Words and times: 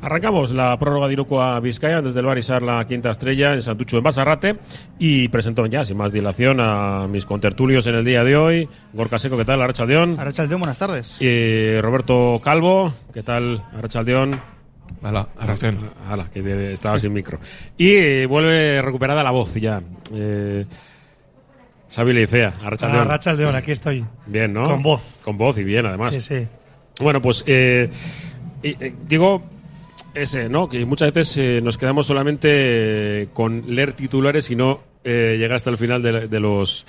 Arrancamos 0.00 0.52
la 0.52 0.78
prórroga 0.78 1.08
de 1.08 1.14
Iruko 1.14 1.42
a 1.42 1.58
Vizcaya 1.58 2.00
desde 2.00 2.20
el 2.20 2.26
Barisar 2.26 2.62
la 2.62 2.86
quinta 2.86 3.10
estrella 3.10 3.54
en 3.54 3.62
Santucho 3.62 3.98
en 3.98 4.04
Basarrate 4.04 4.56
y 4.98 5.28
presento 5.28 5.66
ya 5.66 5.84
sin 5.84 5.96
más 5.96 6.12
dilación 6.12 6.58
a 6.60 7.08
mis 7.08 7.26
contertulios 7.26 7.86
en 7.88 7.96
el 7.96 8.04
día 8.04 8.22
de 8.22 8.36
hoy. 8.36 8.68
Gorka 8.92 9.18
Seco, 9.18 9.36
¿qué 9.36 9.44
tal? 9.44 9.60
Arrachaldeón. 9.60 10.20
Arrachaldeón, 10.20 10.60
buenas 10.60 10.78
tardes. 10.78 11.20
Y 11.20 11.80
Roberto 11.80 12.40
Calvo, 12.42 12.92
¿qué 13.12 13.24
tal? 13.24 13.64
Arrachaldeón. 13.76 14.40
Hola, 15.02 15.28
Arrachaldeón. 15.36 15.90
Hala, 16.08 16.30
que 16.30 16.72
estaba 16.72 16.98
sin 16.98 17.12
micro. 17.12 17.40
Y 17.76 17.90
eh, 17.90 18.26
vuelve 18.26 18.80
recuperada 18.80 19.24
la 19.24 19.32
voz 19.32 19.54
ya. 19.54 19.82
Eh, 20.12 20.64
Xavi 21.90 22.12
Leicea, 22.12 22.54
Arrachaldeón. 22.64 23.02
Arrachaldeón, 23.02 23.56
aquí 23.56 23.72
estoy. 23.72 24.04
Bien, 24.26 24.52
¿no? 24.52 24.64
Con 24.64 24.82
voz. 24.82 25.20
Con 25.24 25.36
voz 25.36 25.58
y 25.58 25.64
bien, 25.64 25.86
además. 25.86 26.14
Sí, 26.14 26.20
sí. 26.20 26.46
Bueno, 27.00 27.20
pues 27.20 27.42
eh, 27.46 27.90
eh, 28.62 28.94
digo 29.06 29.57
ese, 30.14 30.48
¿no? 30.48 30.68
Que 30.68 30.84
muchas 30.84 31.12
veces 31.12 31.36
eh, 31.36 31.60
nos 31.62 31.78
quedamos 31.78 32.06
solamente 32.06 33.28
con 33.32 33.64
leer 33.66 33.92
titulares 33.92 34.50
y 34.50 34.56
no 34.56 34.80
eh, 35.04 35.36
llegar 35.38 35.56
hasta 35.56 35.70
el 35.70 35.78
final 35.78 36.02
de, 36.02 36.40
los 36.40 36.84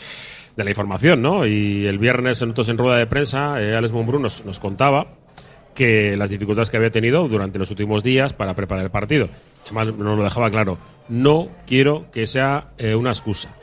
de 0.56 0.64
la 0.64 0.70
información, 0.70 1.22
¿no? 1.22 1.46
Y 1.46 1.86
el 1.86 2.00
viernes 2.00 2.42
nosotros 2.42 2.70
en 2.70 2.78
rueda 2.78 2.98
de 2.98 3.08
prensa, 3.08 3.62
eh, 3.62 3.76
Alex 3.76 3.94
Monbrun 3.94 4.22
nos, 4.22 4.46
nos 4.46 4.60
contaba 4.60 5.20
que 5.80 6.18
las 6.18 6.30
dificultades 6.30 6.70
que 6.70 6.76
había 6.76 6.92
tenido 6.92 7.28
durante 7.30 7.58
los 7.58 7.70
últimos 7.72 8.04
días 8.04 8.34
para 8.34 8.54
preparar 8.54 8.84
el 8.84 8.92
partido. 8.92 9.30
Además, 9.66 9.96
nos 9.96 10.18
lo 10.18 10.24
dejaba 10.26 10.52
claro. 10.52 10.78
No 11.08 11.48
quiero 11.66 12.12
que 12.12 12.28
sea 12.28 12.72
eh, 12.78 12.96
una 12.96 13.12
excusa. 13.12 13.56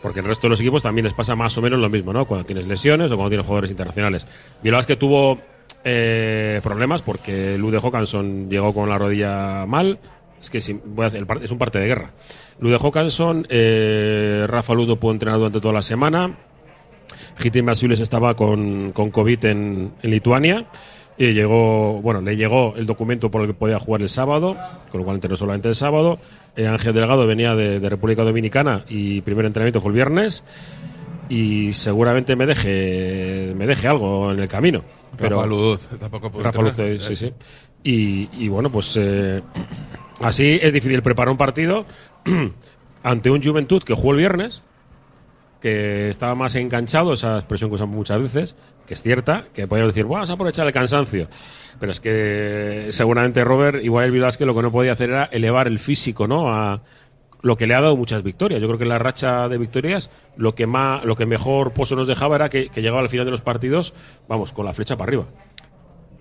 Porque 0.00 0.20
el 0.20 0.26
resto 0.26 0.46
de 0.46 0.50
los 0.50 0.60
equipos 0.60 0.82
también 0.84 1.04
les 1.04 1.14
pasa 1.14 1.34
más 1.34 1.58
o 1.58 1.62
menos 1.62 1.80
lo 1.80 1.88
mismo, 1.88 2.12
¿no? 2.12 2.26
Cuando 2.26 2.46
tienes 2.46 2.68
lesiones 2.68 3.10
o 3.10 3.16
cuando 3.16 3.30
tienes 3.30 3.46
jugadores 3.46 3.70
internacionales. 3.70 4.28
Bilbao 4.62 4.80
es 4.80 4.86
que 4.86 4.96
tuvo 4.96 5.40
eh, 5.84 6.60
problemas 6.62 7.02
porque 7.02 7.58
Lude 7.58 7.78
Hawkinson 7.78 8.48
llegó 8.48 8.72
con 8.72 8.88
la 8.88 8.98
rodilla 8.98 9.66
mal. 9.66 9.98
Es 10.40 10.50
que 10.50 10.60
si, 10.60 10.72
voy 10.72 11.04
a 11.04 11.08
hacer, 11.08 11.26
es 11.42 11.50
un 11.50 11.58
parte 11.58 11.78
de 11.78 11.86
guerra. 11.86 12.12
Lude 12.58 12.78
Hawkinson, 12.80 13.46
eh, 13.48 14.46
Rafa 14.48 14.74
Ludo 14.74 14.96
pudo 14.96 15.12
entrenar 15.12 15.38
durante 15.38 15.60
toda 15.60 15.74
la 15.74 15.82
semana. 15.82 16.36
Gitin 17.38 17.66
Basiulis 17.66 18.00
estaba 18.00 18.34
con, 18.34 18.92
COVID 18.92 19.44
en, 19.44 19.92
en 20.02 20.10
Lituania. 20.10 20.66
Y 21.16 21.32
llegó, 21.32 22.00
bueno, 22.02 22.20
le 22.22 22.36
llegó 22.36 22.74
el 22.76 22.86
documento 22.86 23.30
por 23.30 23.42
el 23.42 23.46
que 23.46 23.54
podía 23.54 23.78
jugar 23.78 24.02
el 24.02 24.08
sábado, 24.08 24.56
con 24.90 25.00
lo 25.00 25.04
cual 25.04 25.16
entrenó 25.16 25.36
solamente 25.36 25.68
el 25.68 25.76
sábado. 25.76 26.18
Eh, 26.56 26.66
Ángel 26.66 26.92
Delgado 26.92 27.26
venía 27.26 27.54
de, 27.54 27.78
de 27.78 27.88
República 27.88 28.24
Dominicana 28.24 28.84
y 28.88 29.20
primer 29.20 29.44
entrenamiento 29.44 29.80
fue 29.80 29.90
el 29.90 29.94
viernes. 29.94 30.42
Y 31.28 31.72
seguramente 31.72 32.36
me 32.36 32.46
deje, 32.46 33.52
me 33.56 33.66
deje 33.66 33.88
algo 33.88 34.32
en 34.32 34.40
el 34.40 34.48
camino. 34.48 34.82
Pero, 35.16 35.36
Rafa 35.36 35.46
Luz, 35.46 35.88
tampoco 35.98 36.30
puede 36.30 36.44
Rafa 36.44 36.62
Luz, 36.62 36.78
eh, 36.78 36.98
sí, 37.00 37.16
sí. 37.16 37.32
Y, 37.82 38.28
y 38.32 38.48
bueno, 38.48 38.70
pues 38.70 38.96
eh, 39.00 39.42
así 40.20 40.58
es 40.62 40.72
difícil 40.72 41.02
preparar 41.02 41.30
un 41.30 41.36
partido 41.36 41.84
ante 43.02 43.30
un 43.30 43.42
Juventud 43.42 43.82
que 43.82 43.94
jugó 43.94 44.12
el 44.12 44.18
viernes, 44.18 44.62
que 45.60 46.10
estaba 46.10 46.34
más 46.34 46.54
enganchado, 46.56 47.12
esa 47.12 47.36
expresión 47.36 47.70
que 47.70 47.76
usamos 47.76 47.96
muchas 47.96 48.20
veces, 48.20 48.56
que 48.86 48.94
es 48.94 49.02
cierta, 49.02 49.46
que 49.54 49.66
podríamos 49.66 49.94
decir, 49.94 50.06
vamos 50.06 50.28
a 50.28 50.34
aprovechar 50.34 50.66
el 50.66 50.72
cansancio. 50.72 51.28
Pero 51.80 51.92
es 51.92 52.00
que 52.00 52.88
seguramente 52.90 53.44
Robert, 53.44 53.82
igual 53.82 54.04
el 54.06 54.10
Vidasque, 54.10 54.46
lo 54.46 54.54
que 54.54 54.62
no 54.62 54.70
podía 54.70 54.92
hacer 54.92 55.10
era 55.10 55.24
elevar 55.24 55.66
el 55.66 55.78
físico, 55.78 56.26
¿no? 56.26 56.48
A 56.48 56.82
lo 57.44 57.56
que 57.58 57.66
le 57.66 57.74
ha 57.74 57.80
dado 57.82 57.94
muchas 57.96 58.22
victorias. 58.22 58.60
Yo 58.62 58.66
creo 58.68 58.78
que 58.78 58.84
en 58.84 58.88
la 58.88 58.98
racha 58.98 59.48
de 59.50 59.58
victorias, 59.58 60.08
lo 60.36 60.54
que 60.54 60.66
más, 60.66 61.04
lo 61.04 61.14
que 61.14 61.26
mejor 61.26 61.72
pozo 61.72 61.94
nos 61.94 62.06
dejaba 62.06 62.36
era 62.36 62.48
que, 62.48 62.70
que 62.70 62.80
llegaba 62.80 63.00
al 63.02 63.10
final 63.10 63.26
de 63.26 63.30
los 63.32 63.42
partidos, 63.42 63.92
vamos, 64.28 64.52
con 64.54 64.64
la 64.64 64.72
flecha 64.72 64.96
para 64.96 65.10
arriba. 65.10 65.26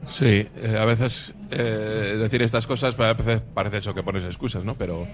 Sí, 0.04 0.48
eh, 0.62 0.78
a 0.78 0.84
veces 0.84 1.34
eh, 1.50 2.18
decir 2.20 2.42
estas 2.42 2.68
cosas 2.68 3.00
a 3.00 3.14
veces 3.14 3.42
parece 3.54 3.78
eso 3.78 3.94
que 3.94 4.04
pones 4.04 4.26
excusas, 4.26 4.66
¿no? 4.66 4.76
Pero 4.76 5.08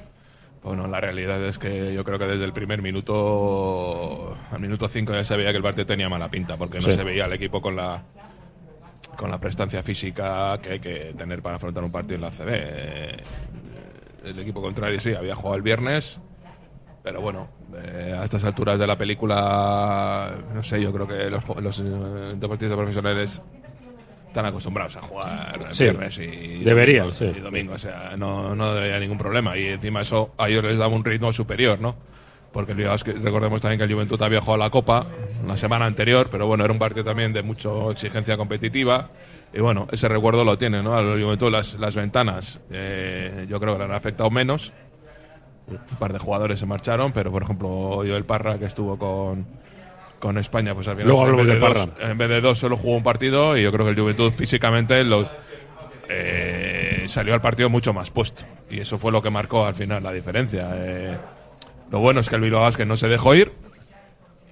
bueno, 0.64 0.88
la 0.88 1.00
realidad 1.00 1.40
es 1.44 1.60
que 1.60 1.94
yo 1.94 2.04
creo 2.04 2.18
que 2.18 2.26
desde 2.26 2.44
el 2.44 2.54
primer 2.54 2.82
minuto, 2.82 4.36
al 4.52 4.60
minuto 4.60 4.88
5 4.88 5.14
ya 5.14 5.24
se 5.24 5.38
veía 5.38 5.52
que 5.52 5.58
el 5.58 5.64
partido 5.64 5.86
tenía 5.86 6.10
mala 6.10 6.30
pinta, 6.32 6.58
porque 6.58 6.80
no 6.80 6.86
Sí. 6.86 6.92
se 6.94 7.04
veía 7.04 7.26
al 7.26 7.34
equipo 7.34 7.62
con 7.62 7.76
la 7.76 8.04
con 9.16 9.30
la 9.30 9.40
prestancia 9.40 9.84
física 9.84 10.58
que 10.62 10.70
hay 10.72 10.80
que 10.80 11.14
tener 11.18 11.42
para 11.42 11.58
afrontar 11.58 11.84
un 11.84 11.92
partido 11.92 12.16
en 12.16 12.22
la 12.22 12.32
CB. 12.32 13.24
El 14.24 14.40
equipo 14.40 14.62
contrario 14.62 15.00
sí, 15.00 15.14
había 15.14 15.36
jugado 15.36 15.56
el 15.56 15.62
viernes, 15.62 16.20
pero 17.04 17.22
bueno, 17.22 17.48
eh, 17.84 18.16
a 18.20 18.24
estas 18.24 18.44
alturas 18.44 18.78
de 18.80 18.86
la 18.88 18.98
película, 18.98 20.32
no 20.54 20.62
sé, 20.64 20.82
yo 20.82 20.92
creo 20.92 21.08
que 21.08 21.30
los, 21.30 21.44
los 21.62 21.80
eh, 21.80 22.36
deportistas 22.36 22.78
profesionales 22.78 23.42
están 24.28 24.46
acostumbrados 24.46 24.96
a 24.98 25.02
jugar 25.02 25.66
el 25.70 25.74
Sí, 25.74 25.84
viernes 25.86 26.18
y 26.20 26.64
deberían, 26.64 27.08
domingo, 27.08 27.14
sí. 27.18 27.34
y 27.36 27.40
domingo, 27.40 27.74
o 27.74 27.78
sea, 27.78 28.14
no, 28.18 28.56
no 28.56 28.74
debería 28.74 29.00
ningún 29.00 29.18
problema. 29.18 29.58
Y 29.58 29.68
encima 29.68 30.02
eso 30.02 30.34
a 30.38 30.50
ellos 30.50 30.64
les 30.64 30.78
daba 30.78 30.94
un 30.94 31.04
ritmo 31.06 31.32
superior, 31.32 31.80
¿no? 31.80 31.96
Porque 32.52 32.74
recordemos 32.74 33.62
también 33.62 33.78
que 33.78 33.86
el 33.86 33.94
Juventud 33.94 34.22
había 34.24 34.42
jugado 34.42 34.58
la 34.58 34.70
Copa 34.72 35.06
la 35.46 35.56
semana 35.56 35.86
anterior, 35.86 36.30
pero 36.32 36.48
bueno, 36.48 36.64
era 36.64 36.74
un 36.74 36.80
partido 36.80 37.06
también 37.06 37.32
de 37.32 37.44
mucha 37.44 37.70
exigencia 37.92 38.38
competitiva. 38.38 39.10
Y 39.54 39.60
bueno, 39.62 39.88
ese 39.92 40.08
recuerdo 40.08 40.46
lo 40.46 40.58
tiene, 40.58 40.84
¿no? 40.84 40.96
A 40.96 41.02
la 41.02 41.22
Juventud 41.22 41.52
las, 41.52 41.74
las 41.76 41.96
ventanas 41.96 42.60
eh, 42.70 43.48
yo 43.50 43.60
creo 43.60 43.74
que 43.74 43.80
le 43.80 43.86
han 43.86 43.92
afectado 43.92 44.30
menos. 44.30 44.74
Un 45.68 45.98
par 45.98 46.14
de 46.14 46.20
jugadores 46.20 46.60
se 46.60 46.66
marcharon, 46.66 47.12
pero 47.12 47.32
por 47.32 47.44
ejemplo, 47.44 48.04
yo 48.04 48.18
el 48.18 48.26
Parra 48.26 48.58
que 48.58 48.66
estuvo 48.66 48.98
con, 48.98 49.46
con 50.20 50.38
España, 50.38 50.74
pues 50.74 50.88
al 50.88 50.96
final 50.96 51.10
Luego 51.10 51.30
en 51.30 51.38
vez, 51.38 51.48
de 51.48 51.54
de 51.54 51.60
dos, 51.60 51.90
en 52.00 52.18
vez 52.18 52.30
de 52.30 52.42
dos 52.42 52.60
solo 52.60 52.78
jugó 52.78 52.96
un 52.96 53.04
partido 53.04 53.56
y 53.56 53.64
yo 53.64 53.72
creo 53.72 53.86
que 53.86 53.92
el 53.92 54.00
Juventud 54.00 54.32
físicamente 54.32 55.04
los, 55.04 55.30
eh, 56.10 57.06
salió 57.08 57.34
al 57.36 57.42
partido 57.42 57.70
mucho 57.70 57.94
más 57.94 58.10
puesto. 58.10 58.44
Y 58.70 58.80
eso 58.80 58.98
fue 58.98 59.12
lo 59.12 59.22
que 59.22 59.30
marcó 59.30 59.66
al 59.66 59.76
final 59.76 60.04
la 60.04 60.12
diferencia. 60.12 60.72
Eh, 60.74 61.18
lo 61.92 62.00
bueno 62.00 62.20
es 62.20 62.30
que 62.30 62.36
el 62.36 62.42
Bilbao 62.42 62.62
Basket 62.62 62.86
no 62.86 62.98
se 62.98 63.08
dejó 63.08 63.36
ir 63.36 63.52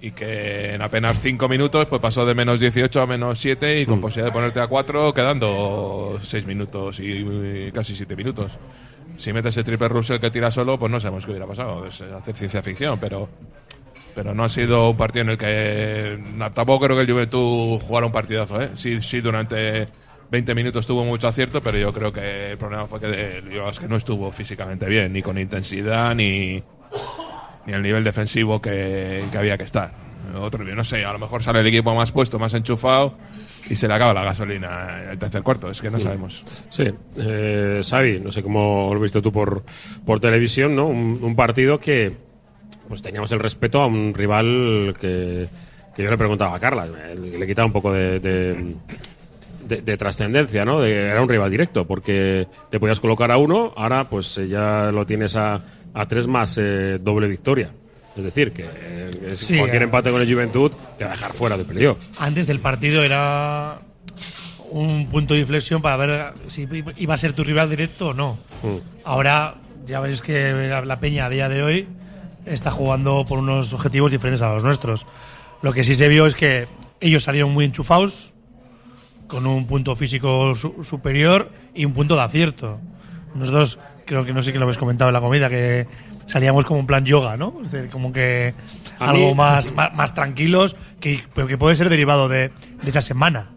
y 0.00 0.12
que 0.12 0.74
en 0.74 0.82
apenas 0.82 1.20
5 1.20 1.48
minutos 1.48 1.86
pues 1.86 2.00
pasó 2.00 2.24
de 2.24 2.34
menos 2.34 2.60
18 2.60 3.00
a 3.00 3.06
menos 3.06 3.38
7 3.38 3.80
y 3.80 3.86
con 3.86 4.00
posibilidad 4.00 4.26
de 4.26 4.32
ponerte 4.32 4.60
a 4.60 4.66
4 4.66 5.12
quedando 5.12 6.18
6 6.22 6.46
minutos 6.46 7.00
y, 7.00 7.70
casi 7.72 7.96
7 7.96 8.14
minutos. 8.14 8.52
Si 9.16 9.32
metes 9.32 9.56
el 9.56 9.64
triple 9.64 9.88
Russell 9.88 10.20
que 10.20 10.30
tira 10.30 10.50
solo, 10.50 10.78
pues 10.78 10.92
no 10.92 11.00
sabemos 11.00 11.24
qué 11.24 11.32
hubiera 11.32 11.46
pasado. 11.46 11.86
Es 11.86 12.00
hacer 12.00 12.36
ciencia 12.36 12.62
ficción, 12.62 12.98
pero 13.00 13.28
pero 14.14 14.34
no 14.34 14.44
ha 14.44 14.48
sido 14.48 14.90
un 14.90 14.96
partido 14.96 15.22
en 15.22 15.30
el 15.30 15.38
que 15.38 16.18
tampoco 16.54 16.86
creo 16.86 16.96
que 16.96 17.02
el 17.02 17.12
Juventud 17.12 17.80
jugara 17.80 18.06
un 18.06 18.12
partidazo, 18.12 18.60
¿eh? 18.60 18.70
Sí, 18.74 19.00
sí 19.00 19.20
durante 19.20 19.88
20 20.30 20.54
minutos 20.54 20.86
tuvo 20.86 21.04
mucho 21.04 21.28
acierto, 21.28 21.60
pero 21.62 21.78
yo 21.78 21.92
creo 21.92 22.12
que 22.12 22.52
el 22.52 22.58
problema 22.58 22.86
fue 22.86 23.00
que 23.00 23.40
Bilbao 23.44 23.66
Basket 23.66 23.88
no 23.88 23.96
estuvo 23.96 24.32
físicamente 24.32 24.86
bien, 24.86 25.12
ni 25.12 25.22
con 25.22 25.38
intensidad, 25.38 26.14
ni, 26.14 26.62
ni 27.68 27.74
al 27.74 27.82
nivel 27.82 28.02
defensivo 28.02 28.60
que, 28.60 29.22
que 29.30 29.38
había 29.38 29.56
que 29.58 29.64
estar. 29.64 29.92
Otro, 30.40 30.66
yo 30.66 30.74
no 30.74 30.84
sé, 30.84 31.04
a 31.04 31.12
lo 31.12 31.18
mejor 31.18 31.42
sale 31.42 31.60
el 31.60 31.66
equipo 31.66 31.94
más 31.94 32.10
puesto, 32.12 32.38
más 32.38 32.52
enchufado 32.54 33.14
y 33.70 33.76
se 33.76 33.86
le 33.88 33.94
acaba 33.94 34.12
la 34.14 34.24
gasolina 34.24 35.02
en 35.04 35.10
el 35.10 35.18
tercer 35.18 35.42
cuarto, 35.42 35.70
es 35.70 35.80
que 35.80 35.90
no 35.90 36.00
sabemos. 36.00 36.44
Sí, 36.70 36.84
eh, 37.18 37.82
Xavi, 37.88 38.20
no 38.20 38.32
sé 38.32 38.42
cómo 38.42 38.90
lo 38.92 39.00
viste 39.00 39.20
tú 39.22 39.30
por, 39.30 39.62
por 40.06 40.18
televisión, 40.20 40.74
¿no? 40.74 40.86
Un, 40.86 41.18
un 41.22 41.36
partido 41.36 41.78
que 41.78 42.16
pues 42.88 43.02
teníamos 43.02 43.30
el 43.32 43.40
respeto 43.40 43.82
a 43.82 43.86
un 43.86 44.14
rival 44.14 44.94
que, 44.98 45.48
que 45.94 46.02
yo 46.02 46.10
le 46.10 46.16
preguntaba 46.18 46.56
a 46.56 46.60
Carla, 46.60 46.86
le 46.86 47.46
quitaba 47.46 47.66
un 47.66 47.72
poco 47.72 47.92
de, 47.92 48.18
de, 48.20 48.74
de- 49.66 49.82
de 49.82 49.96
trascendencia, 49.98 50.64
¿no? 50.64 50.80
De- 50.80 51.08
era 51.10 51.22
un 51.22 51.28
rival 51.28 51.50
directo, 51.50 51.86
porque 51.86 52.46
te 52.70 52.80
podías 52.80 53.00
colocar 53.00 53.30
a 53.30 53.36
uno, 53.38 53.72
ahora 53.76 54.04
pues 54.08 54.40
ya 54.48 54.90
lo 54.92 55.04
tienes 55.06 55.36
a, 55.36 55.60
a 55.94 56.06
tres 56.06 56.26
más 56.26 56.56
eh, 56.58 56.98
doble 57.00 57.26
victoria. 57.28 57.70
Es 58.16 58.24
decir, 58.24 58.52
que 58.52 58.64
eh, 58.68 59.36
Sí, 59.38 59.58
cualquier 59.58 59.82
empate 59.82 60.10
con 60.10 60.20
el 60.20 60.32
Juventud 60.32 60.72
te 60.96 61.04
va 61.04 61.10
a 61.10 61.14
dejar 61.14 61.32
fuera 61.32 61.56
de 61.56 61.64
playoff. 61.64 61.98
Antes 62.18 62.46
del 62.46 62.58
partido 62.60 63.02
era 63.04 63.80
un 64.70 65.06
punto 65.08 65.34
de 65.34 65.40
inflexión 65.40 65.80
para 65.80 65.96
ver 65.96 66.32
si 66.48 66.66
iba 66.96 67.14
a 67.14 67.16
ser 67.16 67.32
tu 67.32 67.44
rival 67.44 67.70
directo 67.70 68.08
o 68.08 68.14
no. 68.14 68.36
Ahora 69.04 69.54
ya 69.86 70.00
veis 70.00 70.20
que 70.20 70.52
la, 70.68 70.84
la 70.84 71.00
Peña 71.00 71.26
a 71.26 71.30
día 71.30 71.48
de 71.48 71.62
hoy 71.62 71.86
está 72.44 72.70
jugando 72.70 73.24
por 73.26 73.38
unos 73.38 73.72
objetivos 73.72 74.10
diferentes 74.10 74.42
a 74.42 74.52
los 74.52 74.64
nuestros. 74.64 75.06
Lo 75.62 75.72
que 75.72 75.84
sí 75.84 75.94
se 75.94 76.08
vio 76.08 76.26
es 76.26 76.34
que 76.34 76.66
ellos 77.00 77.22
salieron 77.22 77.52
muy 77.52 77.64
enchufados, 77.64 78.32
con 79.28 79.46
un 79.46 79.66
punto 79.66 79.94
físico 79.94 80.54
su- 80.54 80.82
superior 80.84 81.50
y 81.74 81.84
un 81.84 81.92
punto 81.92 82.16
de 82.16 82.22
acierto. 82.22 82.78
Nosotros, 83.34 83.78
creo 84.08 84.24
que 84.24 84.32
no 84.32 84.42
sé 84.42 84.52
que 84.52 84.58
lo 84.58 84.64
habéis 84.64 84.78
comentado 84.78 85.10
en 85.10 85.14
la 85.14 85.20
comida, 85.20 85.48
que 85.48 85.86
salíamos 86.26 86.64
como 86.64 86.80
en 86.80 86.86
plan 86.86 87.04
yoga, 87.04 87.36
¿no? 87.36 87.54
Es 87.64 87.70
decir, 87.70 87.90
como 87.90 88.12
que 88.12 88.54
A 88.98 89.10
algo 89.10 89.28
mí- 89.28 89.34
más, 89.34 89.72
más, 89.74 89.94
más 89.94 90.14
tranquilos, 90.14 90.74
que, 90.98 91.22
pero 91.34 91.46
que 91.46 91.56
puede 91.58 91.76
ser 91.76 91.88
derivado 91.88 92.28
de, 92.28 92.50
de 92.82 92.90
esa 92.90 93.00
semana, 93.02 93.50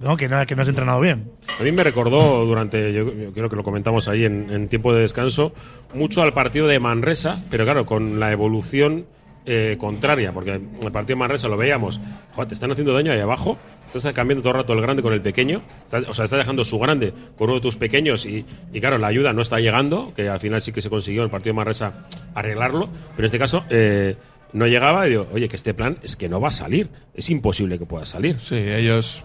¿no? 0.00 0.16
Que, 0.16 0.28
no, 0.28 0.44
que 0.44 0.54
no 0.56 0.62
has 0.62 0.68
entrenado 0.68 1.00
bien. 1.00 1.30
A 1.58 1.62
mí 1.62 1.72
me 1.72 1.84
recordó 1.84 2.44
durante, 2.44 2.92
yo, 2.92 3.12
yo 3.14 3.32
creo 3.32 3.48
que 3.48 3.56
lo 3.56 3.62
comentamos 3.62 4.08
ahí 4.08 4.24
en, 4.24 4.50
en 4.50 4.68
tiempo 4.68 4.92
de 4.92 5.00
descanso, 5.02 5.54
mucho 5.94 6.20
al 6.22 6.32
partido 6.32 6.66
de 6.66 6.78
Manresa, 6.80 7.42
pero 7.50 7.64
claro, 7.64 7.86
con 7.86 8.18
la 8.20 8.32
evolución 8.32 9.06
eh, 9.46 9.76
contraria, 9.78 10.32
porque 10.32 10.52
el 10.52 10.92
partido 10.92 11.16
de 11.16 11.16
Manresa 11.16 11.48
lo 11.48 11.56
veíamos, 11.56 12.00
joder, 12.34 12.48
te 12.48 12.54
están 12.54 12.70
haciendo 12.70 12.92
daño 12.92 13.12
ahí 13.12 13.20
abajo, 13.20 13.58
estás 13.92 14.12
cambiando 14.14 14.42
todo 14.42 14.52
el 14.52 14.58
rato 14.60 14.72
el 14.72 14.80
grande 14.80 15.02
con 15.02 15.12
el 15.12 15.20
pequeño, 15.20 15.62
o 16.08 16.14
sea, 16.14 16.24
estás 16.24 16.38
dejando 16.38 16.64
su 16.64 16.78
grande 16.78 17.12
con 17.36 17.46
uno 17.48 17.54
de 17.56 17.60
tus 17.60 17.76
pequeños 17.76 18.24
y, 18.24 18.44
y 18.72 18.80
claro, 18.80 18.98
la 18.98 19.08
ayuda 19.08 19.32
no 19.32 19.42
está 19.42 19.58
llegando, 19.60 20.12
que 20.16 20.28
al 20.28 20.38
final 20.40 20.62
sí 20.62 20.72
que 20.72 20.80
se 20.80 20.88
consiguió 20.90 21.22
en 21.22 21.26
el 21.26 21.30
partido 21.30 21.52
de 21.52 21.56
Manresa 21.56 22.06
arreglarlo, 22.34 22.88
pero 23.16 23.20
en 23.20 23.24
este 23.26 23.38
caso 23.38 23.64
eh, 23.70 24.16
no 24.52 24.66
llegaba 24.66 25.06
y 25.06 25.10
digo, 25.10 25.28
oye, 25.32 25.48
que 25.48 25.56
este 25.56 25.74
plan 25.74 25.98
es 26.02 26.16
que 26.16 26.28
no 26.28 26.40
va 26.40 26.48
a 26.48 26.52
salir, 26.52 26.88
es 27.14 27.28
imposible 27.30 27.78
que 27.78 27.86
pueda 27.86 28.04
salir. 28.04 28.38
Sí, 28.40 28.56
ellos. 28.56 29.24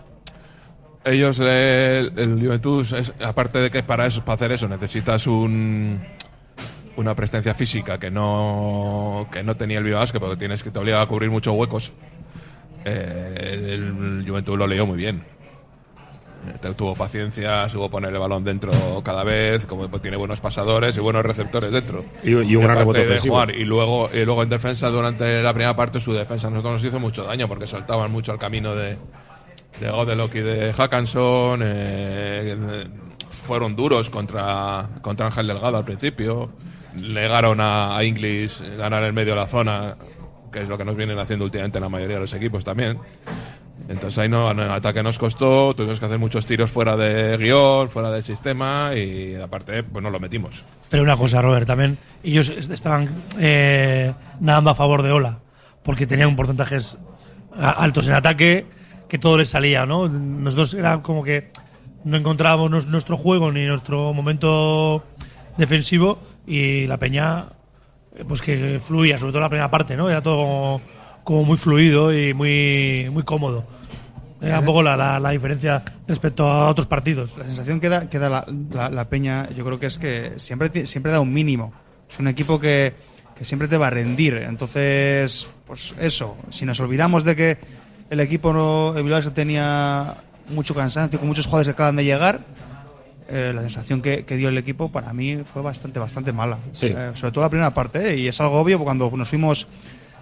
Ellos, 1.05 1.39
eh, 1.41 2.09
el, 2.17 2.37
Juventud, 2.41 2.85
es- 2.93 3.13
aparte 3.23 3.59
de 3.59 3.71
que 3.71 3.81
para 3.81 4.05
eso, 4.07 4.25
para 4.25 4.35
hacer 4.35 4.51
eso, 4.51 4.67
necesitas 4.67 5.25
un 5.25 6.01
una 6.97 7.15
presencia 7.15 7.53
física 7.53 7.97
que 7.99 8.11
no 8.11 9.27
que 9.31 9.43
no 9.43 9.55
tenía 9.55 9.77
el 9.77 9.83
Bilbao 9.85 10.01
Basket, 10.01 10.19
porque 10.19 10.35
tienes 10.37 10.61
que 10.63 10.71
te 10.71 10.79
obliga 10.79 11.01
a 11.01 11.05
cubrir 11.05 11.29
muchos 11.31 11.55
huecos. 11.55 11.93
eh, 12.85 13.69
el, 13.75 14.25
Juventud 14.27 14.57
lo 14.57 14.67
leyó 14.67 14.85
muy 14.85 14.97
bien. 14.97 15.23
Eh, 16.63 16.73
Tuvo 16.77 16.95
paciencia, 16.95 17.67
supo 17.69 17.89
poner 17.89 18.13
el 18.13 18.19
balón 18.19 18.43
dentro 18.43 18.71
cada 19.03 19.23
vez, 19.23 19.65
como 19.65 19.87
tiene 19.99 20.15
buenos 20.17 20.39
pasadores 20.39 20.95
y 20.95 20.99
buenos 20.99 21.23
receptores 21.23 21.71
dentro. 21.71 22.05
Y- 22.23 22.29
y 22.31 22.55
un 22.55 22.63
gran 22.63 22.77
rebote 22.77 22.99
de 22.99 23.05
ofensivo. 23.05 23.33
jugar 23.35 23.51
y 23.55 23.65
luego, 23.65 24.09
y 24.13 24.23
luego 24.23 24.43
en 24.43 24.49
defensa, 24.49 24.89
durante 24.89 25.41
la 25.43 25.53
primera 25.53 25.75
parte, 25.75 25.99
su 25.99 26.13
defensa 26.13 26.49
nosotros 26.49 26.73
nos 26.73 26.83
hizo 26.85 26.99
mucho 26.99 27.23
daño 27.23 27.47
porque 27.47 27.67
saltaban 27.67 28.11
mucho 28.11 28.31
al 28.31 28.39
camino 28.39 28.75
de, 28.75 28.97
de 29.81 29.89
Godelok 29.89 30.33
y 30.35 30.39
de 30.41 30.73
Hackanson. 30.73 31.61
eh, 31.63 32.55
eh, 32.57 32.87
fueron 33.29 33.75
duros 33.75 34.09
contra, 34.09 34.87
contra 35.01 35.25
Ángel 35.27 35.47
Delgado 35.47 35.77
al 35.77 35.85
principio. 35.85 36.49
Legaron 37.01 37.59
a, 37.61 37.95
a 37.97 38.03
Inglis 38.03 38.63
ganar 38.77 39.03
el 39.03 39.13
medio 39.13 39.33
de 39.33 39.39
la 39.41 39.47
zona, 39.47 39.95
que 40.51 40.61
es 40.61 40.67
lo 40.67 40.77
que 40.77 40.85
nos 40.85 40.95
vienen 40.95 41.17
haciendo 41.19 41.45
últimamente 41.45 41.79
la 41.79 41.89
mayoría 41.89 42.15
de 42.15 42.21
los 42.21 42.33
equipos 42.33 42.63
también. 42.63 42.97
Entonces 43.89 44.17
ahí 44.17 44.27
no, 44.27 44.51
en 44.51 44.59
el 44.59 44.71
ataque 44.71 45.01
nos 45.01 45.17
costó, 45.17 45.73
tuvimos 45.73 45.99
que 45.99 46.05
hacer 46.07 46.19
muchos 46.19 46.45
tiros 46.45 46.69
fuera 46.69 46.97
de 46.97 47.37
guion, 47.37 47.89
fuera 47.89 48.11
del 48.11 48.21
sistema 48.23 48.91
y 48.95 49.35
aparte 49.35 49.83
pues 49.83 50.03
no 50.03 50.09
lo 50.09 50.19
metimos. 50.19 50.65
Pero 50.89 51.03
una 51.03 51.15
cosa, 51.15 51.41
Robert, 51.41 51.65
también 51.67 51.97
ellos 52.23 52.49
est- 52.49 52.71
estaban 52.71 53.23
eh, 53.39 54.13
nadando 54.41 54.71
a 54.71 54.75
favor 54.75 55.03
de 55.03 55.11
Ola, 55.11 55.39
porque 55.83 56.05
tenían 56.05 56.35
porcentajes 56.35 56.97
altos 57.57 58.07
en 58.07 58.13
ataque, 58.13 58.65
que 59.07 59.17
todo 59.17 59.37
les 59.37 59.49
salía, 59.49 59.85
¿no? 59.85 60.09
Nosotros 60.09 60.73
era 60.73 60.99
como 61.01 61.23
que 61.23 61.51
no 62.03 62.17
encontrábamos 62.17 62.69
nos- 62.69 62.87
nuestro 62.87 63.15
juego 63.15 63.53
ni 63.53 63.65
nuestro 63.67 64.11
momento 64.13 65.03
defensivo 65.55 66.19
y 66.47 66.87
la 66.87 66.97
Peña, 66.97 67.45
eh, 68.15 68.23
pues 68.27 68.41
que 68.41 68.79
fluía, 68.83 69.17
sobre 69.17 69.33
todo 69.33 69.41
la 69.41 69.49
primera 69.49 69.69
parte, 69.69 69.95
¿no? 69.95 70.09
Era 70.09 70.21
todo 70.21 70.81
como, 71.23 71.43
muy 71.43 71.57
fluido 71.57 72.11
y 72.17 72.33
muy, 72.33 73.09
muy 73.11 73.23
cómodo. 73.23 73.65
Era 74.39 74.59
un 74.59 74.65
poco 74.65 74.81
la, 74.83 74.95
la- 74.95 75.19
la 75.19 75.31
diferencia 75.31 75.83
respecto 76.07 76.45
a 76.49 76.69
otros 76.69 76.85
partidos. 76.87 77.37
La 77.37 77.45
sensación 77.45 77.79
que 77.79 77.89
da, 77.89 78.07
que 78.09 78.19
da 78.19 78.45
la, 78.71 78.89
la- 78.89 79.05
Peña, 79.09 79.49
yo 79.49 79.65
creo 79.65 79.79
que 79.79 79.87
es 79.87 79.97
que 79.97 80.33
siempre, 80.37 80.85
siempre 80.85 81.11
da 81.11 81.19
un 81.19 81.33
mínimo. 81.33 81.73
Es 82.09 82.19
un 82.19 82.27
equipo 82.27 82.59
que, 82.59 82.93
que 83.35 83.43
siempre 83.43 83.67
te 83.67 83.77
va 83.77 83.87
a 83.87 83.89
rendir. 83.89 84.35
Entonces, 84.35 85.49
pues 85.65 85.93
eso, 85.99 86.37
si 86.51 86.65
nos 86.65 86.79
olvidamos 86.79 87.23
de 87.23 87.35
que 87.35 87.57
el 88.11 88.19
equipo 88.19 88.53
no, 88.53 88.93
el 88.95 89.03
Bilbao 89.03 89.21
tenía 89.33 90.13
mucho 90.49 90.73
cansancio, 90.75 91.19
con 91.19 91.27
muchos 91.27 91.45
jugadores 91.47 91.67
que 91.67 91.71
acaban 91.73 91.95
de 91.95 92.05
llegar, 92.05 92.39
eh, 93.29 93.51
la 93.53 93.61
sensación 93.61 94.01
que, 94.01 94.25
que 94.25 94.35
dio 94.37 94.49
el 94.49 94.57
equipo 94.57 94.91
para 94.91 95.13
mí 95.13 95.39
fue 95.51 95.61
bastante, 95.61 95.99
bastante 95.99 96.31
mala. 96.31 96.57
Sí. 96.71 96.87
Eh, 96.87 97.11
sobre 97.13 97.31
todo 97.31 97.43
la 97.43 97.49
primera 97.49 97.73
parte, 97.73 98.13
¿eh? 98.13 98.17
y 98.17 98.27
es 98.27 98.39
algo 98.41 98.59
obvio 98.59 98.79
cuando 98.79 99.09
nos 99.15 99.29
fuimos, 99.29 99.67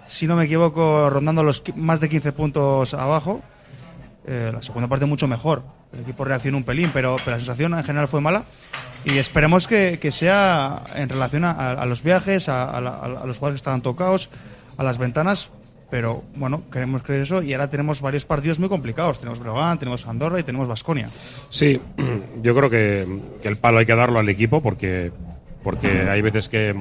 si 0.08 0.26
no 0.26 0.36
me 0.36 0.44
equivoco, 0.44 1.08
rondando 1.10 1.42
los 1.42 1.62
más 1.76 2.00
de 2.00 2.08
15 2.08 2.32
puntos 2.32 2.94
abajo. 2.94 3.42
Eh, 4.26 4.50
la 4.52 4.60
segunda 4.62 4.88
parte 4.88 5.06
mucho 5.06 5.28
mejor. 5.28 5.62
El 5.92 6.00
equipo 6.00 6.24
reaccionó 6.24 6.56
un 6.58 6.64
pelín, 6.64 6.90
pero, 6.92 7.16
pero 7.24 7.32
la 7.32 7.38
sensación 7.38 7.72
en 7.74 7.84
general 7.84 8.08
fue 8.08 8.20
mala. 8.20 8.44
Y 9.04 9.18
esperemos 9.18 9.68
que, 9.68 10.00
que 10.00 10.10
sea 10.10 10.82
en 10.96 11.08
relación 11.08 11.44
a, 11.44 11.52
a 11.72 11.86
los 11.86 12.02
viajes, 12.02 12.48
a, 12.48 12.68
a 12.68 12.80
la- 12.80 12.96
a 12.98 13.08
los 13.26 13.38
jugadores 13.38 13.52
que 13.52 13.62
estaban 13.62 13.82
tocados, 13.82 14.28
a 14.76 14.82
las 14.82 14.98
ventanas. 14.98 15.48
Pero 15.90 16.24
bueno, 16.34 16.62
queremos 16.70 17.02
que 17.02 17.22
eso. 17.22 17.42
Y 17.42 17.52
ahora 17.52 17.70
tenemos 17.70 18.00
varios 18.00 18.24
partidos 18.24 18.58
muy 18.58 18.68
complicados. 18.68 19.18
Tenemos 19.18 19.38
Breogán, 19.38 19.78
tenemos 19.78 20.06
Andorra 20.06 20.40
y 20.40 20.42
tenemos 20.42 20.66
Basconia. 20.66 21.08
Sí, 21.48 21.80
yo 22.42 22.54
creo 22.54 22.70
que, 22.70 23.20
que 23.40 23.48
el 23.48 23.56
palo 23.56 23.78
hay 23.78 23.86
que 23.86 23.94
darlo 23.94 24.18
al 24.18 24.28
equipo 24.28 24.60
porque, 24.60 25.12
porque 25.62 26.08
hay 26.08 26.22
veces 26.22 26.48
que, 26.48 26.74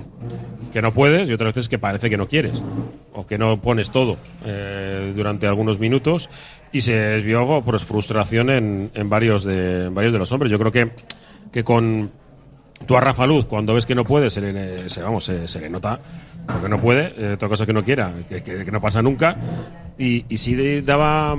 que 0.74 0.82
no 0.82 0.94
puedes 0.94 1.30
y 1.30 1.34
otras 1.34 1.54
veces 1.54 1.70
que 1.70 1.78
parece 1.78 2.10
que 2.10 2.18
no 2.18 2.28
quieres 2.28 2.64
o 3.14 3.26
que 3.28 3.38
no 3.38 3.62
pones 3.62 3.92
todo 3.92 4.18
eh, 4.46 5.14
durante 5.16 5.48
algunos 5.48 5.80
minutos 5.80 6.30
y 6.72 6.82
se 6.82 6.94
desvió 6.94 7.62
pues, 7.64 7.84
frustración 7.84 8.50
en, 8.50 8.92
en 8.94 9.10
varios, 9.10 9.44
de, 9.44 9.86
en 9.86 9.96
varios 9.96 10.14
de 10.14 10.20
los 10.20 10.32
hombres. 10.32 10.52
Yo 10.52 10.58
creo 10.60 10.72
que, 10.72 10.92
que 11.52 11.64
con 11.64 12.12
tú 12.86 12.98
a 12.98 13.02
Rafa 13.02 13.26
Luz, 13.26 13.46
cuando 13.46 13.74
ves 13.74 13.86
que 13.86 13.96
no 13.96 14.04
puede, 14.04 14.30
se 14.30 14.42
le, 14.42 14.90
se, 14.90 15.02
vamos, 15.02 15.24
se, 15.24 15.48
se 15.48 15.62
le 15.62 15.70
nota 15.70 16.00
porque 16.48 16.70
no 16.70 16.80
puede, 16.80 17.14
eh, 17.18 17.34
otra 17.34 17.48
cosa 17.50 17.66
que 17.66 17.74
no 17.74 17.84
quiera, 17.84 18.14
que, 18.30 18.44
que- 18.44 18.66
que 18.66 18.72
no 18.72 18.82
pasa 18.82 19.02
nunca. 19.02 19.36
Y, 19.98 20.26
y 20.30 20.38
sí 20.38 20.82
daba 20.82 21.38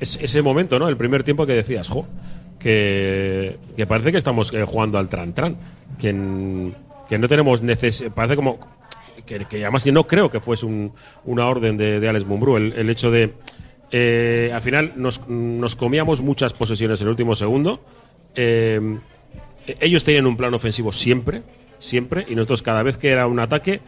es- 0.00 0.18
ese 0.20 0.42
momento, 0.42 0.78
¿no? 0.78 0.88
El 0.88 0.96
primer 0.96 1.22
tiempo 1.24 1.46
que 1.46 1.52
decías, 1.54 1.88
jo, 1.88 2.06
que, 2.58 3.58
que 3.76 3.86
parece 3.86 4.12
que 4.12 4.18
estamos 4.18 4.52
eh, 4.52 4.64
jugando 4.66 4.98
al 4.98 5.08
tran-tran, 5.08 5.56
que, 5.98 6.72
que 7.08 7.18
no 7.18 7.28
tenemos 7.28 7.62
necesidad, 7.62 8.10
parece 8.12 8.36
como 8.36 8.58
que, 9.24 9.44
que 9.46 9.62
además 9.62 9.84
yo 9.84 9.92
no 9.92 10.06
creo 10.06 10.30
que 10.30 10.40
fuese 10.40 10.66
un- 10.66 10.92
una 11.24 11.46
orden 11.46 11.76
de, 11.76 12.00
de 12.00 12.08
Alex 12.08 12.26
Mumbrú, 12.26 12.56
el, 12.56 12.72
el 12.74 12.90
hecho 12.90 13.10
de, 13.10 13.34
eh, 13.90 14.50
al 14.54 14.60
final 14.62 14.92
nos, 14.96 15.26
nos 15.28 15.76
comíamos 15.76 16.20
muchas 16.20 16.52
posesiones 16.52 17.00
en 17.00 17.06
el 17.06 17.10
último 17.10 17.34
segundo, 17.34 17.80
eh, 18.34 18.80
ellos 19.80 20.04
tenían 20.04 20.26
un 20.26 20.36
plan 20.36 20.54
ofensivo 20.54 20.92
siempre, 20.92 21.42
siempre, 21.78 22.24
y 22.28 22.34
nosotros 22.34 22.62
cada 22.62 22.82
vez 22.82 22.98
que 22.98 23.10
era 23.10 23.26
un 23.26 23.40
ataque 23.40 23.80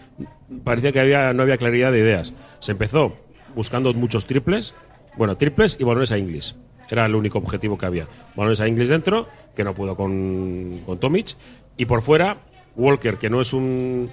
parecía 0.64 0.92
que 0.92 1.00
había, 1.00 1.32
no 1.32 1.42
había 1.42 1.56
claridad 1.56 1.92
de 1.92 1.98
ideas. 1.98 2.34
Se 2.60 2.72
empezó 2.72 3.16
buscando 3.54 3.92
muchos 3.94 4.26
triples, 4.26 4.74
bueno, 5.16 5.36
triples 5.36 5.76
y 5.80 5.84
balones 5.84 6.12
a 6.12 6.18
Inglis. 6.18 6.56
Era 6.90 7.06
el 7.06 7.14
único 7.14 7.38
objetivo 7.38 7.76
que 7.76 7.86
había. 7.86 8.06
Balones 8.34 8.60
a 8.60 8.68
Inglis 8.68 8.88
dentro, 8.88 9.28
que 9.54 9.64
no 9.64 9.74
pudo 9.74 9.96
con, 9.96 10.80
con 10.86 10.98
Tomic, 10.98 11.36
y 11.76 11.84
por 11.84 12.02
fuera, 12.02 12.38
Walker, 12.76 13.18
que 13.18 13.28
no 13.28 13.40
es 13.40 13.52
un... 13.52 14.10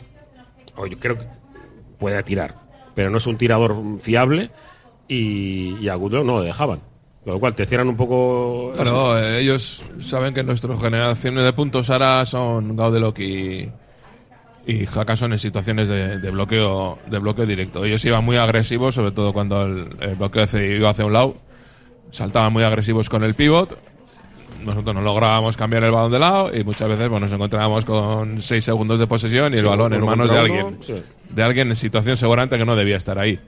o 0.76 0.88
yo 0.88 1.00
creo 1.00 1.18
que 1.18 1.26
puede 1.98 2.22
tirar, 2.24 2.56
pero 2.94 3.10
no 3.10 3.18
es 3.18 3.28
un 3.28 3.38
tirador 3.38 3.76
fiable, 4.00 4.50
y, 5.08 5.78
y 5.80 5.90
a 5.90 5.96
Goodrow 5.96 6.24
no 6.24 6.38
lo 6.38 6.42
dejaban. 6.42 6.82
Con 7.26 7.34
lo 7.34 7.40
cual 7.40 7.56
te 7.56 7.66
cierran 7.66 7.88
un 7.90 7.98
poco... 7.98 8.72
Claro, 8.76 9.18
eh, 9.20 9.42
ellos 9.42 9.84
saben 10.00 10.34
que 10.34 10.44
nuestras 10.44 10.80
generaciones 10.80 11.44
de 11.44 11.52
puntos 11.54 11.90
ahora 11.90 12.24
son 12.26 12.78
Gaudelok 12.78 13.18
y, 13.20 13.70
y 14.68 14.86
Hackanson 14.86 15.34
en 15.34 15.40
situaciones 15.40 15.88
de, 15.90 16.20
de 16.20 16.32
bloqueo 16.32 17.00
de 17.08 17.18
bloqueo 17.20 17.48
directo. 17.48 17.84
Ellos 17.84 18.06
iban 18.06 18.24
muy 18.24 18.38
agresivos, 18.38 18.94
sobre 18.96 19.12
todo 19.12 19.34
cuando 19.34 19.64
el, 19.64 19.90
el 20.02 20.16
bloqueo 20.16 20.46
se 20.46 20.68
iba 20.76 20.92
hacia 20.92 21.04
un 21.06 21.14
lado. 21.14 21.34
Saltaban 22.12 22.54
muy 22.54 22.64
agresivos 22.64 23.10
con 23.10 23.24
el 23.24 23.34
pivot. 23.34 23.76
Nosotros 24.64 24.96
no 24.96 25.02
lográbamos 25.02 25.58
cambiar 25.58 25.84
el 25.84 25.92
balón 25.92 26.12
de 26.12 26.20
lado 26.20 26.56
y 26.56 26.64
muchas 26.64 26.88
veces 26.90 27.10
bueno, 27.10 27.26
nos 27.26 27.34
encontrábamos 27.36 27.86
con 27.86 28.40
6 28.42 28.64
segundos 28.64 29.00
de 29.00 29.08
posesión 29.08 29.52
y 29.54 29.58
el 29.58 29.64
Sí, 29.64 29.68
balón 29.68 29.94
en 29.94 30.06
manos 30.06 30.30
de 30.30 30.38
alguien. 30.38 30.78
sí. 30.82 30.94
De 31.30 31.42
alguien 31.44 31.70
en 31.70 31.76
situación 31.76 32.18
seguramente 32.18 32.58
que 32.58 32.66
no 32.66 32.76
debía 32.76 32.98
estar 32.98 33.18
ahí. 33.20 33.40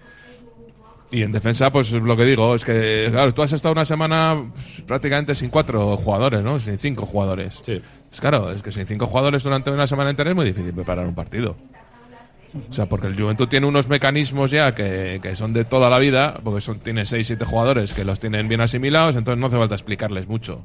Y 1.10 1.22
en 1.24 1.32
defensa, 1.32 1.72
pues 1.72 1.92
lo 1.92 2.18
que 2.18 2.26
digo, 2.26 2.54
es 2.54 2.66
que, 2.66 3.08
claro, 3.12 3.34
tú 3.34 3.42
has 3.42 3.54
estado 3.54 3.72
una 3.72 3.86
semana 3.86 4.52
pues, 4.54 4.82
prácticamente 4.86 5.36
sin 5.36 5.50
cuatro 5.50 5.96
jugadores, 5.98 6.44
¿no? 6.44 6.60
Sin 6.60 6.78
cinco 6.78 7.06
jugadores. 7.06 7.60
Sí. 7.64 7.82
Es 8.12 8.20
claro, 8.20 8.52
es 8.52 8.62
que 8.62 8.72
sin 8.72 8.86
cinco 8.86 9.08
jugadores 9.08 9.44
durante 9.44 9.72
una 9.72 9.88
semana 9.88 10.10
entera 10.10 10.32
es 10.32 10.36
muy 10.36 10.46
difícil 10.46 10.74
preparar 10.74 11.08
un 11.08 11.16
partido. 11.16 11.56
O 12.70 12.74
sea, 12.74 12.88
porque 12.88 13.08
el 13.08 13.20
Juventud 13.20 13.48
tiene 13.48 13.68
unos 13.68 13.88
mecanismos 13.88 14.52
ya 14.52 14.74
que, 14.74 15.20
que 15.22 15.36
son 15.36 15.54
de 15.54 15.66
toda 15.66 15.90
la 15.90 16.00
vida, 16.00 16.40
porque 16.44 16.62
son, 16.62 16.80
tiene 16.80 17.06
seis, 17.06 17.28
siete 17.28 17.46
jugadores 17.46 17.94
que 17.94 18.04
los 18.04 18.20
tienen 18.20 18.48
bien 18.48 18.62
asimilados, 18.62 19.16
entonces 19.16 19.40
no 19.40 19.48
hace 19.48 19.58
falta 19.58 19.76
explicarles 19.76 20.28
mucho. 20.28 20.62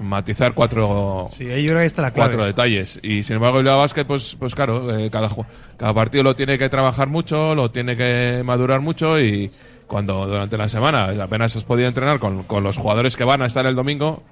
Matizar 0.00 0.54
cuatro, 0.54 1.28
Sí, 1.30 1.44
yo 1.44 1.50
creo 1.52 1.66
que 1.74 1.78
ahí 1.80 1.86
está 1.86 2.02
la 2.02 2.12
clave. 2.12 2.30
cuatro 2.30 2.46
detalles. 2.46 3.00
Y 3.02 3.22
sin 3.22 3.36
embargo, 3.36 3.58
el 3.58 3.64
Bilbao 3.64 3.78
Basket, 3.80 4.04
pues, 4.04 4.36
pues 4.38 4.54
claro, 4.54 4.96
eh, 4.96 5.10
cada, 5.10 5.28
ju- 5.28 5.44
cada 5.76 5.92
partido 5.94 6.22
lo 6.24 6.36
tiene 6.36 6.58
que 6.58 6.68
trabajar 6.68 7.08
mucho, 7.08 7.54
lo 7.54 7.70
tiene 7.70 7.96
que 7.96 8.42
madurar 8.44 8.80
mucho 8.80 9.20
y 9.20 9.50
cuando 9.86 10.26
durante 10.26 10.56
la 10.58 10.68
semana 10.68 11.06
apenas 11.22 11.56
has 11.56 11.64
podido 11.64 11.88
entrenar 11.88 12.18
con, 12.18 12.42
con 12.44 12.62
los 12.62 12.76
jugadores 12.76 13.16
que 13.16 13.24
van 13.24 13.42
a 13.42 13.46
estar 13.46 13.64
el 13.66 13.74
domingo, 13.74 14.22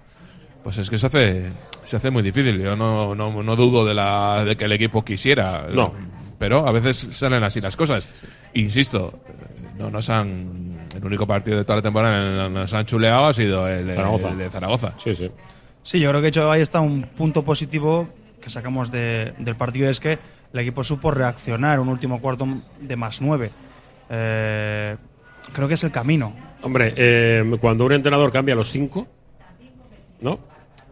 pues 0.63 0.79
es 0.79 0.91
que 0.91 0.99
se 0.99 1.07
hace, 1.07 1.45
se 1.85 1.97
hace 1.97 2.11
muy 2.11 2.23
difícil. 2.23 2.61
Yo 2.61 2.77
no, 2.77 3.15
no, 3.15 3.43
no 3.43 3.57
dudo 3.57 3.85
de, 3.85 3.95
la, 3.95 4.45
de 4.45 4.55
que 4.57 4.67
el 4.67 4.73
equipo 4.73 5.05
quisiera, 5.05 5.67
No. 5.73 5.93
pero 6.39 6.67
a 6.69 6.73
veces 6.73 7.09
salen 7.13 7.43
así 7.43 7.61
las 7.61 7.75
cosas. 7.77 8.07
Insisto, 8.55 9.19
no 9.79 9.91
nos 9.91 10.09
han. 10.11 10.66
El 11.07 11.13
único 11.13 11.27
partido 11.27 11.57
de 11.57 11.65
toda 11.65 11.77
la 11.77 11.83
temporada 11.83 12.21
en 12.21 12.39
el 12.41 12.47
que 12.49 12.53
nos 12.55 12.75
han 12.75 12.85
chuleado 12.85 13.27
ha 13.27 13.33
sido 13.33 13.69
el, 13.69 13.93
Zaragoza. 13.95 14.29
el 14.31 14.39
de 14.39 14.51
Zaragoza. 14.51 14.95
Sí, 15.03 15.15
sí. 15.15 15.31
Sí, 15.83 16.01
yo 16.01 16.09
creo 16.11 16.21
que 16.21 16.25
de 16.25 16.29
hecho 16.31 16.51
ahí 16.51 16.61
está 16.61 16.81
un 16.81 17.03
punto 17.03 17.45
positivo 17.45 18.09
que 18.41 18.51
sacamos 18.51 18.91
de- 18.91 19.33
del 19.39 19.55
partido 19.55 19.89
es 19.89 20.01
que 20.01 20.19
el 20.53 20.61
equipo 20.61 20.83
supo 20.83 21.13
reaccionar 21.13 21.79
un 21.79 21.89
último 21.89 22.21
cuarto 22.21 22.47
de 22.81 22.97
más 22.97 23.21
nueve. 23.23 23.51
Eh, 24.11 24.97
creo 25.53 25.69
que 25.69 25.75
es 25.75 25.85
el 25.85 25.93
camino. 25.93 26.35
Hombre, 26.63 26.93
eh, 26.97 27.45
cuando 27.61 27.85
un 27.85 27.93
entrenador 27.93 28.33
cambia 28.33 28.55
a 28.55 28.57
los 28.57 28.71
cinco, 28.71 29.07
¿no? 30.21 30.41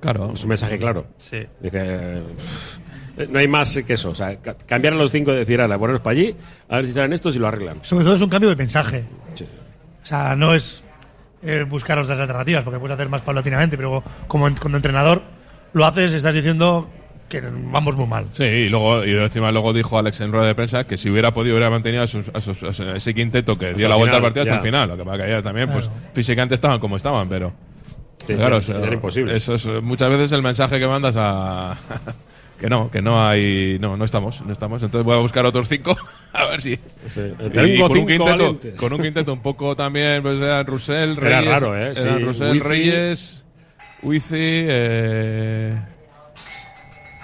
Claro. 0.00 0.30
Es 0.34 0.42
un 0.44 0.48
mensaje 0.50 0.78
claro. 0.78 1.06
Sí. 1.16 1.44
Dice, 1.60 1.80
eh, 1.82 2.22
no 3.30 3.38
hay 3.38 3.48
más 3.48 3.76
que 3.86 3.94
eso. 3.94 4.10
O 4.10 4.14
sea, 4.14 4.36
ca- 4.36 4.54
cambiar 4.66 4.94
a 4.94 4.96
los 4.96 5.10
cinco 5.10 5.32
y 5.32 5.36
decir, 5.36 5.60
ahora, 5.60 5.78
ponernos 5.78 6.02
para 6.02 6.12
allí, 6.18 6.36
a 6.68 6.76
ver 6.76 6.86
si 6.86 6.92
salen 6.92 7.12
estos 7.14 7.34
y 7.34 7.38
lo 7.38 7.48
arreglan. 7.48 7.78
Sobre 7.82 8.04
todo 8.04 8.14
es 8.14 8.22
un 8.22 8.28
cambio 8.28 8.50
de 8.50 8.56
mensaje. 8.56 9.04
Sí. 9.34 9.46
O 10.04 10.06
sea, 10.06 10.36
no 10.36 10.54
es 10.54 10.84
eh, 11.42 11.64
buscar 11.68 11.98
otras 11.98 12.20
alternativas, 12.20 12.62
porque 12.62 12.78
puedes 12.78 12.94
hacer 12.94 13.08
más 13.08 13.22
paulatinamente, 13.22 13.76
pero 13.76 14.04
como 14.28 14.46
en- 14.48 14.54
como 14.54 14.76
entrenador 14.76 15.22
lo 15.72 15.84
haces, 15.84 16.12
estás 16.14 16.34
diciendo 16.34 16.88
que 17.28 17.40
vamos 17.40 17.96
muy 17.96 18.06
mal. 18.06 18.26
Sí, 18.32 18.44
y 18.44 18.68
luego 18.68 19.04
y 19.04 19.10
encima 19.16 19.50
luego 19.50 19.72
dijo 19.72 19.98
Alex 19.98 20.20
en 20.20 20.30
rueda 20.30 20.46
de 20.46 20.54
prensa 20.54 20.84
que 20.84 20.96
si 20.96 21.10
hubiera 21.10 21.32
podido 21.32 21.54
hubiera 21.56 21.70
mantenido 21.70 22.02
a 22.02 22.06
sus- 22.06 22.30
a 22.32 22.40
sus- 22.40 22.62
a 22.62 22.72
su- 22.72 22.84
ese 22.90 23.14
quinteto 23.14 23.58
que 23.58 23.74
dio 23.74 23.88
la 23.88 23.96
vuelta 23.96 24.16
al 24.16 24.22
partido 24.22 24.42
hasta 24.42 24.54
ya. 24.54 24.58
el 24.60 24.62
final. 24.62 24.88
Lo 24.90 24.96
que 24.96 25.04
pasa 25.04 25.24
que 25.24 25.30
ya 25.30 25.42
también, 25.42 25.70
pues 25.70 25.90
físicamente 26.12 26.54
estaban 26.54 26.78
como 26.78 26.96
estaban, 26.96 27.28
pero. 27.28 27.52
Sí, 28.26 28.26
claro, 28.34 28.46
era- 28.46 28.56
o 28.58 28.62
sea, 28.62 28.78
era 28.78 28.94
imposible. 28.94 29.34
Eso 29.36 29.54
es 29.54 29.66
muchas 29.82 30.08
veces 30.10 30.32
el 30.32 30.42
mensaje 30.42 30.78
que 30.78 30.86
mandas 30.86 31.14
a. 31.18 31.76
que 32.58 32.68
no, 32.68 32.90
que 32.90 33.02
no 33.02 33.26
hay. 33.26 33.78
No, 33.80 33.96
no 33.96 34.04
estamos, 34.04 34.40
no 34.46 34.52
estamos. 34.52 34.82
Entonces 34.82 35.04
voy 35.04 35.16
a 35.16 35.20
buscar 35.20 35.44
otros 35.46 35.68
cinco, 35.68 35.96
a 36.32 36.44
ver 36.46 36.60
si. 36.60 36.76
Sí, 37.08 37.20
Y 37.46 37.50
tengo 37.50 37.88
con 37.88 37.98
un, 37.98 38.08
cinco 38.08 38.24
quinteto, 38.24 38.76
con 38.76 38.92
un 38.92 39.02
quinteto 39.02 39.32
un 39.32 39.40
poco 39.42 39.74
también, 39.76 40.22
pues 40.22 40.40
eran 40.40 40.64
Russell, 40.66 41.12
Era 41.18 41.40
Reyes. 41.40 41.46
raro, 41.52 41.76
¿eh? 41.76 41.92
eran 41.96 42.18
Sí, 42.18 42.24
Russell, 42.24 42.52
Wifi. 42.52 42.60
Reyes, 42.68 43.44
Wifi, 44.02 44.36
eh, 44.38 45.78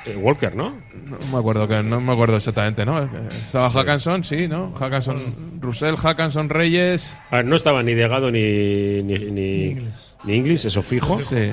Eh, 0.07 0.17
Walker, 0.17 0.57
¿no? 0.57 0.77
no 1.05 1.19
me 1.31 1.39
acuerdo 1.39 1.69
que 1.69 1.83
no 1.83 2.01
me 2.01 2.13
acuerdo 2.13 2.37
exactamente, 2.39 2.87
¿no? 2.87 2.99
Estaba 3.29 3.69
Hackanson, 3.71 4.25
sí, 4.25 4.49
¿no? 4.49 4.73
Hackanson, 4.75 5.61
Russell, 5.61 5.97
Hackanson, 5.97 6.49
Reyes. 6.49 7.21
A 7.31 7.37
ver, 7.37 7.45
no 7.45 7.55
estaba 7.57 7.83
ni 7.83 7.93
Delgado 7.95 8.31
ni, 8.31 9.03
ni, 9.03 9.19
ni, 9.31 9.65
Inglis. 9.67 10.15
ni 10.25 10.37
Inglis, 10.37 10.65
eso 10.65 10.81
fijo. 10.83 11.21
Sí. 11.21 11.51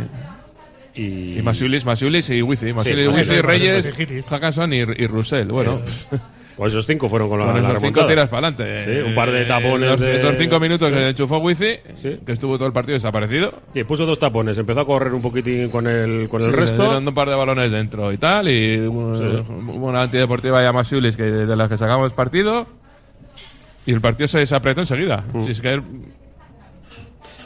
Y, 0.98 1.38
Y 1.38 1.42
Masiulis, 1.44 1.86
Masiulis 1.86 2.30
y 2.32 2.42
Wifi. 2.42 2.74
Masiulis, 2.74 3.08
Masiulis, 3.08 3.30
Wifi, 3.30 3.42
Reyes. 3.42 3.94
Hackanson 4.30 4.74
y, 4.74 4.78
y 4.78 5.08
Russell. 5.08 5.48
Bueno, 5.48 5.80
pues 6.58 6.74
esos 6.74 6.88
cinco 6.88 7.08
fueron 7.08 7.30
con 7.30 7.40
la, 7.40 7.54
la 7.54 7.60
esos 7.60 7.80
cinco 7.82 8.06
tiras 8.08 8.30
para 8.30 8.48
adelante. 8.48 8.84
Sí, 9.04 9.08
un 9.10 9.14
par 9.14 9.30
de 9.32 9.46
tapones 9.46 9.90
Esos, 9.92 10.00
de- 10.00 10.16
esos 10.18 10.38
cinco 10.38 10.60
minutos 10.60 10.92
que 10.92 11.10
enchufó 11.10 11.38
Wifi, 11.38 11.78
Sí. 11.98 12.20
que 12.26 12.32
estuvo 12.32 12.58
todo 12.58 12.68
el 12.68 12.74
partido 12.74 12.96
desaparecido. 12.96 13.54
Sí, 13.76 13.84
puso 13.84 14.06
dos 14.08 14.18
tapones, 14.18 14.58
empezó 14.58 14.80
a 14.80 14.86
correr 14.88 15.14
un 15.14 15.22
poquitín 15.22 15.70
con 15.70 15.86
el, 15.86 16.28
con 16.30 16.42
el 16.42 16.48
Sí, 16.48 16.52
le 16.52 16.58
resto. 16.58 16.82
dieron 16.84 17.08
un 17.08 17.14
par 17.14 17.30
de 17.30 17.36
balones 17.36 17.72
dentro 17.72 18.12
y 18.12 18.18
tal. 18.18 18.48
Y 18.50 18.80
hubo 18.88 19.12
hubo 19.12 19.88
una 19.88 20.02
antideportiva 20.02 20.64
ya 20.64 20.74
Masiulis 20.74 21.16
que 21.16 21.24
de 21.24 21.56
las 21.56 21.70
que 21.70 21.78
sacamos 21.78 22.12
partido. 22.14 22.66
Y 23.86 23.94
el 23.94 24.02
partido 24.02 24.28
se, 24.28 24.46
se 24.46 24.54
apretó 24.56 24.82
enseguida. 24.82 25.24
Mm. 25.32 25.46
Si 25.46 25.52
es 25.52 25.62
que, 25.62 25.80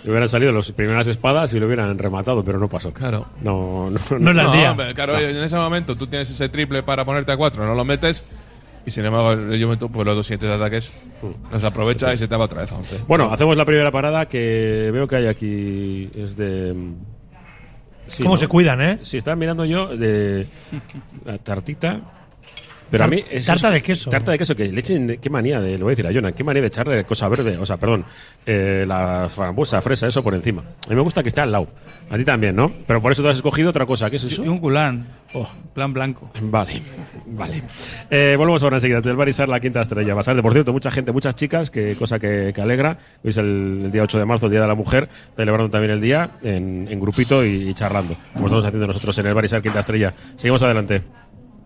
Le 0.04 0.10
hubieran 0.10 0.28
salido 0.30 0.52
las 0.52 0.72
primeras 0.72 1.06
espadas 1.08 1.54
y 1.54 1.60
lo 1.60 1.68
hubieran 1.68 1.98
rematado, 1.98 2.44
pero 2.44 2.58
no 2.58 2.68
pasó. 2.68 2.92
claro. 2.94 3.28
No, 3.42 3.90
no, 3.90 4.00
No 4.20 4.30
es 4.32 4.36
la 4.36 4.44
No, 4.44 4.52
día. 4.54 4.72
hombre, 4.72 4.94
claro, 4.94 5.18
en 5.20 5.38
ese 5.38 5.56
momento 5.58 5.96
tú 5.96 6.08
tienes 6.08 6.30
ese 6.30 6.50
triple 6.50 6.84
para 6.84 7.06
ponerte 7.06 7.32
a 7.32 7.38
cuatro, 7.38 7.66
no 7.66 7.76
lo 7.76 7.86
metes. 7.86 8.26
Y 8.84 8.90
sin 8.90 9.06
embargo, 9.06 9.34
el 9.34 9.64
Juventud, 9.64 9.90
pues 9.94 10.08
los 10.08 10.16
dos 10.16 10.26
siguientes 10.26 10.50
ataques 10.50 11.08
los 11.52 11.64
aprovecha 11.64 12.12
y 12.14 12.18
se 12.18 12.28
te 12.28 12.36
va 12.36 12.46
otra 12.46 12.62
vez 12.62 12.72
a 12.72 12.78
11. 12.78 13.02
Bueno, 13.08 13.32
hacemos 13.32 13.56
la 13.56 13.64
primera 13.64 13.92
parada 13.92 14.26
que 14.28 14.90
veo 14.92 15.08
que 15.08 15.18
hay 15.18 15.28
aquí. 15.28 16.10
Es 16.16 16.36
de. 16.36 16.74
sí, 18.08 18.24
¿Cómo 18.24 18.34
¿no? 18.34 18.38
se 18.38 18.48
cuidan, 18.48 18.82
eh? 18.82 18.98
Sí, 19.04 19.18
estaba 19.18 19.36
mirando 19.36 19.66
yo 19.66 19.86
de 19.96 20.48
la 21.26 21.38
tartita. 21.38 22.02
Pero 22.92 23.06
a 23.06 23.08
Tar- 23.08 23.16
mí. 23.16 23.24
es- 23.32 23.46
tarta 23.46 23.72
de 23.72 23.82
queso. 23.82 24.10
Tarta 24.10 24.32
de 24.34 24.38
queso, 24.38 24.56
que 24.56 24.72
le 24.72 24.80
echen. 24.82 25.18
Qué 25.22 25.30
manía 25.30 25.60
de. 25.62 25.78
Lo 25.78 25.86
voy 25.86 25.94
a 25.94 25.96
decir 25.96 26.06
a 26.08 26.14
Jonan. 26.14 26.34
Qué 26.34 26.44
manía 26.44 26.62
de 26.62 26.68
echarle 26.68 27.04
cosa 27.06 27.28
verde. 27.30 27.58
O 27.58 27.66
sea, 27.66 27.78
perdón. 27.78 28.06
eh, 28.46 28.86
la 28.88 29.28
frambuesa, 29.30 29.82
fresa, 29.82 30.08
eso 30.08 30.22
por 30.24 30.34
encima. 30.36 30.62
A 30.62 30.90
mí 30.90 30.96
me 30.96 31.02
gusta 31.02 31.22
que 31.24 31.30
esté 31.30 31.42
al 31.42 31.52
lado. 31.52 31.68
A 32.10 32.18
ti 32.18 32.26
también, 32.26 32.56
¿no? 32.56 32.72
Pero 32.86 33.02
por 33.02 33.12
eso 33.12 33.24
te 33.24 33.30
has 33.30 33.38
escogido 33.38 33.70
otra 33.70 33.86
cosa. 33.86 34.10
¿Qué 34.10 34.18
es 34.18 34.24
eso? 34.26 34.44
Y 34.44 34.48
un 34.50 34.58
culán. 34.60 35.08
Oh. 35.34 35.50
Plan 35.74 35.94
blanco. 35.94 36.30
Vale, 36.42 36.82
vale. 37.28 37.64
Eh, 38.10 38.36
volvemos 38.38 38.62
ahora 38.64 38.78
enseguida. 38.78 39.00
Del 39.00 39.16
Barisar, 39.16 39.48
la 39.48 39.60
quinta 39.62 39.82
estrella. 39.82 40.14
Basarte, 40.14 40.42
por 40.42 40.52
cierto, 40.54 40.74
mucha 40.74 40.92
gente, 40.92 41.12
muchas 41.14 41.36
chicas, 41.36 41.72
que 41.72 41.96
cosa 41.96 42.20
que, 42.20 42.52
que 42.54 42.62
alegra. 42.62 42.98
Hoy 43.24 43.30
es 43.30 43.38
el, 43.38 43.84
el 43.86 43.92
día 43.92 44.04
8 44.04 44.20
de 44.20 44.26
marzo, 44.26 44.48
el 44.48 44.52
Día 44.52 44.62
de 44.62 44.68
la 44.68 44.76
Mujer, 44.76 45.08
celebrando 45.38 45.70
también 45.72 45.92
el 45.94 46.02
día 46.02 46.32
en, 46.44 46.88
en 46.92 47.00
grupito 47.00 47.46
y, 47.46 47.70
y 47.70 47.74
charlando, 47.74 48.16
como 48.34 48.48
estamos 48.48 48.66
haciendo 48.66 48.88
nosotros 48.88 49.18
en 49.20 49.28
el 49.28 49.34
Barisar, 49.34 49.62
quinta 49.62 49.80
estrella. 49.80 50.14
Seguimos 50.36 50.62
adelante. 50.64 51.02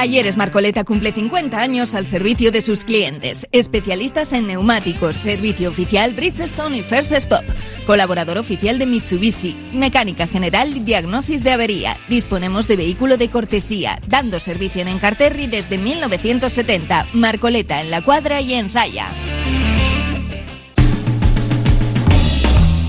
Talleres 0.00 0.38
Marcoleta 0.38 0.82
cumple 0.82 1.12
50 1.12 1.60
años 1.60 1.94
al 1.94 2.06
servicio 2.06 2.50
de 2.50 2.62
sus 2.62 2.84
clientes. 2.84 3.46
Especialistas 3.52 4.32
en 4.32 4.46
neumáticos, 4.46 5.14
servicio 5.14 5.68
oficial 5.68 6.14
Bridgestone 6.14 6.78
y 6.78 6.82
First 6.82 7.12
Stop. 7.12 7.44
Colaborador 7.84 8.38
oficial 8.38 8.78
de 8.78 8.86
Mitsubishi. 8.86 9.54
Mecánica 9.74 10.26
general 10.26 10.74
y 10.74 10.80
diagnosis 10.80 11.44
de 11.44 11.50
avería. 11.50 11.98
Disponemos 12.08 12.66
de 12.66 12.76
vehículo 12.76 13.18
de 13.18 13.28
cortesía, 13.28 14.00
dando 14.08 14.40
servicio 14.40 14.80
en 14.80 14.88
Encarterri 14.88 15.48
desde 15.48 15.76
1970. 15.76 17.04
Marcoleta 17.12 17.82
en 17.82 17.90
La 17.90 18.00
Cuadra 18.00 18.40
y 18.40 18.54
en 18.54 18.70
Zaya. 18.70 19.08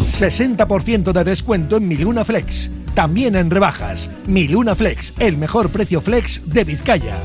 60% 0.06 1.12
de 1.12 1.24
descuento 1.25 1.75
en 1.75 1.89
Miluna 1.89 2.24
Flex. 2.24 2.72
También 2.94 3.36
en 3.36 3.50
rebajas. 3.50 4.12
Miluna 4.28 4.76
Flex, 4.76 5.16
el 5.20 5.38
mejor 5.38 5.70
precio 5.70 6.02
flex 6.02 6.44
de 6.46 6.64
Vizcaya. 6.64 7.18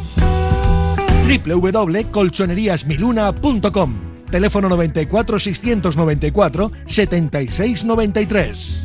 www.colchoneríasmiluna.com 1.45 4.07
Teléfono 4.31 4.69
94 4.69 5.39
694 5.39 6.73
7693. 6.85 8.85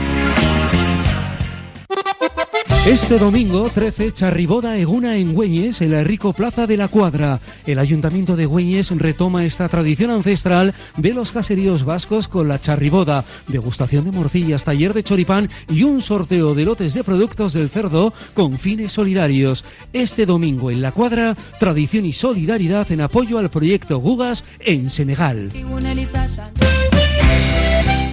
Este 2.87 3.19
domingo 3.19 3.69
13, 3.69 4.11
Charriboda 4.11 4.75
Eguna 4.75 5.15
en 5.15 5.33
Güeñes, 5.33 5.81
en 5.81 5.91
la 5.91 6.03
Rico 6.03 6.33
Plaza 6.33 6.65
de 6.65 6.77
la 6.77 6.87
Cuadra. 6.87 7.39
El 7.67 7.77
Ayuntamiento 7.77 8.35
de 8.35 8.47
Güeñes 8.47 8.89
retoma 8.97 9.45
esta 9.45 9.69
tradición 9.69 10.09
ancestral 10.09 10.73
de 10.97 11.13
los 11.13 11.31
caseríos 11.31 11.83
vascos 11.83 12.27
con 12.27 12.47
la 12.47 12.59
charriboda, 12.59 13.23
degustación 13.47 14.05
de 14.05 14.11
morcillas, 14.11 14.65
taller 14.65 14.95
de 14.95 15.03
choripán 15.03 15.47
y 15.69 15.83
un 15.83 16.01
sorteo 16.01 16.55
de 16.55 16.65
lotes 16.65 16.95
de 16.95 17.03
productos 17.03 17.53
del 17.53 17.69
cerdo 17.69 18.15
con 18.33 18.57
fines 18.57 18.93
solidarios. 18.93 19.63
Este 19.93 20.25
domingo 20.25 20.71
en 20.71 20.81
la 20.81 20.91
Cuadra, 20.91 21.35
tradición 21.59 22.07
y 22.07 22.13
solidaridad 22.13 22.91
en 22.91 23.01
apoyo 23.01 23.37
al 23.37 23.51
proyecto 23.51 23.99
Gugas 23.99 24.43
en 24.59 24.89
Senegal. 24.89 25.51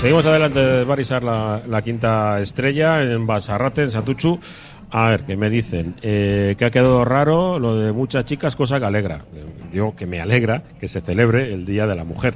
Seguimos 0.00 0.24
adelante 0.26 0.60
de 0.60 0.84
Barisar 0.84 1.24
la, 1.24 1.60
la 1.66 1.82
quinta 1.82 2.40
estrella 2.40 3.02
en 3.02 3.26
Basarrate, 3.26 3.82
en 3.82 3.90
Satuchu. 3.90 4.38
A 4.90 5.10
ver, 5.10 5.24
que 5.24 5.36
me 5.36 5.50
dicen 5.50 5.96
eh, 6.02 6.54
que 6.56 6.64
ha 6.64 6.70
quedado 6.70 7.04
raro 7.04 7.58
lo 7.58 7.76
de 7.76 7.92
muchas 7.92 8.24
chicas, 8.24 8.54
cosa 8.54 8.78
que 8.78 8.86
alegra. 8.86 9.24
Eh, 9.34 9.44
Digo 9.72 9.94
que 9.96 10.06
me 10.06 10.20
alegra 10.20 10.62
que 10.80 10.88
se 10.88 11.00
celebre 11.00 11.52
el 11.52 11.66
Día 11.66 11.86
de 11.86 11.94
la 11.94 12.04
Mujer 12.04 12.34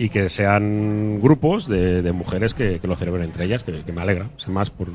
y 0.00 0.08
que 0.08 0.30
sean 0.30 1.20
grupos 1.20 1.68
de, 1.68 2.00
de 2.00 2.12
mujeres 2.12 2.54
que, 2.54 2.80
lo 2.82 2.96
celebren 2.96 3.22
entre 3.22 3.44
ellas, 3.44 3.64
que, 3.64 3.84
me 3.92 4.00
alegra. 4.00 4.30
Sin 4.38 4.54
más, 4.54 4.70
por, 4.70 4.88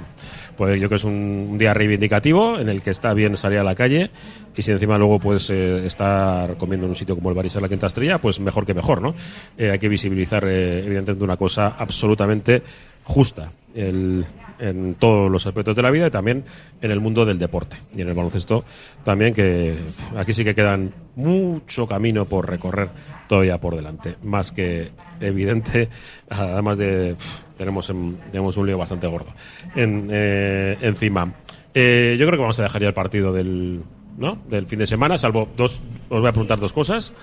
por 0.57 0.69
yo 0.69 0.77
creo 0.77 0.89
que 0.89 0.95
es 0.95 1.03
un, 1.03 1.49
un 1.51 1.57
día 1.59 1.75
reivindicativo 1.75 2.57
en 2.57 2.69
el 2.69 2.81
que 2.81 2.89
está 2.89 3.13
bien 3.13 3.37
salir 3.37 3.59
a 3.59 3.63
la 3.63 3.75
calle 3.75 4.09
y 4.57 4.63
si 4.63 4.71
encima 4.71 4.97
luego 4.97 5.19
puedes 5.19 5.47
eh, 5.51 5.85
estar 5.85 6.57
comiendo 6.57 6.87
en 6.87 6.89
un 6.89 6.95
sitio 6.95 7.13
como 7.13 7.29
el 7.29 7.35
Barisar 7.35 7.61
la 7.61 7.69
Quinta 7.69 7.85
Estrella, 7.85 8.17
pues 8.17 8.39
mejor 8.39 8.65
que 8.65 8.73
mejor, 8.73 8.99
¿no? 8.99 9.13
Eh, 9.59 9.69
hay 9.69 9.77
que 9.77 9.89
visibilizar, 9.89 10.43
eh, 10.47 10.79
evidentemente, 10.79 11.23
una 11.23 11.37
cosa 11.37 11.75
absolutamente 11.77 12.63
justa. 13.03 13.51
El, 13.75 14.25
en 14.59 14.95
todos 14.95 15.29
los 15.31 15.45
aspectos 15.45 15.75
de 15.75 15.81
la 15.81 15.91
vida 15.91 16.07
y 16.07 16.11
también 16.11 16.45
en 16.81 16.91
el 16.91 16.99
mundo 16.99 17.25
del 17.25 17.37
deporte 17.39 17.77
y 17.95 18.01
en 18.01 18.07
el 18.07 18.13
baloncesto 18.13 18.63
también 19.03 19.33
que 19.33 19.77
aquí 20.15 20.33
sí 20.33 20.43
que 20.43 20.55
quedan 20.55 20.93
mucho 21.15 21.87
camino 21.87 22.25
por 22.25 22.49
recorrer 22.49 22.89
todavía 23.27 23.59
por 23.59 23.75
delante. 23.75 24.15
Más 24.23 24.51
que 24.51 24.91
evidente 25.19 25.89
además 26.29 26.77
de 26.77 27.15
tenemos 27.57 27.89
en- 27.89 28.17
tenemos 28.31 28.57
un 28.57 28.67
lío 28.67 28.77
bastante 28.77 29.07
gordo. 29.07 29.33
Eh, 29.75 30.77
encima 30.81 31.33
Eh, 31.73 32.15
yo 32.17 32.25
creo 32.25 32.37
que 32.37 32.41
vamos 32.41 32.59
a 32.59 32.63
dejar 32.63 32.81
ya 32.81 32.87
el 32.87 32.93
partido 32.93 33.33
del 33.33 33.81
¿no? 34.17 34.37
del 34.49 34.65
fin 34.67 34.79
de 34.79 34.87
semana 34.87 35.17
salvo 35.17 35.49
dos 35.57 35.81
os 36.09 36.19
voy 36.21 36.29
a 36.29 36.31
preguntar 36.31 36.57
dos 36.59 36.71
cosas. 36.71 37.13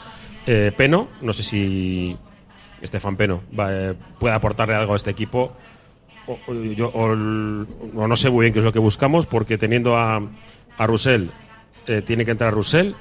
Eh, 0.46 0.72
Peno 0.76 1.08
no 1.22 1.32
sé 1.32 1.42
si 1.42 2.16
Estefan 2.82 3.16
Peno 3.16 3.42
va, 3.58 3.94
puede 4.18 4.34
aportarle 4.34 4.74
algo 4.74 4.92
a 4.92 4.96
este 4.96 5.10
equipo 5.10 5.52
o, 6.26 6.38
o 6.46 6.54
yo, 6.54 6.88
o 6.88 7.14
no 7.14 8.16
sé 8.16 8.30
muy 8.30 8.44
bien 8.44 8.52
qué 8.52 8.58
es 8.60 8.64
lo 8.64 8.72
que 8.72 8.78
buscamos, 8.78 9.26
porque 9.26 9.58
teniendo 9.58 9.96
a, 9.96 10.20
a 10.78 10.86
Russell, 10.86 11.26
eh, 11.86 12.02
tiene 12.02 12.24
que 12.24 12.30
entrar 12.32 12.52
Russell 12.54 12.92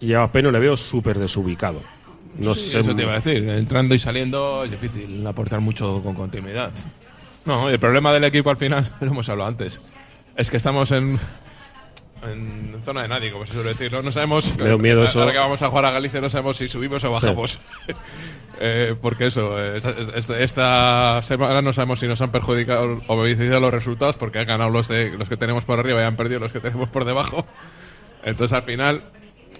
y 0.00 0.12
a 0.14 0.30
Peno 0.30 0.50
le 0.50 0.58
veo 0.58 0.76
súper 0.76 1.18
desubicado. 1.18 1.82
No 2.38 2.54
Sí, 2.54 2.70
sé. 2.70 2.80
Eso 2.80 2.94
te 2.94 3.02
iba 3.02 3.12
a 3.12 3.20
decir. 3.20 3.48
Entrando 3.48 3.94
y 3.94 3.98
saliendo 3.98 4.62
es 4.64 4.70
difícil 4.70 5.26
aportar 5.26 5.60
mucho 5.60 6.00
con 6.02 6.14
continuidad. 6.14 6.72
No, 7.44 7.68
el 7.68 7.78
problema 7.78 8.12
del 8.12 8.24
equipo 8.24 8.50
al 8.50 8.56
final, 8.56 8.88
lo 9.00 9.06
hemos 9.08 9.28
hablado 9.28 9.48
antes, 9.48 9.80
es 10.36 10.50
que 10.50 10.56
estamos 10.56 10.90
en, 10.92 11.10
en 12.22 12.80
zona 12.84 13.02
de 13.02 13.08
nadie, 13.08 13.32
como 13.32 13.46
se 13.46 13.52
suele 13.52 13.70
decir. 13.70 13.92
No, 13.92 14.02
no 14.02 14.12
sabemos. 14.12 14.56
Me 14.56 14.68
da 14.68 14.78
miedo 14.78 15.04
eso. 15.04 15.20
Ahora 15.20 15.32
que 15.32 15.38
vamos 15.38 15.62
a 15.62 15.68
jugar 15.68 15.84
a 15.84 15.90
Galicia, 15.90 16.20
no 16.20 16.30
sabemos 16.30 16.56
si 16.56 16.68
subimos 16.68 17.02
o 17.04 17.12
bajamos. 17.12 17.58
Eh, 18.60 18.96
porque 19.00 19.28
eso, 19.28 19.56
eh, 19.56 19.80
esta, 20.40 21.22
semana 21.22 21.62
no 21.62 21.72
sabemos 21.72 22.00
si 22.00 22.08
nos 22.08 22.20
han 22.22 22.32
perjudicado 22.32 23.00
o 23.06 23.16
beneficiado 23.16 23.60
los 23.60 23.72
resultados, 23.72 24.16
porque 24.16 24.40
han 24.40 24.48
ganado 24.48 24.68
los, 24.68 24.88
de, 24.88 25.10
los 25.10 25.28
que 25.28 25.36
tenemos 25.36 25.64
por 25.64 25.78
arriba 25.78 26.00
y 26.00 26.04
han 26.04 26.16
perdido 26.16 26.40
los 26.40 26.50
que 26.50 26.58
tenemos 26.58 26.88
por 26.88 27.04
debajo. 27.04 27.46
Entonces 28.24 28.56
al 28.56 28.64
final, 28.64 29.04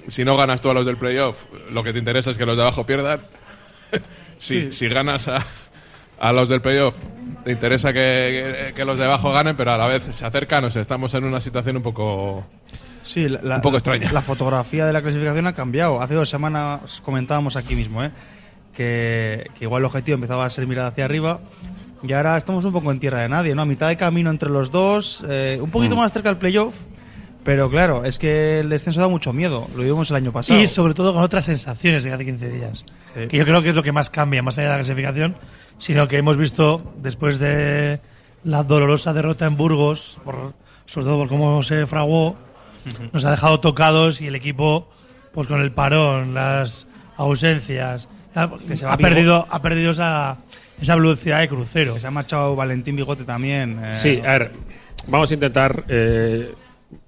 si 0.08 0.24
no 0.24 0.36
ganas 0.36 0.60
tú 0.60 0.70
a 0.70 0.74
los 0.74 0.84
del 0.84 0.96
playoff, 0.96 1.44
lo 1.70 1.84
que 1.84 1.92
te 1.92 2.00
interesa 2.00 2.32
es 2.32 2.38
que 2.38 2.44
los 2.44 2.56
de 2.56 2.62
abajo 2.62 2.86
pierdan. 2.86 3.22
si, 4.38 4.72
si 4.72 4.88
ganas 4.88 5.28
a, 5.28 5.46
a 6.20 6.32
los 6.32 6.48
del 6.48 6.60
playoff, 6.60 6.96
te 7.44 7.52
interesa 7.52 7.92
que, 7.92 8.64
que- 8.68 8.74
que 8.74 8.84
los 8.84 8.98
de 8.98 9.04
abajo 9.04 9.32
ganen, 9.32 9.56
pero 9.56 9.72
a 9.72 9.78
la 9.78 9.86
vez 9.86 10.04
se 10.04 10.24
acercan. 10.24 10.64
O 10.64 10.70
sea, 10.70 10.82
estamos 10.82 11.14
en 11.14 11.24
una 11.24 11.40
situación 11.40 11.76
un 11.76 11.82
poco. 11.82 12.44
Sí, 13.02 13.26
la, 13.28 13.56
Un 13.56 13.62
poco 13.62 13.76
extraña. 13.78 14.12
La 14.12 14.20
fotografía 14.20 14.84
de 14.84 14.92
la 14.92 15.00
clasificación 15.00 15.46
ha 15.46 15.54
cambiado. 15.54 16.02
Hace 16.02 16.14
dos 16.14 16.28
semanas 16.28 17.00
comentábamos 17.04 17.56
aquí 17.56 17.74
mismo, 17.74 18.04
¿eh? 18.04 18.10
que, 18.74 19.48
que 19.58 19.64
igual 19.64 19.80
el 19.82 19.86
objetivo 19.86 20.16
empezaba 20.16 20.44
a 20.44 20.50
ser 20.50 20.66
mirar 20.66 20.86
hacia 20.92 21.04
arriba. 21.04 21.40
Y 22.02 22.12
ahora 22.12 22.36
estamos 22.36 22.64
un 22.64 22.72
poco 22.72 22.92
en 22.92 23.00
tierra 23.00 23.22
de 23.22 23.28
nadie, 23.28 23.54
¿no? 23.54 23.62
A 23.62 23.66
mitad 23.66 23.88
de 23.88 23.96
camino 23.96 24.30
entre 24.30 24.50
los 24.50 24.70
dos, 24.70 25.24
eh, 25.28 25.58
un 25.60 25.70
poquito 25.70 25.96
Mm. 25.96 25.98
más 26.00 26.12
cerca 26.12 26.28
del 26.28 26.38
playoff. 26.38 26.74
Pero 27.44 27.70
claro, 27.70 28.04
es 28.04 28.18
que 28.18 28.60
el 28.60 28.68
descenso 28.68 29.00
da 29.00 29.08
mucho 29.08 29.32
miedo. 29.32 29.68
Lo 29.74 29.82
vimos 29.82 30.10
el 30.10 30.16
año 30.16 30.32
pasado. 30.32 30.60
Y 30.60 30.66
sobre 30.66 30.92
todo 30.92 31.14
con 31.14 31.22
otras 31.22 31.46
sensaciones 31.46 32.04
de 32.04 32.12
hace 32.12 32.24
15 32.26 32.48
días. 32.50 32.84
Sí. 33.14 33.26
Que 33.28 33.38
yo 33.38 33.44
creo 33.46 33.62
que 33.62 33.70
es 33.70 33.74
lo 33.74 33.82
que 33.82 33.90
más 33.92 34.10
cambia, 34.10 34.42
más 34.42 34.58
allá 34.58 34.68
de 34.68 34.72
la 34.74 34.78
clasificación, 34.80 35.36
sino 35.78 36.08
que 36.08 36.18
hemos 36.18 36.36
visto 36.36 36.82
después 36.96 37.38
de 37.38 38.00
la 38.44 38.62
dolorosa 38.62 39.12
derrota 39.12 39.46
en 39.46 39.56
Burgos, 39.56 40.18
por- 40.24 40.54
sobre 40.86 41.06
todo 41.06 41.18
por 41.18 41.28
cómo 41.28 41.62
se 41.62 41.86
fraguó, 41.86 42.36
nos 43.12 43.24
ha 43.24 43.30
dejado 43.30 43.60
tocados 43.60 44.20
y 44.20 44.26
el 44.28 44.34
equipo, 44.34 44.88
pues 45.32 45.46
con 45.46 45.60
el 45.60 45.72
parón, 45.72 46.34
las 46.34 46.86
ausencias, 47.16 48.08
tal, 48.32 48.58
Que 48.66 48.76
se 48.76 48.86
va 48.86 48.92
ha, 48.92 48.96
Vigo. 48.96 49.08
perdido, 49.08 49.46
ha 49.50 49.60
perdido 49.60 49.90
esa, 49.90 50.38
esa 50.80 50.94
velocidad 50.94 51.40
de 51.40 51.48
crucero. 51.48 51.94
Que 51.94 52.00
se 52.00 52.06
ha 52.06 52.10
marchado 52.10 52.56
Valentín 52.56 52.96
Bigote 52.96 53.24
también. 53.24 53.78
eh, 53.84 53.94
Sí, 53.94 54.18
a 54.24 54.38
ver, 54.38 54.52
vamos 55.08 55.30
a 55.30 55.34
intentar. 55.34 55.84
Eh, 55.88 56.54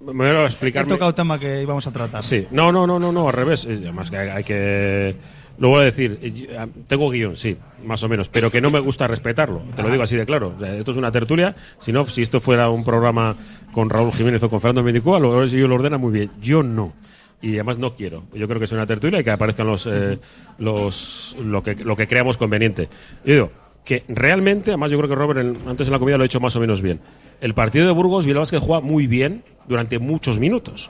me 0.00 0.12
voy 0.12 0.26
a 0.26 0.42
He 0.42 0.46
explicarme. 0.46 0.88
tocado 0.92 1.14
tema 1.14 1.38
que 1.38 1.62
íbamos 1.62 1.86
a 1.86 1.92
tratar. 1.92 2.22
Sí, 2.22 2.46
no, 2.50 2.70
no, 2.72 2.86
no, 2.86 2.98
no, 2.98 3.12
no, 3.12 3.28
al 3.28 3.32
revés. 3.34 3.64
Eh, 3.64 3.78
Además 3.80 4.10
que 4.10 4.18
hay, 4.18 4.28
hay 4.28 4.44
que. 4.44 5.16
Lo 5.60 5.68
voy 5.68 5.82
a 5.82 5.84
decir, 5.84 6.18
eh, 6.22 6.56
ah, 6.58 6.66
tengo 6.88 7.08
guion, 7.10 7.36
sí, 7.36 7.56
más 7.84 8.02
o 8.02 8.08
menos, 8.08 8.28
pero 8.28 8.50
que 8.50 8.60
no 8.60 8.70
me 8.70 8.80
gusta 8.80 9.06
respetarlo, 9.06 9.62
te 9.76 9.82
lo 9.82 9.90
digo 9.90 10.02
así 10.02 10.16
de 10.16 10.26
claro. 10.26 10.54
Esto 10.60 10.90
es 10.90 10.96
una 10.96 11.12
tertulia, 11.12 11.54
si 11.78 11.92
no, 11.92 12.04
si 12.06 12.22
esto 12.22 12.40
fuera 12.40 12.68
un 12.70 12.82
programa 12.82 13.36
con 13.70 13.88
Raúl 13.90 14.10
Jiménez 14.12 14.42
o 14.42 14.48
con 14.50 14.60
Fernando 14.60 14.82
Mendicúa, 14.82 15.20
lo 15.20 15.44
yo 15.46 15.68
lo 15.68 15.74
ordena 15.76 15.98
muy 15.98 16.12
bien. 16.12 16.30
Yo 16.40 16.62
no. 16.64 16.94
Y 17.42 17.54
además 17.54 17.78
no 17.78 17.94
quiero. 17.94 18.24
Yo 18.34 18.46
creo 18.48 18.58
que 18.58 18.64
es 18.64 18.72
una 18.72 18.86
tertulia 18.86 19.20
y 19.20 19.24
que 19.24 19.30
aparezcan 19.30 19.66
los, 19.66 19.86
eh, 19.86 20.18
los 20.58 21.36
lo, 21.42 21.62
que, 21.62 21.74
lo 21.76 21.96
que 21.96 22.06
creamos 22.06 22.36
conveniente. 22.36 22.88
Yo 23.24 23.32
digo 23.34 23.50
que 23.84 24.04
realmente, 24.08 24.70
además 24.72 24.90
yo 24.90 24.98
creo 24.98 25.08
que 25.08 25.14
Robert 25.14 25.40
en- 25.40 25.58
antes 25.68 25.86
en 25.88 25.92
la 25.92 25.98
comida 25.98 26.16
lo 26.16 26.22
ha 26.22 26.26
hecho 26.26 26.40
más 26.40 26.54
o 26.56 26.60
menos 26.60 26.82
bien. 26.82 27.00
El 27.40 27.54
partido 27.54 27.86
de 27.86 27.92
Burgos, 27.92 28.26
Bilbao 28.26 28.44
que 28.44 28.58
juega 28.58 28.80
muy 28.80 29.06
bien 29.06 29.42
durante 29.68 29.98
muchos 29.98 30.38
minutos. 30.38 30.88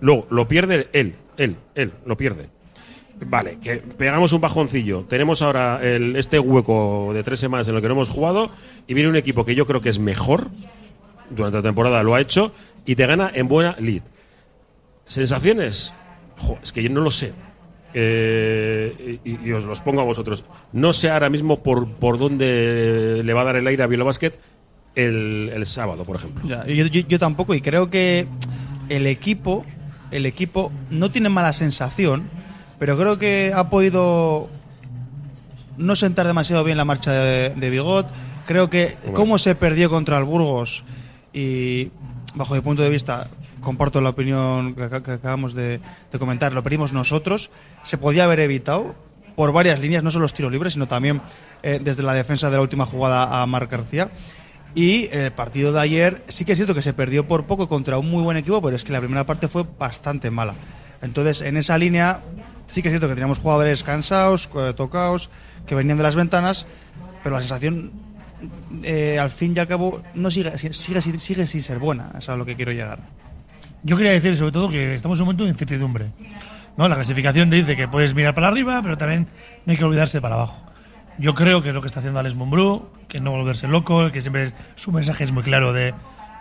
Luego, 0.00 0.26
lo 0.30 0.48
pierde 0.48 0.88
él, 0.92 1.16
él, 1.36 1.56
él, 1.74 1.92
lo 2.06 2.16
pierde. 2.16 2.48
Vale, 3.26 3.58
que 3.62 3.76
pegamos 3.76 4.32
un 4.32 4.40
bajoncillo. 4.40 5.04
Tenemos 5.08 5.42
ahora 5.42 5.80
el- 5.82 6.16
este 6.16 6.38
hueco 6.38 7.10
de 7.12 7.22
tres 7.22 7.38
semanas 7.40 7.68
en 7.68 7.74
el 7.76 7.82
que 7.82 7.88
no 7.88 7.94
hemos 7.94 8.08
jugado 8.08 8.50
y 8.86 8.94
viene 8.94 9.10
un 9.10 9.16
equipo 9.16 9.44
que 9.44 9.54
yo 9.54 9.66
creo 9.66 9.80
que 9.80 9.88
es 9.90 9.98
mejor, 9.98 10.48
durante 11.30 11.58
la 11.58 11.62
temporada 11.62 12.02
lo 12.02 12.14
ha 12.14 12.20
hecho, 12.20 12.52
y 12.86 12.96
te 12.96 13.06
gana 13.06 13.30
en 13.34 13.46
buena 13.48 13.76
lead. 13.78 14.02
¿Sensaciones? 15.06 15.94
Es 16.62 16.72
que 16.72 16.82
yo 16.82 16.90
no 16.90 17.00
lo 17.00 17.10
sé. 17.10 17.32
Eh, 17.92 19.18
y, 19.24 19.50
os 19.52 19.64
los 19.64 19.80
pongo 19.80 20.00
a 20.00 20.04
vosotros. 20.04 20.44
No 20.72 20.92
sé 20.92 21.10
ahora 21.10 21.28
mismo 21.28 21.62
por, 21.62 21.88
por 21.94 22.18
dónde 22.18 23.20
le 23.24 23.32
va 23.34 23.42
a 23.42 23.44
dar 23.44 23.56
el 23.56 23.66
aire 23.66 23.82
a 23.82 23.86
Bilbao 23.86 24.06
Basket 24.06 24.32
el, 24.94 25.50
el 25.52 25.66
sábado, 25.66 26.04
por 26.04 26.16
ejemplo. 26.16 26.44
Yo, 26.66 26.86
yo- 26.86 27.06
yo 27.06 27.18
tampoco, 27.18 27.54
y 27.54 27.60
creo 27.60 27.90
que 27.90 28.26
el 28.88 29.06
equipo, 29.06 29.64
el 30.10 30.24
equipo 30.26 30.70
no 30.90 31.10
tiene 31.10 31.28
mala 31.28 31.52
sensación, 31.52 32.28
pero 32.80 32.96
creo 32.98 33.18
que 33.18 33.52
ha 33.54 33.70
podido 33.70 34.48
no 35.76 35.94
sentar 35.94 36.26
demasiado 36.26 36.64
bien 36.64 36.76
la 36.76 36.84
marcha 36.84 37.12
de, 37.12 37.50
de 37.50 37.70
Bigot. 37.70 38.08
Creo 38.46 38.68
que 38.68 38.96
cómo 39.14 39.38
se 39.38 39.54
perdió 39.54 39.88
contra 39.88 40.18
el 40.18 40.24
Burgos 40.24 40.82
y 41.32 41.90
bajo 42.34 42.54
mi 42.54 42.60
punto 42.60 42.82
de 42.82 42.90
vista 42.90 43.28
comparto 43.60 44.00
la 44.00 44.10
opinión 44.10 44.74
que, 44.74 44.82
ac- 44.90 45.02
que 45.02 45.12
acabamos 45.12 45.54
de, 45.54 45.80
de 46.10 46.18
comentar, 46.18 46.52
lo 46.52 46.62
perdimos 46.62 46.92
nosotros, 46.92 47.50
se 47.82 47.98
podía 47.98 48.24
haber 48.24 48.40
evitado 48.40 48.94
por 49.36 49.52
varias 49.52 49.78
líneas, 49.78 50.02
no 50.02 50.10
solo 50.10 50.22
los 50.22 50.34
tiros 50.34 50.50
libres, 50.50 50.72
sino 50.72 50.88
también 50.88 51.20
eh, 51.62 51.80
desde 51.82 52.02
la 52.02 52.14
defensa 52.14 52.50
de 52.50 52.56
la 52.56 52.62
última 52.62 52.86
jugada 52.86 53.40
a 53.42 53.46
Marc 53.46 53.70
García. 53.70 54.10
Y 54.74 55.08
el 55.12 55.32
partido 55.32 55.72
de 55.72 55.80
ayer 55.80 56.24
sí 56.28 56.44
que 56.44 56.52
es 56.52 56.58
cierto 56.58 56.74
que 56.74 56.82
se 56.82 56.92
perdió 56.92 57.26
por 57.28 57.44
poco 57.44 57.68
contra 57.68 57.98
un 57.98 58.10
muy 58.10 58.22
buen 58.22 58.36
equipo, 58.36 58.62
pero 58.62 58.74
es 58.76 58.84
que 58.84 58.92
la 58.92 59.00
primera 59.00 59.24
parte 59.26 59.48
fue 59.48 59.64
bastante 59.78 60.30
mala. 60.30 60.54
Entonces, 61.02 61.40
en 61.42 61.56
esa 61.56 61.76
línea 61.78 62.20
sí 62.70 62.82
que 62.82 62.88
es 62.88 62.92
cierto 62.92 63.08
que 63.08 63.14
teníamos 63.14 63.40
jugadores 63.40 63.82
cansados, 63.82 64.48
eh, 64.54 64.72
tocados, 64.76 65.28
que 65.66 65.74
venían 65.74 65.98
de 65.98 66.04
las 66.04 66.14
ventanas, 66.14 66.66
pero 67.22 67.34
la 67.34 67.40
sensación, 67.40 67.90
eh, 68.82 69.18
al 69.18 69.30
fin 69.30 69.54
y 69.56 69.60
al 69.60 69.66
cabo, 69.66 70.02
no 70.14 70.30
sigue, 70.30 70.56
sigue, 70.56 71.02
sigue, 71.02 71.46
sin 71.46 71.60
ser 71.60 71.78
buena. 71.78 72.12
Es 72.16 72.28
a 72.28 72.36
lo 72.36 72.46
que 72.46 72.54
quiero 72.54 72.72
llegar. 72.72 73.00
Yo 73.82 73.96
quería 73.96 74.12
decir 74.12 74.36
sobre 74.36 74.52
todo 74.52 74.70
que 74.70 74.94
estamos 74.94 75.18
en 75.18 75.22
un 75.22 75.26
momento 75.26 75.44
de 75.44 75.50
incertidumbre. 75.50 76.10
¿no? 76.76 76.88
La 76.88 76.94
clasificación 76.94 77.50
te 77.50 77.56
dice 77.56 77.76
que 77.76 77.88
puedes 77.88 78.14
mirar 78.14 78.34
para 78.34 78.48
arriba, 78.48 78.80
pero 78.82 78.96
también 78.96 79.26
no 79.66 79.72
hay 79.72 79.76
que 79.76 79.84
olvidarse 79.84 80.20
para 80.20 80.36
abajo. 80.36 80.56
Yo 81.18 81.34
creo 81.34 81.62
que 81.62 81.70
es 81.70 81.74
lo 81.74 81.80
que 81.80 81.88
está 81.88 81.98
haciendo 81.98 82.20
Alex 82.20 82.36
Mumbrú, 82.36 82.88
que 83.08 83.20
no 83.20 83.32
volverse 83.32 83.66
loco, 83.66 84.12
que 84.12 84.20
siempre 84.20 84.52
su 84.76 84.92
mensaje 84.92 85.24
es 85.24 85.32
muy 85.32 85.42
claro 85.42 85.72
de 85.72 85.92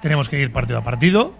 tenemos 0.01 0.29
que 0.29 0.39
ir 0.39 0.53
partido 0.53 0.79
a 0.79 0.83
partido, 0.83 1.33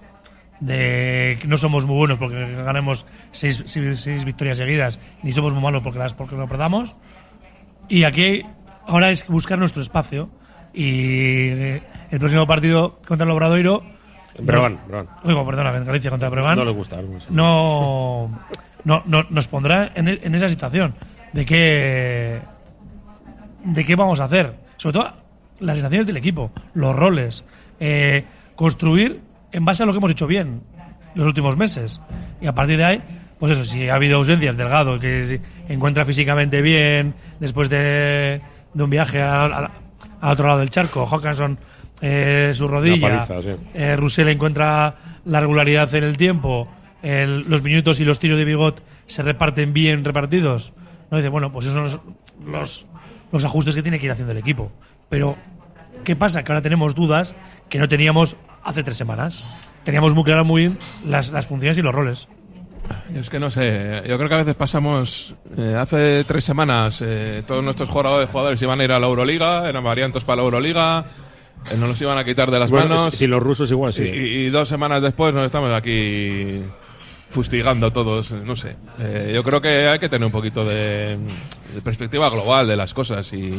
de 0.59 1.39
no 1.47 1.57
somos 1.57 1.85
muy 1.85 1.95
buenos 1.95 2.17
porque 2.17 2.35
ganemos 2.63 3.05
seis, 3.31 3.63
seis- 3.67 3.99
seis 4.01 4.25
victorias 4.25 4.57
seguidas, 4.57 4.99
ni 5.23 5.31
somos 5.31 5.53
muy 5.53 5.63
malos 5.63 5.81
porque 5.83 5.99
las 5.99 6.13
porque 6.13 6.35
lo 6.35 6.47
perdamos. 6.47 6.95
Y 7.87 8.03
aquí 8.03 8.43
ahora 8.87 9.09
es 9.11 9.25
buscar 9.27 9.57
nuestro 9.59 9.81
espacio. 9.81 10.29
Y 10.73 11.49
eh, 11.49 11.83
el 12.11 12.19
próximo 12.19 12.45
partido 12.45 12.99
contra 13.07 13.25
el 13.25 13.31
Obradoiro. 13.31 13.83
Breogán. 14.39 14.79
Oigo, 15.23 15.45
perdona, 15.45 15.71
Galicia 15.71 16.09
contra 16.11 16.29
Breogán. 16.29 16.57
No 16.57 16.65
le 16.65 16.71
gusta. 16.71 16.97
no. 17.01 17.17
No, 17.31 18.31
no, 18.83 19.03
no- 19.05 19.27
nos 19.29 19.47
pondrá 19.47 19.91
en, 19.95 20.07
en 20.07 20.35
esa 20.35 20.47
situación 20.47 20.93
de 21.33 21.45
qué 21.45 22.41
de 23.65 23.83
qué 23.85 23.95
vamos 23.95 24.19
a 24.19 24.25
hacer. 24.25 24.55
Sobre 24.77 24.93
todo 24.93 25.13
las 25.59 25.75
sensaciones 25.75 26.05
del 26.07 26.17
equipo, 26.17 26.51
los 26.73 26.95
roles, 26.95 27.43
eh, 27.79 28.23
construir 28.55 29.21
en 29.51 29.65
base 29.65 29.83
a 29.83 29.85
lo 29.85 29.91
que 29.93 29.97
hemos 29.97 30.11
hecho 30.11 30.27
bien 30.27 30.61
los 31.15 31.25
últimos 31.27 31.57
meses. 31.57 31.99
Y 32.41 32.47
a 32.47 32.53
partir 32.53 32.77
de 32.77 32.85
ahí, 32.85 33.01
pues 33.39 33.53
eso, 33.53 33.63
si 33.63 33.89
ha 33.89 33.95
habido 33.95 34.17
ausencias, 34.17 34.55
Delgado, 34.57 34.99
que 34.99 35.23
se 35.23 35.41
encuentra 35.73 36.05
físicamente 36.05 36.61
bien 36.61 37.13
después 37.39 37.69
de, 37.69 38.41
de 38.73 38.83
un 38.83 38.89
viaje 38.89 39.21
al 39.21 39.69
otro 40.21 40.47
lado 40.47 40.59
del 40.59 40.69
charco, 40.69 41.05
Hawkinson, 41.07 41.57
eh, 42.01 42.51
su 42.53 42.67
rodilla, 42.67 43.25
paliza, 43.25 43.41
sí. 43.41 43.49
eh, 43.73 43.95
Russell 43.95 44.27
encuentra 44.29 44.95
la 45.25 45.39
regularidad 45.41 45.93
en 45.95 46.03
el 46.03 46.15
tiempo, 46.17 46.67
el- 47.01 47.41
los 47.49 47.61
minutos 47.63 47.99
y 47.99 48.05
los 48.05 48.19
tiros 48.19 48.37
de 48.37 48.45
Bigot 48.45 48.81
se 49.05 49.21
reparten 49.23 49.73
bien 49.73 50.03
repartidos. 50.05 50.73
No 51.11 51.17
dice, 51.17 51.29
bueno, 51.29 51.51
pues 51.51 51.65
esos 51.65 51.75
son 51.75 51.83
los, 52.45 52.51
los, 52.51 52.85
los 53.31 53.45
ajustes 53.45 53.75
que 53.75 53.81
tiene 53.81 53.99
que 53.99 54.05
ir 54.05 54.11
haciendo 54.11 54.31
el 54.31 54.37
equipo. 54.37 54.71
Pero, 55.09 55.35
¿qué 56.03 56.15
pasa? 56.15 56.43
Que 56.43 56.51
ahora 56.51 56.61
tenemos 56.61 56.93
dudas 56.95 57.33
que 57.69 57.79
no 57.79 57.87
teníamos 57.87 58.37
hace 58.63 58.83
tres 58.83 58.97
semanas. 58.97 59.61
Teníamos 59.83 60.13
muy 60.13 60.23
claras 60.23 60.45
muy 60.45 60.61
bien 60.63 60.77
las, 61.05 61.31
las 61.31 61.45
funciones 61.47 61.77
y 61.77 61.81
los 61.81 61.93
roles. 61.95 62.27
Yo 63.13 63.21
es 63.21 63.29
que 63.29 63.39
no 63.39 63.51
sé, 63.51 64.01
yo 64.07 64.17
creo 64.17 64.29
que 64.29 64.35
a 64.35 64.39
veces 64.39 64.55
pasamos. 64.55 65.35
eh, 65.57 65.75
hace 65.77 66.23
tres 66.23 66.43
semanas 66.43 67.03
eh, 67.05 67.43
todos 67.45 67.63
nuestros 67.63 67.87
jugadores, 67.89 68.29
jugadores 68.29 68.61
iban 68.61 68.79
a 68.81 68.83
ir 68.83 68.91
a 68.91 68.99
la 68.99 69.07
Euroliga, 69.07 69.69
eran 69.69 69.83
variantes 69.83 70.23
para 70.23 70.37
la 70.37 70.43
Euroliga, 70.43 71.05
eh, 71.71 71.77
nos 71.77 71.89
los 71.89 72.01
iban 72.01 72.17
a 72.17 72.23
quitar 72.23 72.49
de 72.49 72.57
las 72.59 72.71
Bueno, 72.71 72.95
manos. 72.95 73.13
si 73.13 73.27
los 73.27 73.43
rusos 73.43 73.69
igual, 73.69 73.93
sí. 73.93 74.03
Y, 74.03 74.45
y 74.45 74.49
dos 74.49 74.67
semanas 74.69 75.01
después 75.03 75.33
nos 75.33 75.45
estamos 75.45 75.71
aquí 75.73 76.63
fustigando 77.29 77.91
todos, 77.91 78.31
no 78.31 78.55
sé. 78.55 78.75
Eh, 78.99 79.31
yo 79.35 79.43
creo 79.43 79.61
que 79.61 79.87
hay 79.87 79.99
que 79.99 80.09
tener 80.09 80.25
un 80.25 80.31
poquito 80.31 80.65
de, 80.65 81.17
de 81.73 81.81
perspectiva 81.83 82.27
global 82.29 82.67
de 82.67 82.75
las 82.75 82.93
cosas 82.95 83.31
y, 83.33 83.53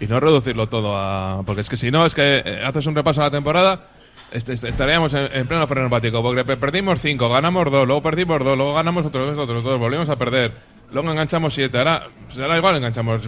y 0.00 0.06
no 0.08 0.18
reducirlo 0.18 0.68
todo 0.68 0.96
a... 0.96 1.42
Porque 1.46 1.60
es 1.60 1.68
que 1.68 1.76
si 1.76 1.92
no, 1.92 2.04
es 2.04 2.14
que 2.16 2.42
eh, 2.44 2.62
haces 2.64 2.84
un 2.86 2.96
repaso 2.96 3.20
a 3.20 3.24
la 3.24 3.30
temporada, 3.30 3.90
est- 4.32 4.48
est- 4.48 4.64
estaríamos 4.64 5.12
en, 5.14 5.28
en 5.32 5.46
pleno 5.46 5.66
freno 5.66 5.86
empático, 5.86 6.22
porque 6.22 6.44
pe- 6.44 6.56
perdimos 6.56 7.00
cinco, 7.00 7.28
ganamos 7.28 7.70
dos, 7.70 7.86
luego 7.86 8.02
perdimos 8.02 8.42
dos, 8.44 8.56
luego 8.56 8.74
ganamos 8.74 9.06
otros, 9.06 9.38
otros 9.38 9.64
dos, 9.64 9.78
volvimos 9.78 10.08
a 10.08 10.16
perder, 10.16 10.52
luego 10.92 11.10
enganchamos 11.10 11.54
siete, 11.54 11.78
ahora, 11.78 12.04
ahora 12.40 12.56
igual 12.58 12.76
enganchamos 12.76 13.22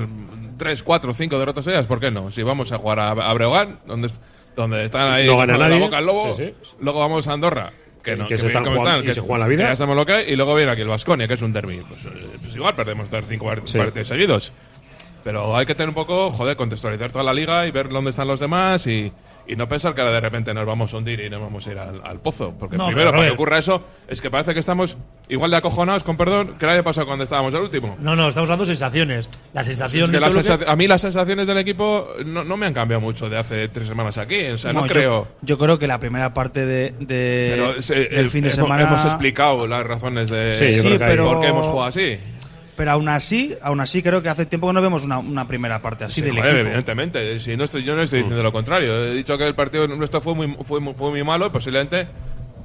tres, 0.57 0.83
cuatro, 0.83 1.13
cinco 1.13 1.39
derrotas 1.39 1.65
seguidas, 1.65 1.87
¿por 1.87 2.01
qué 2.01 2.11
no? 2.11 2.31
Si 2.31 2.43
vamos 2.43 2.73
a 2.73 2.79
jugar 2.79 2.99
a, 2.99 3.11
a 3.11 3.33
Breogán, 3.35 3.79
donde, 3.87 4.11
donde 4.57 4.85
están 4.85 5.13
ahí 5.13 5.27
No 5.27 5.37
gana 5.39 5.53
con 5.55 5.61
la 5.61 5.69
nadie. 5.69 5.81
boca 5.81 5.99
al 5.99 6.07
lobo, 6.07 6.35
Sí, 6.37 6.45
sí. 6.63 6.75
luego 6.81 6.99
vamos 7.01 7.29
a 7.29 7.33
Andorra, 7.33 7.73
que 8.03 8.17
no, 8.17 8.27
que 8.27 8.37
se 8.39 8.47
están 8.47 8.65
jugando- 8.65 9.09
y 9.09 9.15
se 9.15 9.21
juegan 9.21 9.41
la 9.41 9.47
vida. 9.49 9.65
que 9.65 9.71
ya 9.71 9.77
sabemos 9.77 9.97
lo 9.97 10.05
que 10.07 10.13
hay, 10.13 10.33
y 10.33 10.37
luego 10.37 10.55
viene 10.55 10.73
aquí 10.73 10.81
el 10.83 10.89
Vasconia, 10.89 11.29
que 11.29 11.35
es 11.35 11.43
un 11.43 11.53
derby. 11.53 11.83
Pues, 11.89 12.05
eh, 12.07 12.29
pues 12.43 12.57
igual 12.57 12.75
perdemos 12.75 13.09
tres, 13.09 13.25
cinco 13.29 13.53
Sí. 13.65 13.79
partidos 13.79 14.09
seguidos. 14.09 14.53
Pero 15.25 15.57
hay 15.57 15.67
que 15.67 15.75
tener 15.75 15.89
un 15.91 15.95
poco, 15.95 16.31
joder, 16.31 16.57
contextualizar 16.57 17.11
toda 17.13 17.25
la 17.25 17.33
liga 17.35 17.67
y 17.67 17.71
ver 17.71 17.89
dónde 17.89 18.11
están 18.11 18.27
los 18.29 18.41
demás 18.41 18.87
y, 18.87 19.13
y 19.49 19.57
no 19.57 19.69
pensar 19.69 19.95
que 19.95 20.03
ahora 20.03 20.13
de 20.13 20.21
repente 20.21 20.53
nos 20.53 20.67
vamos 20.67 20.93
a 20.93 20.99
hundir 20.99 21.21
y 21.21 21.31
nos 21.31 21.41
vamos 21.41 21.67
a 21.67 21.71
ir 21.73 21.79
al, 21.79 22.01
al 22.05 22.21
pozo. 22.21 22.53
Porque 22.59 22.77
No, 22.77 22.87
primero, 22.87 23.11
para 23.13 23.25
que 23.27 23.31
ocurra 23.33 23.59
eso, 23.59 23.83
es 24.07 24.21
que 24.21 24.31
parece 24.31 24.53
que 24.55 24.61
estamos 24.61 24.97
igual 25.29 25.51
de 25.51 25.57
acojonados, 25.57 26.05
con 26.05 26.17
perdón, 26.17 26.57
que 26.59 26.65
el 26.67 26.71
año 26.73 26.85
pasado 26.85 27.07
cuando 27.07 27.25
estábamos 27.25 27.53
el 27.55 27.61
último. 27.63 27.97
No, 28.01 28.15
no, 28.15 28.29
estamos 28.29 28.49
hablando 28.49 28.65
de 28.65 28.73
sensaciones. 28.73 29.29
La 29.55 29.65
sensación 29.65 30.05
Es 30.05 30.11
que 30.11 30.17
de 30.17 30.21
las 30.21 30.37
esto 30.37 30.53
es 30.55 30.59
que- 30.65 30.71
a 30.71 30.77
mí 30.77 30.87
las 30.87 31.01
sensaciones 31.01 31.47
del 31.47 31.59
equipo 31.59 32.09
no, 32.27 32.45
no 32.45 32.57
me 32.57 32.67
han 32.67 32.75
cambiado 32.75 33.01
mucho 33.01 33.29
de 33.31 33.39
hace 33.39 33.69
tres 33.69 33.89
semanas 33.89 34.19
aquí. 34.19 34.45
O 34.47 34.59
sea, 34.59 34.73
no, 34.73 34.87
creo. 34.87 35.29
Yo, 35.43 35.57
creo 35.59 35.79
que 35.79 35.87
la 35.87 35.99
primera 35.99 36.35
parte 36.35 36.67
de, 36.67 36.91
de- 37.01 37.55
Pero 37.57 37.71
eh, 38.01 38.09
del 38.17 38.31
fin 38.31 38.43
de 38.45 38.51
hemos- 38.51 38.57
semana. 38.67 38.83
hemos 38.83 39.05
explicado 39.05 39.67
las 39.67 39.85
razones 39.87 40.29
de 40.31 40.55
Sí, 40.57 40.97
pero- 40.99 41.25
por 41.27 41.41
qué 41.41 41.47
hemos 41.49 41.67
jugado 41.67 41.89
así. 41.89 42.19
Pero 42.79 42.93
aún 42.93 43.09
así, 43.11 43.55
aún 43.61 43.81
así 43.81 44.03
creo 44.03 44.23
que 44.23 44.31
hace 44.31 44.47
tiempo 44.47 44.69
que 44.69 44.73
no 44.73 44.81
vemos 44.81 45.03
una, 45.05 45.19
una 45.19 45.47
primera 45.47 45.83
parte 45.83 46.05
así 46.05 46.15
Sí, 46.15 46.21
del 46.23 46.31
joder, 46.37 46.47
equipo. 46.55 46.69
evidentemente. 46.69 47.41
Si 47.41 47.55
no 47.57 47.65
estoy, 47.65 47.83
yo 47.85 47.95
no 47.95 48.03
estoy 48.03 48.21
diciendo 48.21 48.43
lo 48.43 48.53
contrario. 48.53 48.95
He 49.05 49.15
dicho 49.15 49.37
que 49.37 49.47
el 49.47 49.55
partido 49.55 49.87
nuestro 49.89 50.21
fue 50.23 50.35
muy, 50.35 50.57
fue, 50.65 50.81
muy- 50.81 50.95
fue 50.95 51.11
muy 51.11 51.23
malo 51.25 51.47
y 51.47 51.51
posiblemente 51.51 52.07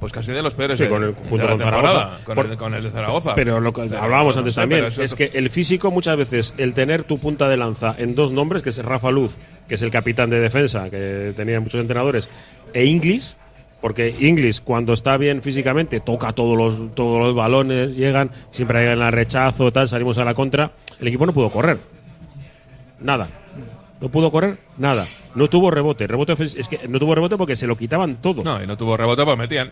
pues 0.00 0.12
casi 0.12 0.32
de 0.32 0.42
los 0.42 0.54
peores 0.54 0.76
Sí, 0.76 0.86
con 0.86 1.02
el- 1.02 1.14
de 1.14 1.28
junto 1.28 1.48
con 1.48 1.58
Zaragoza. 1.58 2.10
Con, 2.24 2.34
Por- 2.34 2.46
el, 2.46 2.56
con 2.56 2.74
el 2.74 2.82
de 2.84 2.90
Zaragoza. 2.90 3.34
Pero 3.34 3.58
lo 3.60 3.72
que 3.72 3.82
hablábamos 3.82 4.34
no 4.36 4.40
antes 4.40 4.54
sé, 4.54 4.60
también 4.60 4.84
es 4.84 5.14
que 5.14 5.30
el 5.34 5.50
físico 5.50 5.90
muchas 5.90 6.16
veces, 6.16 6.54
el 6.58 6.74
tener 6.74 7.04
tu 7.04 7.18
punta 7.18 7.48
de 7.48 7.56
lanza 7.56 7.94
en 7.98 8.14
dos 8.14 8.30
nombres, 8.32 8.62
que 8.62 8.70
es 8.70 8.78
Rafa 8.84 9.10
Luz, 9.10 9.36
que 9.68 9.74
es 9.76 9.82
el 9.82 9.90
capitán 9.90 10.30
de 10.30 10.40
defensa, 10.40 10.90
que 10.90 11.32
tenía 11.36 11.58
muchos 11.60 11.80
entrenadores, 11.80 12.28
e 12.72 12.84
Inglis, 12.84 13.36
porque 13.84 14.16
Inglis 14.18 14.62
cuando 14.62 14.94
está 14.94 15.18
bien 15.18 15.42
físicamente 15.42 16.00
toca 16.00 16.32
todos 16.32 16.56
los, 16.56 16.94
todos 16.94 17.18
los 17.18 17.34
balones, 17.34 17.94
llegan, 17.94 18.30
siempre 18.50 18.78
hay 18.78 18.86
el 18.98 19.12
rechazo, 19.12 19.70
tal, 19.72 19.86
salimos 19.86 20.16
a 20.16 20.24
la 20.24 20.32
contra, 20.32 20.70
el 21.00 21.08
equipo 21.08 21.26
no 21.26 21.34
pudo 21.34 21.50
correr. 21.50 21.76
Nada. 23.00 23.28
No 24.00 24.08
pudo 24.08 24.32
correr 24.32 24.56
nada. 24.78 25.04
No 25.34 25.50
tuvo 25.50 25.70
rebote. 25.70 26.06
Rebote 26.06 26.32
es 26.32 26.66
que 26.66 26.88
no 26.88 26.98
tuvo 26.98 27.14
rebote 27.14 27.36
porque 27.36 27.56
se 27.56 27.66
lo 27.66 27.76
quitaban 27.76 28.22
todo. 28.22 28.42
No, 28.42 28.62
y 28.62 28.66
no 28.66 28.78
tuvo 28.78 28.96
rebote, 28.96 29.22
pues 29.22 29.36
metían. 29.36 29.70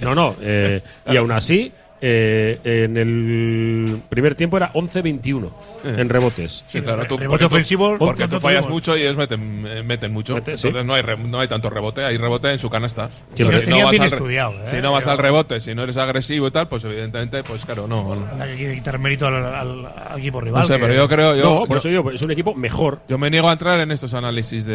No, 0.00 0.14
no. 0.14 0.36
eh, 0.40 0.80
y 1.10 1.16
aún 1.16 1.32
así, 1.32 1.72
eh, 2.00 2.58
en 2.64 2.96
el 2.98 4.02
primer 4.08 4.34
tiempo 4.34 4.56
era 4.56 4.72
11-21 4.74 5.48
en 5.84 6.08
rebotes. 6.08 6.64
Sí, 6.66 6.80
claro, 6.80 7.04
tú, 7.06 7.16
rebote 7.16 7.28
porque 7.28 7.44
tú- 7.44 7.54
ofensivo, 7.54 7.96
porque 7.98 8.26
tú 8.28 8.40
fallas 8.40 8.68
mucho 8.68 8.96
y 8.96 9.02
ellos 9.02 9.16
meten, 9.16 9.64
eh, 9.66 9.82
meten 9.82 10.12
mucho. 10.12 10.34
Mete, 10.34 10.56
sí. 10.58 10.68
Entonces 10.68 10.86
no, 10.86 10.94
hay 10.94 11.02
re- 11.02 11.16
no 11.18 11.40
hay 11.40 11.48
tanto 11.48 11.68
rebote, 11.70 12.04
hay 12.04 12.16
rebote 12.16 12.50
en 12.52 12.58
su 12.58 12.68
canasta. 12.70 13.08
pero 13.36 13.50
bien 13.90 14.02
estudiado, 14.02 14.52
¿eh? 14.52 14.66
Si 14.66 14.76
no 14.80 14.92
vas 14.92 15.04
Yo- 15.04 15.10
al 15.12 15.18
rebote, 15.18 15.60
si 15.60 15.74
no 15.74 15.82
eres 15.82 15.96
agresivo 15.98 16.48
y 16.48 16.50
tal, 16.50 16.68
pues 16.68 16.84
evidentemente, 16.84 17.42
pues 17.42 17.64
claro, 17.64 17.86
no. 17.86 18.14
no. 18.14 18.42
Hay 18.42 18.56
que 18.56 18.74
quitar 18.74 18.98
mérito 18.98 19.26
al, 19.26 19.34
al- 19.44 19.86
al 19.86 20.18
equipo 20.18 20.40
rival. 20.40 20.62
No 20.62 20.66
sé, 20.66 20.74
que- 20.74 20.80
pero 20.80 20.94
yo 20.94 21.08
creo. 21.08 21.36
Yo, 21.36 21.42
no, 21.44 21.58
por 21.66 21.68
yo- 21.70 21.76
eso 21.76 21.88
digo, 21.88 22.10
es 22.10 22.22
un 22.22 22.30
equipo 22.30 22.54
mejor. 22.54 23.00
Yo 23.08 23.18
me 23.18 23.30
niego 23.30 23.48
a 23.48 23.52
entrar 23.52 23.78
en 23.80 23.90
estos 23.90 24.14
análisis 24.14 24.64
de, 24.66 24.74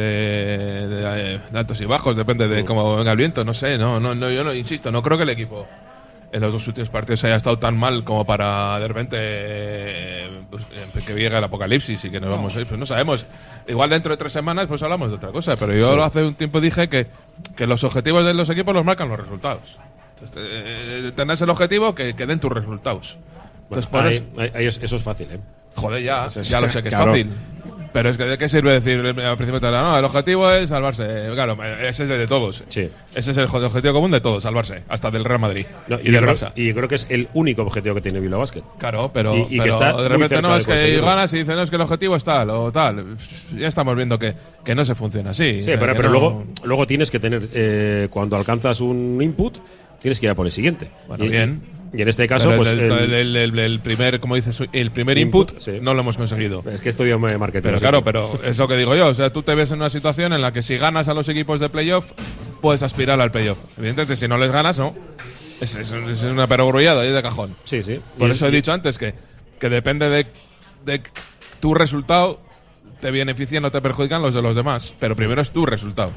de- 0.88 1.39
de 1.51 1.60
altos 1.60 1.79
y 1.82 1.86
bajos, 1.86 2.15
depende 2.15 2.47
de 2.47 2.63
cómo 2.65 2.95
venga 2.97 3.12
el 3.12 3.17
viento, 3.17 3.43
no 3.43 3.53
sé, 3.53 3.77
no, 3.77 3.99
no, 3.99 4.13
no, 4.15 4.29
yo 4.29 4.43
no 4.43 4.53
insisto, 4.53 4.91
no 4.91 5.01
creo 5.01 5.17
que 5.17 5.23
el 5.23 5.29
equipo 5.29 5.67
en 6.32 6.42
los 6.42 6.54
dos 6.54 6.68
últimos 6.68 6.89
partidos 6.89 7.24
haya 7.24 7.36
estado 7.36 7.58
tan 7.58 7.78
mal 7.78 8.04
como 8.04 8.26
para 8.26 8.80
de 8.80 8.88
repente 8.88 9.18
eh, 9.20 10.30
pues, 10.50 10.63
eh, 10.72 11.00
que 11.06 11.13
llegue 11.13 11.36
el 11.38 11.44
apocalipsis 11.44 12.06
y 12.06 12.10
que 12.12 12.20
nos 12.20 12.30
vamos 12.30 12.56
a 12.56 12.62
ir, 12.62 12.68
pues 12.68 12.80
no 12.80 12.86
sabemos. 12.86 13.26
Igual 13.68 13.89
dentro 13.89 14.12
de 14.12 14.18
tres 14.18 14.32
semanas 14.32 14.68
pues 14.68 14.82
hablamos 14.84 15.10
de 15.10 15.15
otra 15.15 15.32
cosa, 15.32 15.56
pero 15.58 15.74
yo 15.74 16.04
hace 16.04 16.24
un 16.24 16.36
tiempo 16.36 16.62
dije 16.62 16.88
que, 16.89 17.08
que 17.56 17.65
los 17.68 17.84
objetivos 17.84 18.26
de 18.26 18.34
los 18.34 18.50
equipos 18.50 18.74
los 18.74 18.86
marcan 18.86 19.10
los 19.10 19.20
resultados. 19.20 19.78
Entonces, 20.22 20.42
eh, 20.54 21.12
tenés 21.15 21.42
el 21.42 21.50
objetivo 21.50 21.96
que, 21.96 22.13
que 22.13 22.26
den 22.26 22.39
tus 22.39 22.52
resultados. 22.52 23.18
Entonces, 23.63 23.86
por 23.88 24.04
Ahí- 24.06 24.15
eso- 24.15 24.56
ahí- 24.58 24.65
es- 24.68 24.80
eso 24.82 24.96
es 24.98 25.04
fácil, 25.04 25.32
¿eh? 25.32 25.39
Joder, 25.76 26.04
ya, 26.04 26.26
es- 26.26 26.50
ya 26.50 26.60
lo 26.60 26.70
sé 26.70 26.82
que 26.84 26.89
es 26.89 26.96
fácil. 27.06 27.32
Pero 27.91 28.10
es 28.10 28.17
que 28.17 28.25
de 28.25 28.38
qué 28.38 28.47
sirve 28.49 28.71
decir 28.73 28.99
al 28.99 29.36
principio 29.38 29.60
de 29.60 29.71
la 29.71 29.82
no, 29.82 29.97
el 29.97 30.06
objetivo 30.06 30.52
es 30.52 30.69
salvarse. 30.69 31.30
Claro, 31.34 31.58
ese 31.82 32.04
es 32.04 32.10
de 32.10 32.28
todos. 32.28 32.63
Sí. 32.67 32.88
Ese 33.15 33.32
es 33.32 33.38
el 33.38 33.45
objetivo 33.45 33.93
común 33.93 34.12
de 34.12 34.21
todos, 34.21 34.43
salvarse, 34.43 34.84
hasta 34.88 35.10
del 35.10 35.23
Real 35.25 35.39
Madrid 35.39 35.65
No, 35.88 35.97
y, 35.97 36.08
y, 36.08 36.12
del 36.12 36.21
creo, 36.21 36.36
Barça. 36.36 36.52
y 36.56 36.71
creo 36.73 36.88
que 36.88 36.95
es 36.95 37.08
el 37.10 37.28
único 37.34 37.63
objetivo 37.63 37.95
que 37.95 38.02
tiene 38.02 38.19
Bilbao 38.19 38.39
Basket. 38.41 38.62
Claro, 38.78 39.10
pero, 39.12 39.36
y- 39.36 39.41
y 39.41 39.47
que 39.49 39.58
pero 39.63 39.73
está 39.73 39.93
muy 39.93 40.04
de 40.04 40.10
repente 40.10 40.41
no, 40.41 40.54
de 40.54 40.60
es 40.62 40.67
que 40.67 41.02
ganas 41.02 41.34
y 41.34 41.38
dicen, 41.39 41.56
no, 41.56 41.63
es 41.63 41.69
que 41.71 41.75
el 41.78 41.82
objetivo 41.82 42.15
es 42.15 42.23
tal 42.23 42.49
o 42.52 42.71
tal. 42.71 43.15
Ya 43.58 43.67
estamos 43.67 43.95
viendo 43.95 44.19
que, 44.19 44.36
que 44.63 44.75
no 44.75 44.86
se 44.86 44.93
funciona 44.93 45.32
así. 45.32 45.56
Sí, 45.56 45.60
O 45.62 45.63
sea, 45.63 45.80
pero, 45.80 45.93
que 45.93 45.97
pero 45.97 46.10
no- 46.10 46.13
luego, 46.19 46.43
luego 46.63 46.86
tienes 46.86 47.10
que 47.10 47.19
tener, 47.19 47.49
eh, 47.54 48.08
cuando 48.12 48.36
alcanzas 48.36 48.82
un 48.82 49.19
input, 49.19 49.58
tienes 49.99 50.19
que 50.19 50.28
ir 50.28 50.32
a 50.32 50.36
por 50.36 50.45
el 50.45 50.52
siguiente. 50.52 50.91
Bueno, 51.08 51.25
bien. 51.25 51.79
Y 51.91 52.02
en 52.04 52.08
este 52.08 52.28
caso, 52.28 52.56
pues. 52.56 52.69
el, 52.69 52.80
el- 52.80 53.13
el- 53.13 53.36
el- 53.36 53.60
el 53.60 53.80
primer, 53.80 54.19
como 54.19 54.36
dices, 54.36 54.62
el 54.73 54.91
primer 54.91 55.17
Input, 55.17 55.49
input, 55.52 55.62
sí. 55.63 55.80
no 55.82 55.93
lo 55.95 56.02
hemos 56.02 56.17
conseguido. 56.17 56.63
es 56.71 56.82
que 56.82 56.89
estudio 56.89 57.17
marketing. 57.17 57.62
Pero 57.63 57.80
claro, 57.80 58.04
pero 58.04 58.39
es 58.43 58.58
lo 58.60 58.67
que 58.67 58.78
digo 58.78 58.95
yo. 58.95 59.08
O 59.08 59.13
sea, 59.15 59.32
tú 59.32 59.41
te 59.41 59.56
ves 59.56 59.71
en 59.71 59.78
una 59.80 59.89
situación 59.89 60.34
en 60.34 60.41
la 60.41 60.54
que 60.54 60.62
si 60.62 60.78
ganas 60.78 61.08
a 61.08 61.13
los 61.15 61.28
equipos 61.30 61.60
de 61.60 61.69
playoff, 61.69 62.12
puedes 62.62 62.84
aspirar 62.84 63.19
al 63.19 63.32
playoff. 63.32 63.58
Evidentemente, 63.78 64.15
si 64.15 64.28
no 64.28 64.38
les 64.38 64.52
ganas, 64.52 64.78
no. 64.78 64.95
Es, 65.62 65.75
es- 65.75 65.91
es 65.91 66.23
una 66.23 66.45
perogrullada 66.47 67.02
ahí 67.02 67.10
de 67.12 67.21
cajón. 67.23 67.56
Sí, 67.63 67.82
sí. 67.82 67.99
Por 68.17 68.30
Y- 68.30 68.34
eso 68.34 68.47
he 68.47 68.52
dicho 68.52 68.71
antes 68.71 68.97
que, 68.99 69.15
que 69.60 69.69
depende 69.69 70.10
de, 70.10 70.28
de 70.86 71.02
tu 71.60 71.73
resultado, 71.73 72.39
te 73.02 73.10
benefician 73.12 73.65
o 73.65 73.71
te 73.71 73.82
perjudican 73.82 74.21
los 74.21 74.34
de 74.36 74.41
los 74.43 74.56
demás. 74.56 74.93
Pero 74.99 75.15
primero 75.15 75.41
es 75.41 75.49
tu 75.52 75.65
resultado. 75.65 76.12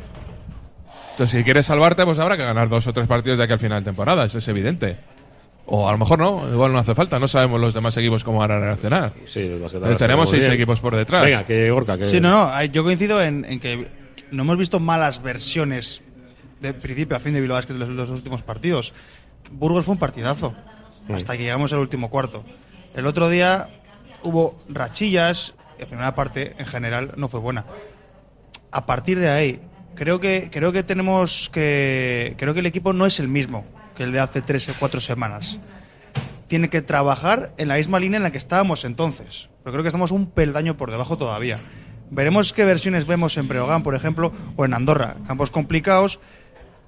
Entonces, 1.12 1.38
si 1.38 1.44
quieres 1.44 1.66
salvarte, 1.66 2.04
pues 2.04 2.18
habrá 2.18 2.37
que 2.37 2.44
ganar 2.44 2.68
dos 2.68 2.87
o 2.87 2.92
tres 2.92 3.06
partidos 3.06 3.38
de 3.38 3.44
aquí 3.44 3.52
al 3.54 3.58
final 3.58 3.80
de 3.82 3.85
temporada. 3.87 4.24
Eso 4.24 4.38
es 4.38 4.48
evidente. 4.48 4.96
O 5.66 5.88
a 5.88 5.92
lo 5.92 5.98
mejor 5.98 6.18
no, 6.18 6.48
igual 6.53 6.72
no 6.72 6.79
hace 6.79 6.94
falta. 6.94 7.18
No 7.18 7.29
sabemos 7.29 7.61
los 7.61 7.72
demás 7.72 7.96
equipos 7.96 8.25
cómo 8.25 8.38
van 8.40 8.51
a 8.51 8.59
reaccionar. 8.59 9.12
Sí, 9.25 9.40
los 9.48 9.61
basquetbolistas 9.61 9.75
Entonces, 9.75 9.98
tenemos 9.98 10.31
seis 10.31 10.42
bien. 10.42 10.53
equipos 10.55 10.81
por 10.81 10.96
detrás. 10.96 11.25
Venga, 11.25 11.46
que 11.46 11.70
Gorka, 11.70 11.96
que. 11.96 12.07
Sí, 12.07 12.20
no, 12.20 12.31
no. 12.31 12.64
Yo 12.64 12.83
coincido 12.83 13.22
en, 13.22 13.44
en 13.44 13.61
que 13.61 13.88
no 14.31 14.42
hemos 14.42 14.59
visto 14.59 14.81
malas 14.81 15.22
versiones 15.22 16.03
de 16.61 16.75
principio 16.75 17.16
a 17.16 17.20
fin 17.20 17.33
de 17.35 17.40
Bilbao 17.40 17.57
Basket 17.57 17.75
de 17.75 17.81
los, 17.81 17.88
los 17.88 18.11
últimos 18.11 18.42
partidos. 18.42 18.92
Burgos 19.51 19.85
fue 19.85 19.92
un 19.92 19.98
partidazo 19.98 20.55
hasta 21.12 21.37
que 21.37 21.42
llegamos 21.44 21.72
al 21.72 21.79
último 21.81 22.11
cuarto. 22.11 22.44
El 22.94 23.07
otro 23.07 23.29
día 23.29 23.68
hubo 24.22 24.55
rachillas. 24.68 25.55
La 25.79 25.87
primera 25.87 26.14
parte, 26.14 26.55
en 26.59 26.66
general, 26.66 27.12
no 27.16 27.29
fue 27.29 27.40
buena. 27.40 27.64
A 28.70 28.87
partir 28.87 29.18
de 29.18 29.29
ahí, 29.29 29.61
creo 29.94 30.20
que 30.20 30.48
creo 30.51 30.72
que 30.72 30.83
tenemos 30.83 31.51
que 31.53 32.35
creo 32.38 32.55
que 32.55 32.61
el 32.61 32.66
equipo 32.66 32.92
no 32.92 33.05
es 33.07 33.18
el 33.20 33.29
mismo 33.29 33.64
que 33.96 34.05
el 34.05 34.12
de 34.12 34.20
hace 34.20 34.42
tres 34.42 34.68
o 34.68 34.74
cuatro 34.78 35.00
semanas. 35.00 35.59
Tiene 36.48 36.68
que 36.68 36.83
trabajar 36.83 37.52
en 37.57 37.68
la 37.68 37.76
misma 37.76 37.98
línea 37.98 38.18
en 38.18 38.22
la 38.22 38.31
que 38.31 38.38
estábamos 38.38 38.85
entonces. 38.85 39.48
Pero 39.62 39.72
creo 39.72 39.83
que 39.83 39.88
estamos 39.88 40.11
un 40.11 40.26
peldaño 40.26 40.76
por 40.76 40.90
debajo 40.90 41.16
todavía. 41.16 41.59
Veremos 42.11 42.52
qué 42.52 42.64
versiones 42.64 43.07
vemos 43.07 43.38
en 43.38 43.48
Breogán, 43.48 43.83
por 43.83 43.94
ejemplo, 43.94 44.33
o 44.57 44.64
en 44.64 44.74
Andorra. 44.74 45.16
Campos 45.26 45.50
complicados 45.50 46.20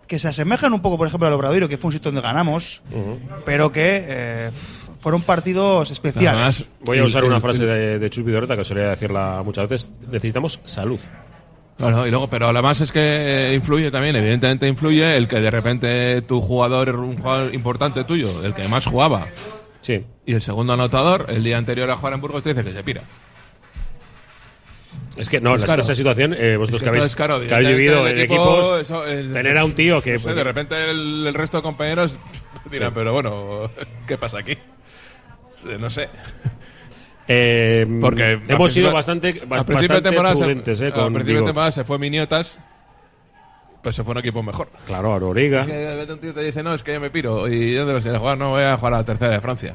que 0.06 0.18
se 0.18 0.28
asemejan 0.28 0.72
un 0.74 0.82
poco, 0.82 0.98
por 0.98 1.08
ejemplo, 1.08 1.26
al 1.26 1.32
Obradoiro, 1.32 1.68
que 1.68 1.78
fue 1.78 1.88
un 1.88 1.92
sitio 1.92 2.10
donde 2.10 2.20
ganamos, 2.20 2.82
pero 3.46 3.72
que 3.72 4.04
eh, 4.06 4.50
fueron 5.00 5.22
partidos 5.22 5.90
especiales. 5.90 6.30
Además, 6.30 6.64
Voy 6.80 6.98
a 6.98 7.04
usar 7.04 7.24
una 7.24 7.40
frase 7.40 7.64
de, 7.64 7.98
de 7.98 8.10
Chus 8.10 8.24
Vidoreta 8.24 8.56
que 8.56 8.64
solía 8.64 8.90
decirla 8.90 9.42
muchas 9.42 9.68
veces. 9.68 9.90
Necesitamos 10.10 10.60
salud. 10.64 11.00
Bueno, 11.78 12.06
y 12.06 12.10
luego, 12.10 12.28
pero 12.28 12.48
además 12.48 12.80
es 12.80 12.92
que 12.92 13.52
influye 13.54 13.90
también, 13.90 14.14
evidentemente 14.16 14.68
influye 14.68 15.16
el 15.16 15.26
que 15.26 15.40
de 15.40 15.50
repente 15.50 16.22
tu 16.22 16.40
jugador, 16.40 16.94
un 16.96 17.16
jugador 17.18 17.52
importante 17.54 18.04
tuyo, 18.04 18.44
el 18.44 18.54
que 18.54 18.68
más 18.68 18.86
jugaba, 18.86 19.26
Sí. 19.80 20.04
y 20.24 20.34
el 20.34 20.40
segundo 20.42 20.72
anotador, 20.74 21.26
el 21.28 21.42
día 21.42 21.58
anterior 21.58 21.90
a 21.90 21.96
jugar 21.96 22.14
en 22.14 22.20
Burgos 22.20 22.42
te 22.44 22.50
dice 22.50 22.64
que 22.64 22.72
se 22.72 22.84
pira. 22.84 23.02
Es 25.16 25.28
que 25.28 25.40
no, 25.40 25.56
la- 25.56 25.64
claro. 25.64 25.82
esa 25.82 25.94
situación, 25.94 26.34
eh, 26.36 26.56
vosotros 26.56 26.80
Es 26.80 26.82
que, 26.84 26.88
habéis, 26.88 27.02
entonces, 27.04 27.16
claro, 27.16 27.40
que 27.40 27.52
habéis 27.54 27.68
vivido 27.70 28.06
en 28.08 28.16
el 28.16 28.22
equipo, 28.22 28.42
equipos, 28.60 28.80
eso, 28.80 29.06
eh, 29.06 29.28
tener 29.32 29.58
a 29.58 29.64
un 29.64 29.72
tío 29.72 30.00
que. 30.02 30.14
no 30.14 30.18
sé, 30.18 30.34
de 30.34 30.44
repente 30.44 30.90
el, 30.90 31.26
el 31.26 31.34
resto 31.34 31.58
de 31.58 31.62
compañeros 31.62 32.18
dirán, 32.70 32.92
pero 32.94 33.12
bueno, 33.12 33.70
¿qué 34.08 34.16
pasa 34.18 34.38
aquí? 34.38 34.56
No 35.78 35.88
sé. 35.90 36.08
Eh, 37.28 37.86
Porque 38.00 38.40
hemos 38.48 38.72
sido 38.72 38.92
bastante, 38.92 39.28
al 39.50 39.64
principio 39.64 39.96
de 39.96 40.02
temporada, 40.02 40.34
prudentes, 40.36 40.80
eh, 40.80 40.92
con 40.92 41.12
principio 41.12 41.40
de 41.40 41.46
temporada 41.46 41.72
se 41.72 41.84
fue 41.84 41.98
Miniotas, 41.98 42.58
pues 43.82 43.96
se 43.96 44.04
fue 44.04 44.12
un 44.12 44.18
equipo 44.18 44.42
mejor. 44.42 44.68
Claro, 44.86 45.12
Auroriga. 45.12 45.60
Es 45.60 45.66
que 45.66 45.72
de 45.74 46.12
un 46.12 46.18
tío 46.18 46.34
te 46.34 46.42
dice, 46.42 46.62
no, 46.62 46.72
es 46.74 46.82
que 46.82 46.94
yo 46.94 47.00
me 47.00 47.10
piro. 47.10 47.48
¿Y 47.48 47.74
dónde 47.74 47.92
vas 47.94 48.04
a 48.06 48.08
ir 48.10 48.14
a 48.14 48.18
jugar? 48.18 48.38
No, 48.38 48.50
voy 48.50 48.62
a 48.62 48.76
jugar 48.76 48.94
a 48.94 48.98
la 48.98 49.04
tercera 49.04 49.32
de 49.32 49.40
Francia. 49.40 49.74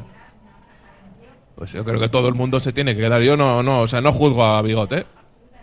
Pues 1.56 1.74
yo 1.74 1.84
creo 1.84 2.00
que 2.00 2.10
todo 2.10 2.28
el 2.30 2.36
mundo 2.36 2.60
se 2.60 2.72
tiene 2.72 2.96
que 2.96 3.02
quedar. 3.02 3.22
Yo 3.22 3.36
no, 3.36 3.62
no, 3.64 3.82
o 3.82 3.88
sea, 3.88 4.02
no 4.02 4.12
juzgo 4.14 4.46
a 4.46 4.62
Bigote, 4.62 5.06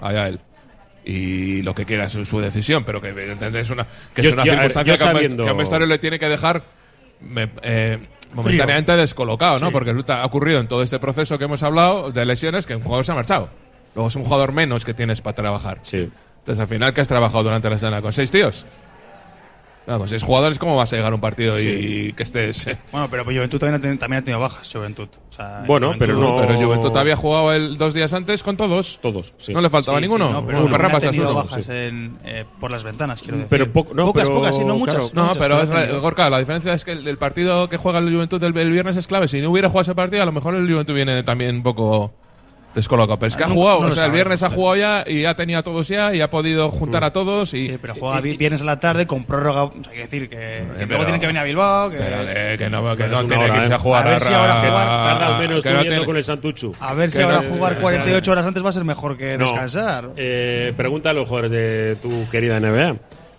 allá 0.01 0.29
él. 0.29 0.40
Y 1.05 1.62
lo 1.62 1.75
que 1.75 1.87
quiera 1.87 2.05
es 2.05 2.12
su 2.12 2.40
decisión, 2.40 2.85
pero 2.85 3.01
que 3.01 3.09
evidentemente 3.09 3.61
es 3.61 3.70
una, 3.70 3.87
que 4.12 4.22
Yo- 4.22 4.29
es 4.31 4.35
una 4.35 4.44
yo- 4.44 4.53
a 4.53 4.57
ver, 4.57 4.64
circunstancia 4.72 4.96
que, 4.96 5.03
a 5.03 5.12
sabiendo- 5.12 5.42
que 5.44 5.49
a 5.49 5.53
un 5.53 5.59
vestuario 5.59 5.87
le 5.87 5.99
tiene 5.99 6.18
que 6.18 6.29
dejar 6.29 6.62
me- 7.20 7.50
eh, 7.62 7.98
momentáneamente 8.35 8.96
descolocado, 8.96 9.59
¿no? 9.59 9.70
Porque 9.72 9.94
ha 10.09 10.24
ocurrido 10.24 10.61
en 10.61 10.68
todo 10.68 10.83
este 10.83 10.98
proceso 10.98 11.38
que 11.38 11.44
hemos 11.44 11.62
hablado 11.62 12.11
de 12.11 12.24
lesiones 12.26 12.66
que 12.66 12.74
un 12.76 12.83
jugador 12.83 13.05
se 13.05 13.12
ha 13.12 13.14
marchado. 13.14 13.48
Luego 13.94 14.09
es 14.09 14.16
un 14.16 14.24
jugador 14.24 14.52
menos 14.52 14.85
que 14.85 14.92
tienes 14.94 15.20
para 15.22 15.35
trabajar. 15.35 15.79
Sí. 15.83 16.11
Entonces, 16.38 16.61
al 16.61 16.68
final, 16.68 16.92
¿qué 16.94 17.00
has 17.00 17.09
trabajado 17.09 17.44
durante 17.44 17.68
la 17.70 17.79
semana? 17.79 18.02
¿Con 18.02 18.12
seis 18.12 18.31
tíos? 18.31 18.66
Con 19.87 20.09
seis 20.09 20.22
jugadores, 20.25 20.59
¿cómo 20.59 20.77
vas 20.77 20.92
a 20.92 20.96
llegar 20.96 21.12
a 21.12 21.14
un 21.14 21.20
partido 21.20 21.61
y, 21.61 21.62
y 22.09 22.12
que 22.12 22.25
estés...? 22.25 22.66
eh? 22.66 22.77
Bueno, 22.90 23.07
pero 23.09 23.25
pues 23.25 23.37
Juventud 23.37 23.59
también 23.61 23.77
ha, 23.77 23.81
tenido, 23.81 23.99
también 24.01 24.20
ha 24.20 24.25
tenido 24.25 24.40
bajas, 24.40 24.68
Juventud. 24.72 25.09
O 25.31 25.33
sea, 25.33 25.62
Bueno, 25.66 25.88
Juventud- 25.92 25.99
pero 26.01 26.14
no- 26.18 26.37
Pero 26.38 26.59
el 26.59 26.64
Juventud 26.66 26.96
había 26.96 27.14
jugado 27.14 27.53
el 27.53 27.79
dos 27.79 27.94
días 27.94 28.12
antes 28.12 28.42
con 28.42 28.57
todos. 28.57 28.99
Todos, 29.01 29.33
sí. 29.37 29.55
No 29.55 29.61
le 29.61 29.70
faltaba 29.70 29.99
Sí, 29.99 30.05
sí, 30.05 30.09
ninguno. 30.11 30.33
no, 30.33 30.44
pero 30.44 30.59
Bueno, 30.62 30.77
Ferran 30.77 30.90
también 30.90 30.90
ha 30.90 30.94
pasa 30.99 31.11
tenido 31.12 31.29
solo. 31.29 31.44
bajas 31.44 31.64
sí. 31.64 31.70
en, 31.72 32.18
eh, 32.25 32.44
por 32.61 32.70
las 32.72 32.83
ventanas, 32.83 33.22
quiero 33.22 33.37
decir. 33.37 33.49
Pero 33.49 33.72
poco- 33.72 33.94
no, 33.94 34.07
pocas, 34.07 34.25
pero, 34.25 34.37
pocas, 34.40 34.57
sí, 34.57 34.64
no 34.64 34.77
muchas. 34.77 34.94
claro. 34.96 35.11
No, 35.14 35.22
muchas, 35.29 35.38
pero 35.38 35.62
es 35.62 35.70
ha 35.70 35.75
la, 35.75 35.81
tenido. 35.83 36.01
Gorka, 36.01 36.31
la 36.31 36.38
diferencia 36.40 36.75
es 36.75 36.85
que 36.85 36.90
el, 36.92 37.07
el 37.07 37.18
partido 37.18 37.68
que 37.68 37.77
juega 37.77 38.01
el 38.01 38.12
Juventud 38.12 38.42
el, 38.42 38.57
el 38.59 38.72
viernes 38.72 38.96
es 38.96 39.07
clave. 39.07 39.29
Si 39.29 39.40
no 39.40 39.51
hubiera 39.51 39.68
jugado 39.68 39.83
ese 39.83 39.94
partido, 39.94 40.22
a 40.22 40.27
lo 40.27 40.33
mejor 40.33 40.57
el 40.57 40.68
Juventud 40.68 40.94
viene 40.94 41.22
también 41.22 41.57
un 41.57 41.62
poco 41.62 42.12
descolocado. 42.76 43.18
Pero 43.18 43.26
es 43.28 43.36
que 43.36 43.42
ha 43.42 43.48
Nunca- 43.48 43.60
jugado, 43.60 43.80
no 43.80 43.88
o 43.88 43.92
sea, 43.92 44.04
el 44.04 44.12
viernes 44.12 44.42
ha 44.44 44.50
jugado 44.50 44.76
ya 44.76 45.04
y 45.06 45.22
ya 45.22 45.34
tenía 45.34 45.58
a 45.58 45.62
todos 45.64 45.88
ya 45.88 46.14
y 46.14 46.20
ha 46.20 46.30
podido 46.30 46.70
juntar 46.70 47.02
a 47.02 47.12
todos 47.12 47.52
y... 47.54 47.66
Sí, 47.70 47.78
pero 47.82 47.94
juega 47.96 48.20
y- 48.28 48.36
viernes 48.36 48.62
a 48.62 48.64
la 48.66 48.78
tarde 48.78 49.06
con 49.08 49.24
prórroga. 49.24 49.64
O 49.64 49.72
sea, 49.72 49.90
hay 49.90 49.96
que 49.96 50.02
decir 50.04 50.28
que, 50.28 50.36
que 50.36 50.64
pero- 50.76 50.86
luego 50.90 51.04
tienen 51.04 51.20
que 51.20 51.26
venir 51.26 51.40
a 51.40 51.44
Bilbao. 51.44 51.90
Que, 51.90 51.96
Pero 51.96 52.16
que, 52.18 52.56
que 52.58 52.70
no, 52.70 52.96
que 52.96 53.08
no 53.08 53.20
tiene 53.26 53.44
hora, 53.44 53.52
que 53.54 53.58
irse 53.60 53.72
¿eh? 53.72 53.74
a 53.74 53.78
jugar 53.78 54.06
A 54.06 54.10
ver 54.10 54.22
si 54.22 54.32
ahora 54.32 54.54
jugar- 54.60 54.86
Tardas 55.18 55.38
menos 55.40 55.62
que 55.64 55.70
no 55.72 55.80
tiene- 55.82 56.04
con 56.04 56.16
el 56.16 56.24
Santuchu. 56.24 56.72
a 56.78 56.94
ver 56.94 57.10
si 57.10 57.22
ahora 57.22 57.40
no- 57.40 57.48
jugar 57.48 57.72
o 57.72 57.74
sea, 57.76 57.82
48 57.82 58.30
horas 58.32 58.46
antes 58.46 58.64
va 58.64 58.68
a 58.68 58.72
ser 58.72 58.84
mejor 58.84 59.16
que 59.16 59.36
No. 59.38 59.44
descansar. 59.46 60.10
Eh, 60.16 60.72
pregunta 60.76 61.10
a 61.10 61.12
los 61.14 61.26
jugadores 61.28 61.50
de 61.50 61.96
tu 61.96 62.10
querida 62.30 62.60
NBA. 62.60 62.96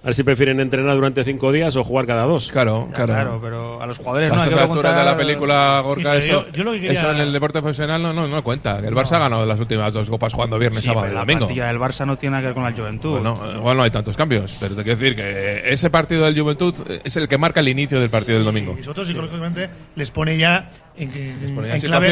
A 0.08 0.10
ver 0.12 0.16
si 0.16 0.24
prefieren 0.24 0.62
entrenar 0.62 0.96
durante 0.96 1.22
cinco 1.26 1.52
días 1.52 1.76
o 1.76 1.84
jugar 1.84 2.06
cada 2.08 2.24
dos. 2.24 2.50
Claro, 2.50 2.86
Ya, 2.88 2.94
claro. 2.94 3.14
claro, 3.14 3.40
pero 3.44 3.82
a 3.82 3.86
los 3.88 3.98
jugadores 3.98 4.32
A 4.32 4.36
no 4.36 4.42
hay 4.42 4.48
esas 4.48 4.58
que 4.58 4.64
alturas 4.66 4.96
de 4.98 5.04
la 5.04 5.18
película, 5.18 5.82
Gorka, 5.84 6.16
eso, 6.16 6.46
yo- 6.46 6.52
yo 6.54 6.64
lo 6.64 6.72
que 6.72 6.80
quería- 6.80 6.98
eso 6.98 7.12
en 7.12 7.18
el 7.18 7.34
deporte 7.34 7.60
profesional 7.62 8.02
no, 8.02 8.14
no, 8.14 8.26
no 8.26 8.42
cuenta. 8.42 8.80
El 8.80 8.96
Barça 8.96 9.18
ha 9.18 9.20
ganado 9.20 9.46
las 9.46 9.60
últimas 9.60 9.92
dos 9.92 10.10
copas 10.10 10.34
jugando 10.34 10.58
viernes, 10.58 10.82
Sí, 10.84 10.88
sábado 10.88 11.08
y 11.08 11.14
la 11.14 11.20
domingo. 11.20 11.40
plantilla 11.48 11.68
del 11.68 11.78
Barça 11.78 12.06
no 12.06 12.18
tiene 12.18 12.32
nada 12.32 12.42
que 12.42 12.46
ver 12.48 12.54
con 12.56 12.64
la 12.64 12.72
Juventud. 12.72 13.12
Bueno, 13.20 13.38
igual 13.58 13.76
no 13.76 13.84
hay 13.84 13.92
tantos 13.92 14.16
cambios, 14.16 14.56
pero 14.62 14.76
te 14.76 14.84
quiero 14.86 14.98
decir 14.98 15.16
que 15.18 15.74
ese 15.74 15.90
partido 15.90 16.24
del 16.24 16.40
Juventud 16.40 16.74
es 17.04 17.18
el 17.18 17.28
que 17.28 17.38
marca 17.38 17.60
el 17.60 17.68
inicio 17.68 18.00
del 18.00 18.10
partido 18.10 18.38
del 18.38 18.46
domingo. 18.46 18.72
Y 18.76 18.78
nosotros 18.78 19.08
psicológicamente 19.10 19.70
les 19.98 20.10
pone 20.10 20.38
ya 20.38 20.70
en, 20.98 21.12
en- 21.12 21.56
clave, 21.82 22.08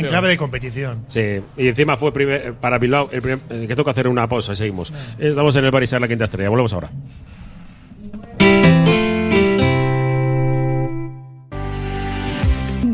en 0.00 0.06
clave 0.08 0.28
de 0.28 0.36
competición. 0.36 1.04
Sí, 1.06 1.40
y 1.56 1.68
encima 1.68 1.96
fue 1.96 2.12
primer- 2.12 2.54
para 2.54 2.78
Bilbao 2.78 3.08
el 3.12 3.22
primer- 3.22 3.40
eh, 3.50 3.66
que 3.68 3.76
toca 3.76 3.90
hacer 3.92 4.08
una 4.08 4.28
pausa 4.28 4.52
y 4.52 4.56
seguimos. 4.56 4.92
Estamos 5.18 5.54
en 5.56 5.64
el 5.64 5.70
Barisar 5.70 6.00
la 6.00 6.08
quinta 6.08 6.24
estrella. 6.24 6.48
Volvemos 6.48 6.72
ahora. 6.72 6.90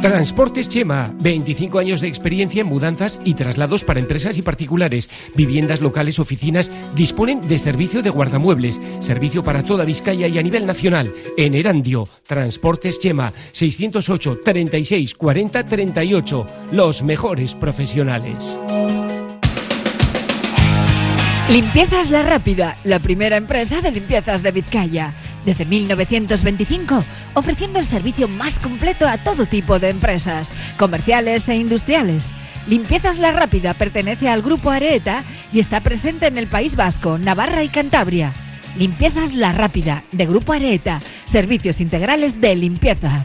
Transportes 0.00 0.68
Chema, 0.68 1.12
25 1.20 1.78
años 1.78 2.00
de 2.00 2.08
experiencia 2.08 2.60
en 2.60 2.68
mudanzas 2.68 3.18
y 3.24 3.34
traslados 3.34 3.82
para 3.82 3.98
empresas 3.98 4.36
y 4.38 4.42
particulares. 4.42 5.10
Viviendas 5.34 5.80
locales, 5.80 6.18
oficinas, 6.18 6.70
disponen 6.94 7.40
de 7.40 7.58
servicio 7.58 8.02
de 8.02 8.10
guardamuebles, 8.10 8.80
servicio 9.00 9.42
para 9.42 9.62
toda 9.62 9.84
Vizcaya 9.84 10.28
y 10.28 10.38
a 10.38 10.42
nivel 10.42 10.66
nacional. 10.66 11.12
En 11.36 11.54
Erandio, 11.54 12.08
Transportes 12.26 12.98
Chema, 13.00 13.32
608 13.52 14.40
36 14.44 15.14
40 15.14 15.64
38. 15.64 16.46
Los 16.72 17.02
mejores 17.02 17.54
profesionales. 17.54 18.56
Limpiezas 21.48 22.10
La 22.10 22.22
Rápida, 22.22 22.76
la 22.82 22.98
primera 22.98 23.36
empresa 23.36 23.80
de 23.80 23.92
limpiezas 23.92 24.42
de 24.42 24.50
Vizcaya. 24.50 25.14
Desde 25.46 25.64
1925, 25.64 27.04
ofreciendo 27.34 27.78
el 27.78 27.86
servicio 27.86 28.26
más 28.26 28.58
completo 28.58 29.08
a 29.08 29.16
todo 29.16 29.46
tipo 29.46 29.78
de 29.78 29.90
empresas, 29.90 30.52
comerciales 30.76 31.48
e 31.48 31.54
industriales. 31.54 32.32
Limpiezas 32.66 33.18
La 33.18 33.30
Rápida 33.30 33.72
pertenece 33.72 34.28
al 34.28 34.42
Grupo 34.42 34.70
Areeta 34.70 35.22
y 35.52 35.60
está 35.60 35.80
presente 35.80 36.26
en 36.26 36.36
el 36.36 36.48
País 36.48 36.74
Vasco, 36.74 37.16
Navarra 37.16 37.62
y 37.62 37.68
Cantabria. 37.68 38.32
Limpiezas 38.76 39.34
La 39.34 39.52
Rápida, 39.52 40.02
de 40.10 40.26
Grupo 40.26 40.52
Areeta, 40.52 41.00
servicios 41.24 41.80
integrales 41.80 42.40
de 42.40 42.56
limpieza. 42.56 43.24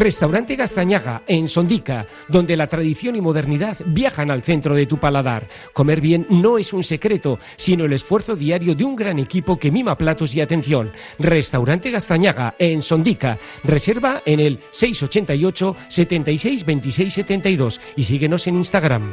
Restaurante 0.00 0.56
Gastañaga, 0.56 1.20
en 1.26 1.46
Sondica, 1.46 2.06
donde 2.26 2.56
la 2.56 2.68
tradición 2.68 3.16
y 3.16 3.20
modernidad 3.20 3.76
viajan 3.84 4.30
al 4.30 4.42
centro 4.42 4.74
de 4.74 4.86
tu 4.86 4.96
paladar. 4.96 5.46
Comer 5.74 6.00
bien 6.00 6.26
no 6.30 6.56
es 6.56 6.72
un 6.72 6.82
secreto, 6.82 7.38
sino 7.56 7.84
el 7.84 7.92
esfuerzo 7.92 8.34
diario 8.34 8.74
de 8.74 8.82
un 8.82 8.96
gran 8.96 9.18
equipo 9.18 9.58
que 9.58 9.70
mima 9.70 9.98
platos 9.98 10.34
y 10.34 10.40
atención. 10.40 10.90
Restaurante 11.18 11.90
Gastañaga, 11.90 12.54
en 12.58 12.80
Sondica. 12.80 13.38
Reserva 13.62 14.22
en 14.24 14.40
el 14.40 14.60
688 14.70 15.76
76 15.88 16.64
26 16.64 17.12
72 17.12 17.80
y 17.94 18.02
síguenos 18.04 18.46
en 18.46 18.54
Instagram. 18.54 19.12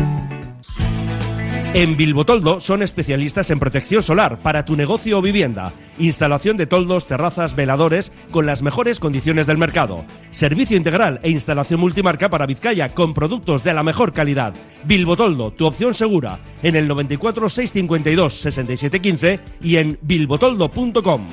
En 1.73 1.95
Bilbotoldo 1.95 2.59
son 2.59 2.83
especialistas 2.83 3.49
en 3.49 3.57
protección 3.57 4.03
solar 4.03 4.39
para 4.39 4.65
tu 4.65 4.75
negocio 4.75 5.19
o 5.19 5.21
vivienda. 5.21 5.71
Instalación 5.99 6.57
de 6.57 6.67
toldos, 6.67 7.07
terrazas, 7.07 7.55
veladores 7.55 8.11
con 8.29 8.45
las 8.45 8.61
mejores 8.61 8.99
condiciones 8.99 9.47
del 9.47 9.57
mercado. 9.57 10.03
Servicio 10.31 10.75
integral 10.75 11.21
e 11.23 11.29
instalación 11.29 11.79
multimarca 11.79 12.29
para 12.29 12.45
Vizcaya 12.45 12.93
con 12.93 13.13
productos 13.13 13.63
de 13.63 13.73
la 13.73 13.83
mejor 13.83 14.11
calidad. 14.11 14.53
Bilbotoldo, 14.83 15.51
tu 15.51 15.65
opción 15.65 15.93
segura. 15.93 16.39
En 16.61 16.75
el 16.75 16.89
94 16.89 17.47
652 17.47 18.33
6715 18.33 19.39
y 19.61 19.77
en 19.77 19.97
bilbotoldo.com. 20.01 21.27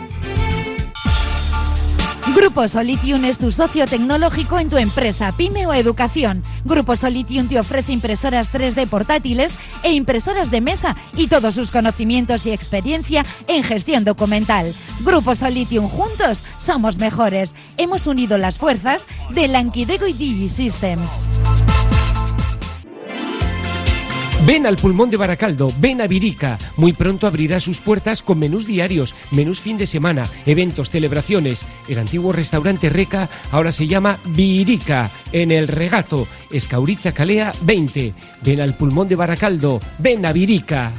Grupo 2.34 2.68
Solitium 2.68 3.24
es 3.24 3.38
tu 3.38 3.50
socio 3.52 3.86
tecnológico 3.86 4.58
en 4.58 4.68
tu 4.68 4.76
empresa, 4.76 5.32
pyme 5.32 5.66
o 5.66 5.72
educación. 5.72 6.42
Grupo 6.64 6.94
Solitium 6.94 7.48
te 7.48 7.58
ofrece 7.58 7.92
impresoras 7.92 8.52
3D 8.52 8.86
portátiles 8.86 9.56
e 9.82 9.92
impresoras 9.92 10.50
de 10.50 10.60
mesa 10.60 10.96
y 11.16 11.28
todos 11.28 11.54
sus 11.54 11.70
conocimientos 11.70 12.44
y 12.46 12.52
experiencia 12.52 13.24
en 13.46 13.62
gestión 13.62 14.04
documental. 14.04 14.72
Grupo 15.00 15.34
Solitium, 15.34 15.88
juntos 15.88 16.44
somos 16.58 16.98
mejores. 16.98 17.54
Hemos 17.76 18.06
unido 18.06 18.36
las 18.36 18.58
fuerzas 18.58 19.06
de 19.30 19.48
Lankidego 19.48 20.06
y 20.06 20.12
DigiSystems. 20.12 21.28
Ven 24.48 24.64
al 24.64 24.78
pulmón 24.78 25.10
de 25.10 25.18
Baracaldo, 25.18 25.70
ven 25.78 26.00
a 26.00 26.06
Virica. 26.06 26.56
Muy 26.78 26.94
pronto 26.94 27.26
abrirá 27.26 27.60
sus 27.60 27.82
puertas 27.82 28.22
con 28.22 28.38
menús 28.38 28.66
diarios, 28.66 29.14
menús 29.30 29.60
fin 29.60 29.76
de 29.76 29.84
semana, 29.84 30.26
eventos, 30.46 30.88
celebraciones. 30.88 31.66
El 31.86 31.98
antiguo 31.98 32.32
restaurante 32.32 32.88
Reca 32.88 33.28
ahora 33.52 33.72
se 33.72 33.86
llama 33.86 34.16
Virica, 34.24 35.10
en 35.32 35.50
el 35.50 35.68
regato, 35.68 36.26
Escauriza 36.50 37.12
Calea 37.12 37.52
20. 37.60 38.14
Ven 38.42 38.62
al 38.62 38.72
pulmón 38.72 39.06
de 39.06 39.16
Baracaldo, 39.16 39.80
ven 39.98 40.24
a 40.24 40.32
Virica. 40.32 40.92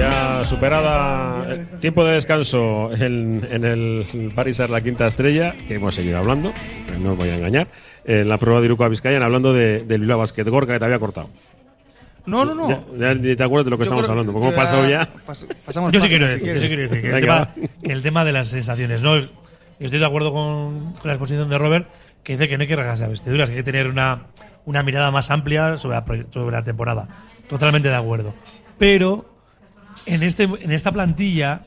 Ya 0.00 0.46
superada 0.46 1.44
el 1.52 1.66
tiempo 1.78 2.02
de 2.06 2.14
descanso 2.14 2.90
en, 2.94 3.46
en 3.50 3.64
el 3.66 4.32
Parisar 4.34 4.70
La 4.70 4.80
Quinta 4.80 5.06
Estrella, 5.06 5.54
que 5.68 5.74
hemos 5.74 5.94
seguido 5.94 6.16
hablando, 6.16 6.54
no 7.02 7.12
os 7.12 7.18
voy 7.18 7.28
a 7.28 7.36
engañar, 7.36 7.68
en 8.06 8.26
la 8.26 8.38
prueba 8.38 8.60
de 8.60 8.64
Iruko 8.64 8.84
a 8.84 8.88
Vizcaya, 8.88 9.22
hablando 9.22 9.52
de, 9.52 9.80
del 9.84 10.00
Bilbao 10.00 10.16
Basket 10.20 10.44
Gorka 10.44 10.72
que 10.72 10.78
te 10.78 10.84
había 10.86 10.98
cortado. 10.98 11.28
No, 12.24 12.46
no, 12.46 12.54
no. 12.54 12.68
Ya, 12.70 12.82
ya 12.98 13.14
ni 13.14 13.36
te 13.36 13.42
acuerdas 13.44 13.66
de 13.66 13.72
lo 13.72 13.76
que 13.76 13.84
Yo 13.84 13.90
estamos 13.90 14.08
hablando, 14.08 14.32
porque 14.32 14.46
hemos 14.48 14.54
que 14.54 14.60
pasado 14.62 14.88
ya. 14.88 15.06
pas- 15.26 15.46
pasamos 15.66 15.92
Yo 15.92 16.00
sí 16.00 16.08
quiero 16.08 16.28
si 16.30 16.34
decir, 16.38 16.54
yo 16.54 16.60
sí 16.62 16.66
quiero 16.68 16.82
decir 16.82 17.00
que, 17.02 17.10
el 17.10 17.20
tema, 17.20 17.48
que 17.82 17.92
el 17.92 18.02
tema 18.02 18.24
de 18.24 18.32
las 18.32 18.48
sensaciones, 18.48 19.02
¿no? 19.02 19.16
Estoy 19.16 19.98
de 19.98 20.06
acuerdo 20.06 20.32
con, 20.32 20.92
con 20.94 21.02
la 21.08 21.12
exposición 21.12 21.50
de 21.50 21.58
Robert, 21.58 21.86
que 22.22 22.32
dice 22.38 22.48
que 22.48 22.56
no 22.56 22.62
hay 22.62 22.68
que 22.68 22.76
regarse 22.76 23.04
a 23.04 23.08
vestiduras, 23.08 23.50
que 23.50 23.56
hay 23.56 23.62
que 23.62 23.70
tener 23.70 23.86
una, 23.88 24.28
una 24.64 24.82
mirada 24.82 25.10
más 25.10 25.30
amplia 25.30 25.76
sobre 25.76 25.96
la, 25.96 26.04
sobre 26.32 26.52
la 26.56 26.64
temporada. 26.64 27.06
Totalmente 27.50 27.88
de 27.88 27.96
acuerdo. 27.96 28.32
Pero 28.78 29.26
en, 30.06 30.22
este, 30.22 30.44
en 30.44 30.72
esta 30.72 30.92
plantilla 30.92 31.62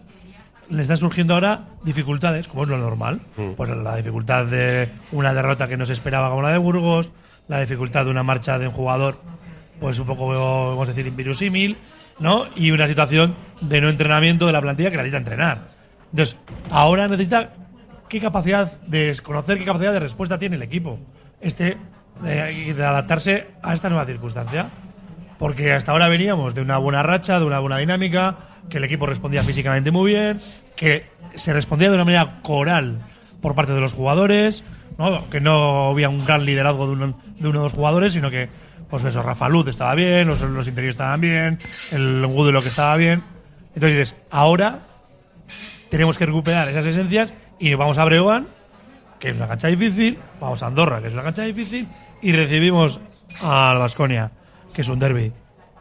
le 0.70 0.82
están 0.82 0.98
surgiendo 0.98 1.34
ahora 1.34 1.66
dificultades, 1.84 2.48
como 2.48 2.64
es 2.64 2.70
lo 2.70 2.78
normal. 2.78 3.22
Pues 3.58 3.70
la 3.70 3.96
dificultad 3.96 4.46
de 4.46 4.90
una 5.12 5.34
derrota 5.34 5.68
que 5.68 5.78
no 5.78 5.86
se 5.86 5.94
esperaba 5.94 6.30
como 6.30 6.42
la 6.42 6.50
de 6.50 6.58
Burgos, 6.58 7.12
la 7.48 7.60
dificultad 7.60 8.06
de 8.06 8.12
una 8.12 8.24
marcha 8.24 8.58
de 8.60 8.68
un 8.68 8.74
jugador, 8.74 9.20
pues 9.80 10.00
un 10.00 10.08
poco, 10.08 10.28
vamos 10.28 10.88
a 10.88 10.94
decir, 10.94 11.06
inverosímil, 11.08 11.78
¿no? 12.20 12.46
Y 12.56 12.72
una 12.72 12.88
situación 12.88 13.36
de 13.62 13.82
no 13.82 13.90
entrenamiento 13.90 14.48
de 14.48 14.54
la 14.54 14.62
plantilla 14.62 14.90
que 14.90 14.98
necesita 14.98 15.18
entrenar. 15.18 15.68
Entonces, 16.12 16.38
ahora 16.70 17.08
necesita 17.08 17.54
qué 18.08 18.20
capacidad 18.22 18.80
de 18.82 19.16
conocer 19.24 19.58
qué 19.58 19.66
capacidad 19.66 19.94
de 19.94 20.00
respuesta 20.00 20.40
tiene 20.40 20.56
el 20.56 20.62
equipo. 20.62 21.00
Este, 21.42 21.78
de, 22.22 22.74
de 22.74 22.86
adaptarse 22.86 23.48
a 23.62 23.74
esta 23.74 23.90
nueva 23.90 24.06
circunstancia. 24.06 24.70
Porque 25.40 25.74
hasta 25.74 25.92
ahora 25.92 26.08
veníamos 26.08 26.56
de 26.56 26.62
una 26.62 26.78
buena 26.78 27.04
racha, 27.04 27.40
de 27.40 27.46
una 27.46 27.60
buena 27.60 27.78
dinámica, 27.78 28.38
que 28.70 28.78
el 28.78 28.84
equipo 28.84 29.06
respondía 29.06 29.44
físicamente 29.44 29.92
muy 29.92 30.12
bien, 30.12 30.40
que 30.76 31.06
se 31.36 31.54
respondía 31.54 31.90
de 31.90 31.96
una 31.96 32.06
manera 32.06 32.42
coral 32.42 33.00
por 33.42 33.56
parte 33.56 33.74
de 33.74 33.82
los 33.82 33.94
jugadores, 33.94 34.64
¿no? 34.98 35.30
que 35.30 35.42
no 35.42 35.90
había 35.90 36.10
un 36.10 36.24
gran 36.26 36.46
liderazgo 36.46 36.88
de 36.88 36.94
uno, 36.94 37.20
de 37.40 37.48
uno 37.48 37.60
o 37.60 37.64
dos 37.64 37.74
jugadores, 37.74 38.14
sino 38.14 38.30
que, 38.30 38.50
pues 38.90 39.04
eso, 39.04 39.22
Rafa 39.22 39.50
Luz 39.50 39.68
estaba 39.68 39.96
bien, 39.96 40.28
los, 40.28 40.42
los 40.42 40.68
interiores 40.68 40.96
estaban 40.96 41.20
bien, 41.20 41.60
el 41.92 42.26
Gudelo 42.26 42.62
que 42.62 42.70
estaba 42.70 42.96
bien. 42.96 43.24
Entonces 43.76 43.98
dices, 43.98 44.16
ahora 44.30 44.80
tenemos 45.90 46.18
que 46.18 46.26
recuperar 46.26 46.68
esas 46.70 46.86
esencias 46.86 47.34
y 47.60 47.74
vamos 47.76 47.98
a 47.98 48.06
Breogán, 48.06 48.48
que 49.20 49.30
es 49.30 49.38
una 49.38 49.48
cancha 49.48 49.68
difícil, 49.68 50.20
vamos 50.40 50.64
a 50.64 50.68
Andorra, 50.68 51.02
que 51.02 51.08
es 51.08 51.14
una 51.14 51.24
cancha 51.24 51.44
difícil, 51.44 51.88
y 52.22 52.32
recibimos 52.32 53.00
al 53.42 53.80
Vasconia, 53.80 54.32
que 54.74 54.82
es 54.82 54.88
un 54.90 55.00
derby. 55.00 55.32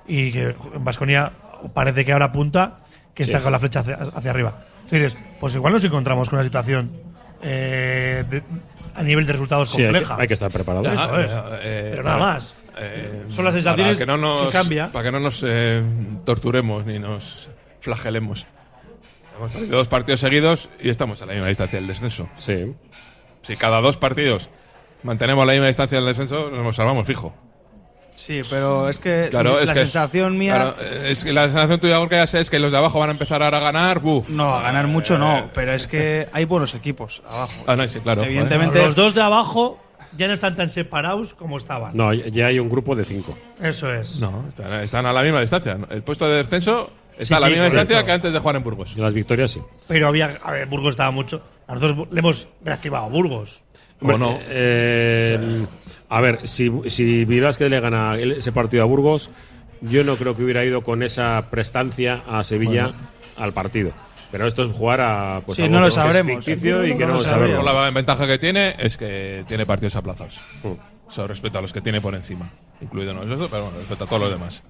Y 0.07 0.33
que 0.33 0.55
en 0.75 0.85
Vasconia 0.85 1.33
parece 1.75 2.05
que 2.05 2.13
ahora 2.13 2.27
apunta 2.27 2.79
que 3.15 3.23
está 3.23 3.39
Sí. 3.39 3.43
con 3.45 3.53
la 3.53 3.59
flecha 3.59 3.81
hacia, 3.81 3.95
hacia 3.97 4.31
arriba. 4.31 4.65
Entonces, 4.85 5.17
pues 5.41 5.55
igual 5.55 5.73
nos 5.73 5.85
encontramos 5.85 6.29
con 6.29 6.39
una 6.39 6.45
situación 6.45 6.91
eh, 7.45 8.25
de- 8.31 8.43
a 8.95 9.03
nivel 9.03 9.27
de 9.27 9.33
resultados 9.33 9.69
Sí, 9.71 9.79
hay 9.83 9.89
que, 9.89 9.93
compleja. 9.95 10.17
hay 10.21 10.29
que 10.29 10.35
estar 10.35 10.51
preparado. 10.51 10.85
Eso 10.93 11.21
es. 11.21 11.33
eh, 11.63 11.89
Pero 11.91 12.03
para- 12.05 12.17
nada 12.19 12.33
más. 12.35 12.55
eh, 12.79 13.25
Son 13.29 13.45
las 13.45 13.55
sensaciones 13.55 13.97
para 13.99 14.07
que, 14.07 14.07
no 14.07 14.17
nos, 14.17 14.47
que 14.47 14.53
cambia. 14.53 14.87
Para 14.93 15.05
que 15.05 15.13
no 15.13 15.19
nos 15.21 15.43
eh, 15.47 15.83
torturemos 16.25 16.87
ni 16.87 16.99
nos 17.01 17.49
flagelemos. 17.81 18.47
Hemos 19.37 19.51
perdido 19.51 19.77
dos 19.79 19.89
partidos 19.89 20.21
seguidos 20.21 20.69
y 20.81 20.91
estamos 20.91 21.21
a 21.23 21.27
la 21.27 21.33
misma 21.33 21.49
distancia 21.49 21.79
del 21.81 21.89
descenso. 21.89 22.29
Sí. 22.39 22.73
Si 23.43 23.57
cada 23.57 23.81
dos 23.81 23.97
partidos 23.97 24.49
mantenemos 25.03 25.45
la 25.45 25.53
misma 25.55 25.67
distancia 25.67 25.99
del 25.99 26.07
descenso, 26.07 26.49
nos 26.51 26.77
salvamos 26.77 27.07
fijo. 27.09 27.35
Sí, 28.15 28.43
pero 28.49 28.89
es 28.89 28.99
que 28.99 29.29
Claro, 29.31 29.59
es 29.59 29.67
la 29.67 29.75
que- 29.75 29.81
sensación 29.81 30.37
mía. 30.39 30.55
Claro, 30.55 30.75
eh, 30.81 31.09
es 31.11 31.25
que 31.25 31.33
la 31.33 31.45
sensación 31.49 31.81
tuya, 31.81 31.97
Gorka, 31.99 32.17
ya 32.17 32.27
sé, 32.27 32.41
es 32.41 32.51
que 32.51 32.59
los 32.59 32.71
de 32.71 32.79
abajo 32.79 33.01
van 33.01 33.09
a 33.09 33.13
empezar 33.13 33.43
ahora 33.43 33.59
a 33.59 33.61
ganar. 33.61 34.01
Buf. 34.01 34.29
No, 34.31 34.55
a 34.55 34.63
ganar 34.63 34.87
mucho 34.87 35.15
Eh, 35.17 35.19
no, 35.19 35.51
pero 35.55 35.73
es 35.73 35.87
que 35.87 36.29
hay 36.33 36.45
buenos 36.45 36.75
equipos 36.75 37.23
abajo. 37.29 37.65
Ah, 37.67 37.75
no, 37.77 37.89
sí, 37.89 37.99
claro. 38.01 38.23
Evidentemente- 38.25 38.79
Los 38.81 38.95
dos 38.95 39.15
de 39.15 39.23
abajo 39.23 39.81
ya 40.17 40.29
no 40.29 40.35
están 40.35 40.55
tan 40.57 40.69
separados 40.69 41.33
como 41.35 41.57
estaban. 41.57 41.97
No, 41.97 42.13
ya 42.13 42.47
hay 42.47 42.59
un 42.59 42.69
grupo 42.69 42.95
de 42.95 43.05
cinco. 43.05 43.37
Eso 43.61 43.93
es. 43.93 44.21
No, 44.21 44.45
están, 44.49 44.73
están 44.81 45.07
a 45.07 45.13
la 45.13 45.23
misma 45.23 45.41
distancia. 45.41 45.79
El 45.91 46.03
puesto 46.03 46.29
de 46.29 46.37
descenso 46.37 46.91
está 47.19 47.25
Sí, 47.25 47.35
a 47.35 47.41
la 47.41 47.47
sí, 47.47 47.53
misma 47.55 47.65
correcto. 47.71 47.81
distancia 47.89 48.07
que 48.07 48.13
antes 48.13 48.33
de 48.33 48.39
jugar 48.39 48.57
en 48.57 48.63
Burgos. 48.63 48.95
Y 48.97 49.01
las 49.01 49.15
victorias 49.15 49.51
sí. 49.51 49.61
Pero 49.89 50.09
había. 50.09 50.37
A 50.45 50.53
ver, 50.53 50.67
Burgos 50.67 50.91
estaba 50.91 51.11
mucho. 51.11 51.41
Nosotros 51.67 52.09
le 52.13 52.19
hemos 52.21 52.47
reactivado 52.63 53.07
a 53.07 53.09
Burgos. 53.09 53.65
¿O 54.05 54.19
no? 54.19 54.39
Eh, 54.49 55.65
a 56.15 56.21
ver, 56.21 56.47
si, 56.47 56.71
si 56.89 57.25
Villasquez 57.25 57.71
le 57.71 57.81
gana 57.81 58.17
ese 58.19 58.53
partido 58.53 58.83
a 58.83 58.87
Burgos, 58.87 59.31
yo 59.81 60.05
no 60.05 60.17
creo 60.17 60.37
que 60.37 60.43
hubiera 60.45 60.65
ido 60.65 60.83
con 60.83 61.03
esa 61.03 61.47
prestancia 61.51 62.23
a 62.29 62.45
Sevilla 62.45 62.91
al 63.37 63.53
partido. 63.53 63.93
Pero 64.31 64.47
esto 64.47 64.63
es 64.63 64.73
jugar 64.73 65.01
a. 65.01 65.41
Pues 65.45 65.57
Sí, 65.57 65.63
algo 65.63 65.75
no 65.75 65.81
lo 65.81 65.85
que 65.87 65.89
es 65.89 65.95
sabremos. 65.95 66.45
ficticio 66.45 66.87
y 66.87 66.97
que 66.97 67.07
no 67.07 67.15
lo 67.15 67.21
sabemos. 67.21 67.65
sabemos. 67.65 67.65
La 67.85 67.91
ventaja 67.91 68.27
que 68.27 68.39
tiene 68.39 68.77
es 68.79 68.97
que 68.97 69.45
tiene 69.47 69.67
partidos 69.67 69.97
aplazados. 69.97 70.41
Mm. 70.63 70.73
Eso 71.11 71.27
respecto 71.27 71.59
a 71.59 71.63
los 71.63 71.73
que 71.73 71.81
tiene 71.83 72.01
por 72.01 72.15
encima, 72.15 72.51
incluido 72.81 73.13
nosotros, 73.13 73.49
pero 73.51 73.65
bueno, 73.65 73.79
respecto 73.79 74.05
a 74.05 74.07
todos 74.07 74.23
los 74.23 74.31
demás. 74.33 74.63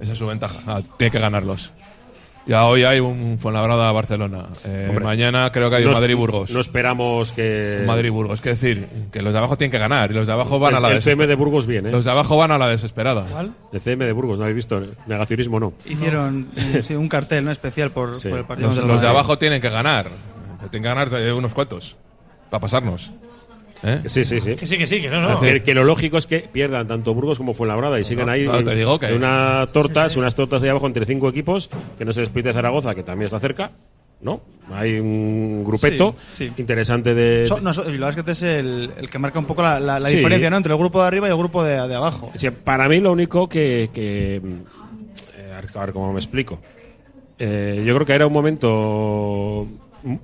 Esa 0.00 0.12
es 0.12 0.18
su 0.18 0.26
ventaja. 0.26 0.60
Ah, 0.66 0.82
tiene 0.98 1.10
que 1.10 1.18
ganarlos. 1.18 1.72
Ya 2.46 2.64
hoy 2.66 2.84
hay 2.84 3.00
un 3.00 3.38
Fuenlabrada-Barcelona. 3.40 4.44
Eh, 4.64 4.86
Hombre, 4.88 5.04
mañana 5.04 5.50
creo 5.50 5.68
que 5.68 5.76
hay 5.76 5.82
No 5.82 5.88
un 5.90 5.94
es- 5.94 6.00
Madrid-Burgos. 6.00 6.50
No 6.52 6.60
esperamos 6.60 7.32
que. 7.32 7.82
Madrid-Burgos. 7.86 8.38
Es 8.38 8.44
decir, 8.44 8.86
que 9.10 9.20
los 9.20 9.32
de 9.32 9.38
abajo 9.40 9.58
tienen 9.58 9.72
que 9.72 9.78
ganar 9.78 10.12
y 10.12 10.14
los 10.14 10.28
de 10.28 10.32
abajo 10.32 10.60
van 10.60 10.70
el, 10.72 10.76
a 10.76 10.80
la 10.80 10.88
el 10.94 11.02
CM 11.02 11.26
desesperada. 11.26 11.26
de 11.28 11.34
Burgos 11.34 11.66
viene. 11.66 11.90
Los 11.90 12.04
de 12.04 12.10
abajo 12.12 12.36
van 12.36 12.52
a 12.52 12.58
la 12.58 12.68
desesperada. 12.68 13.24
El 13.72 13.80
CM 13.80 14.04
de 14.04 14.12
Burgos, 14.12 14.38
¿no 14.38 14.44
habéis 14.44 14.54
visto? 14.56 14.80
Negacionismo 15.06 15.58
no. 15.58 15.72
Hicieron 15.84 16.48
eh, 16.56 16.82
sí, 16.84 16.94
un 16.94 17.08
cartel 17.08 17.44
no 17.44 17.50
especial 17.50 17.90
por, 17.90 18.14
Sí. 18.14 18.28
por 18.28 18.38
el 18.38 18.44
partido 18.44 18.68
Los, 18.68 18.76
los 18.78 19.00
de 19.02 19.08
abajo 19.08 19.38
tienen 19.38 19.60
que 19.60 19.68
ganar. 19.70 20.08
Tienen 20.70 20.82
que 20.82 20.88
ganar 20.88 21.08
eh, 21.20 21.32
unos 21.32 21.52
cuantos. 21.52 21.96
Para 22.50 22.60
pasarnos. 22.60 23.10
¿Eh? 23.82 24.00
Que 24.02 24.08
sí, 24.08 24.24
sí, 24.24 24.40
sí. 24.40 24.56
Que 24.56 24.66
sí, 24.66 24.78
que 24.78 24.86
sí, 24.86 25.00
que 25.00 25.10
no, 25.10 25.20
no. 25.20 25.34
Es 25.34 25.40
decir, 25.40 25.62
que 25.62 25.74
lo 25.74 25.84
lógico 25.84 26.16
es 26.18 26.26
que 26.26 26.40
pierdan 26.40 26.86
tanto 26.86 27.12
Burgos 27.14 27.38
como 27.38 27.52
Fuenlabrada 27.54 28.00
y 28.00 28.04
sigan 28.04 28.28
ahí 28.28 28.44
no, 28.44 28.62
te 28.64 28.74
digo 28.74 28.98
que- 28.98 29.06
en 29.08 29.14
una 29.16 29.68
tortas, 29.72 30.16
unas 30.16 30.34
tortas 30.34 30.62
ahí 30.62 30.68
abajo 30.70 30.86
entre 30.86 31.04
cinco 31.06 31.28
equipos, 31.28 31.68
que 31.98 32.04
no 32.04 32.12
se 32.12 32.20
despide 32.20 32.52
Zaragoza, 32.52 32.94
que 32.94 33.02
también 33.02 33.26
está 33.26 33.38
cerca, 33.38 33.72
¿no? 34.22 34.40
Hay 34.72 34.98
un 34.98 35.62
grupeto 35.64 36.14
Sí, 36.30 36.46
sí. 36.48 36.52
interesante 36.56 37.14
de... 37.14 37.46
So- 37.46 37.60
no, 37.60 37.72
so- 37.74 37.84
el 37.84 37.92
Bilbao 37.92 38.08
Basket 38.08 38.30
es 38.32 38.42
el, 38.42 38.90
el 38.96 39.10
que 39.10 39.18
marca 39.18 39.38
un 39.38 39.44
poco 39.44 39.62
la, 39.62 39.78
la- 39.78 40.00
la 40.00 40.08
Sí. 40.08 40.16
diferencia 40.16 40.48
¿no? 40.50 40.56
entre 40.56 40.72
el 40.72 40.78
grupo 40.78 41.00
de 41.02 41.06
arriba 41.08 41.28
y 41.28 41.30
el 41.30 41.36
grupo 41.36 41.62
de, 41.62 41.86
de 41.86 41.94
abajo. 41.94 42.32
Para 42.64 42.88
mí 42.88 42.98
lo 43.00 43.12
único 43.12 43.48
que... 43.48 43.90
que 43.92 44.36
eh, 44.36 45.52
a 45.52 45.60
ver, 45.60 45.70
a 45.74 45.80
ver 45.80 45.92
cómo 45.92 46.12
me 46.12 46.18
explico. 46.18 46.58
Eh, 47.38 47.82
yo 47.86 47.94
creo 47.94 48.06
que 48.06 48.14
era 48.14 48.26
un 48.26 48.32
momento 48.32 49.66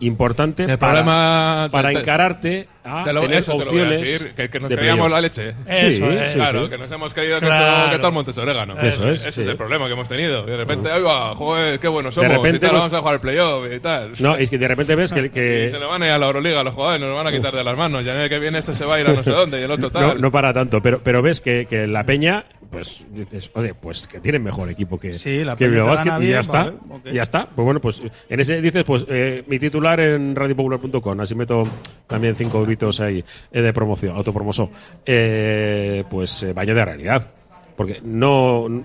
importante 0.00 0.64
El 0.64 0.78
para, 0.78 1.02
problema- 1.02 1.68
para 1.72 1.90
te- 1.92 1.98
encararte 1.98 2.68
a 2.84 3.04
Te 3.04 3.12
lo- 3.12 3.20
tener 3.22 3.38
eso 3.38 3.56
te 3.56 3.64
lo 3.64 3.70
voy 3.70 3.80
a 3.80 3.82
opciones 3.84 4.00
decir, 4.00 4.34
que, 4.34 4.48
que 4.50 4.60
nos 4.60 4.68
de 4.70 4.76
creíamos 4.76 5.06
playoff. 5.06 5.12
la 5.12 5.20
leche. 5.20 5.54
Eso 5.66 6.10
Sí, 6.10 6.16
es. 6.18 6.32
claro, 6.34 6.64
sí. 6.64 6.70
que 6.70 6.78
nos 6.78 6.90
hemos 6.92 7.14
creído 7.14 7.40
que, 7.40 7.46
Claro. 7.46 7.90
que 7.90 7.96
todo 7.98 8.08
el 8.08 8.14
monte 8.14 8.30
es 8.32 8.38
orégano. 8.38 8.78
Eso 8.80 9.08
es, 9.10 9.20
Ese 9.20 9.32
sí. 9.32 9.40
es 9.42 9.46
el 9.46 9.56
problema 9.56 9.86
que 9.86 9.92
hemos 9.92 10.08
tenido. 10.08 10.42
Y 10.46 10.50
de 10.50 10.56
repente, 10.56 10.90
ahí 10.90 11.00
va, 11.02 11.34
joder, 11.34 11.78
qué 11.80 11.88
buenos 11.88 12.14
somos. 12.14 12.30
repente 12.30 12.56
y 12.56 12.60
tal, 12.60 12.72
nos- 12.72 12.80
vamos 12.80 12.94
a 12.94 12.98
jugar 13.00 13.14
el 13.14 13.20
playoff 13.20 13.64
y 13.72 13.80
tal. 13.80 14.12
No, 14.20 14.36
es 14.36 14.50
que 14.50 14.58
de 14.58 14.68
repente 14.68 14.94
ves 14.96 15.12
que... 15.12 15.30
que 15.32 15.64
Y 15.66 15.70
se 15.70 15.78
nos 15.78 15.88
van 15.90 16.02
a 16.02 16.06
ir 16.06 16.12
a 16.12 16.18
la 16.18 16.26
Euroliga 16.26 16.62
los 16.64 16.74
jugadores, 16.74 17.00
nos 17.00 17.10
lo 17.10 17.16
van 17.16 17.26
a 17.26 17.32
quitar 17.32 17.52
de 17.54 17.64
las 17.64 17.76
manos. 17.76 18.04
Ya 18.04 18.14
en 18.14 18.20
el 18.22 18.28
que 18.28 18.38
viene 18.38 18.58
este 18.58 18.74
se 18.74 18.84
va 18.84 18.96
a 18.96 19.00
ir 19.00 19.06
a 19.06 19.12
no 19.12 19.22
sé 19.22 19.30
dónde 19.30 19.60
y 19.60 19.64
el 19.64 19.70
otro 19.70 19.90
no, 19.92 20.08
tal. 20.08 20.20
no 20.20 20.30
para 20.32 20.52
tanto, 20.52 20.82
pero, 20.82 21.00
pero 21.02 21.22
ves 21.22 21.40
que, 21.40 21.66
que 21.68 21.86
la 21.86 22.04
Peña, 22.04 22.44
pues 22.72 23.04
dices, 23.12 23.50
oye, 23.54 23.74
pues 23.74 24.08
que 24.08 24.18
tienen 24.18 24.42
mejor 24.42 24.70
equipo 24.70 24.98
que, 24.98 25.12
Sí, 25.12 25.44
la 25.44 25.56
que 25.56 25.68
Bilbao 25.68 25.94
y 26.22 26.28
ya 26.28 26.40
está. 26.40 26.72
vale. 26.82 27.12
Ya 27.12 27.22
está. 27.22 27.46
Pues 27.46 27.64
bueno, 27.64 27.80
pues 27.80 28.00
en 28.30 28.40
ese 28.40 28.62
dices, 28.62 28.82
pues 28.82 29.04
eh, 29.10 29.44
mi 29.46 29.58
titular 29.58 30.00
en 30.00 30.34
radiopopular.com, 30.34 31.20
así 31.20 31.34
meto 31.34 31.64
también 32.06 32.34
cinco 32.34 32.62
gritos 32.62 32.98
ahí 33.00 33.22
eh, 33.52 33.60
de 33.60 33.72
promoción, 33.74 34.16
autopromoso. 34.16 34.70
Eh, 35.04 36.02
pues 36.10 36.42
eh, 36.44 36.54
baño 36.54 36.74
de 36.74 36.84
realidad. 36.84 37.30
Porque 37.76 38.00
no. 38.02 38.84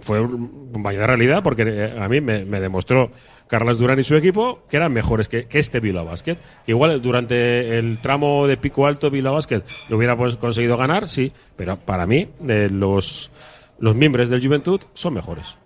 fue 0.00 0.20
un 0.20 0.82
baño 0.82 0.98
de 0.98 1.06
realidad 1.06 1.42
porque 1.42 1.62
eh, 1.66 1.96
a 1.98 2.08
mí 2.08 2.20
me, 2.20 2.44
me 2.44 2.60
demostró 2.60 3.10
Carlos 3.48 3.78
Durán 3.78 3.98
y 3.98 4.04
su 4.04 4.14
equipo 4.14 4.60
que 4.68 4.76
eran 4.76 4.92
mejores 4.92 5.26
que, 5.28 5.46
que 5.46 5.58
este 5.58 5.80
Bilbao 5.80 6.04
Basket. 6.04 6.36
Igual 6.66 7.00
durante 7.02 7.78
el 7.78 7.98
tramo 7.98 8.46
de 8.46 8.56
pico 8.56 8.86
alto 8.86 9.10
Bilbao 9.10 9.34
Basket 9.34 9.62
lo 9.88 9.96
hubiera 9.96 10.16
pues, 10.16 10.36
conseguido 10.36 10.76
ganar, 10.76 11.08
sí, 11.08 11.32
pero 11.56 11.76
para 11.78 12.06
mí 12.06 12.28
de 12.40 12.70
los, 12.70 13.30
los 13.78 13.94
miembros 13.96 14.30
del 14.30 14.44
Juventud 14.46 14.80
son 14.94 15.14
mejores. 15.14 15.56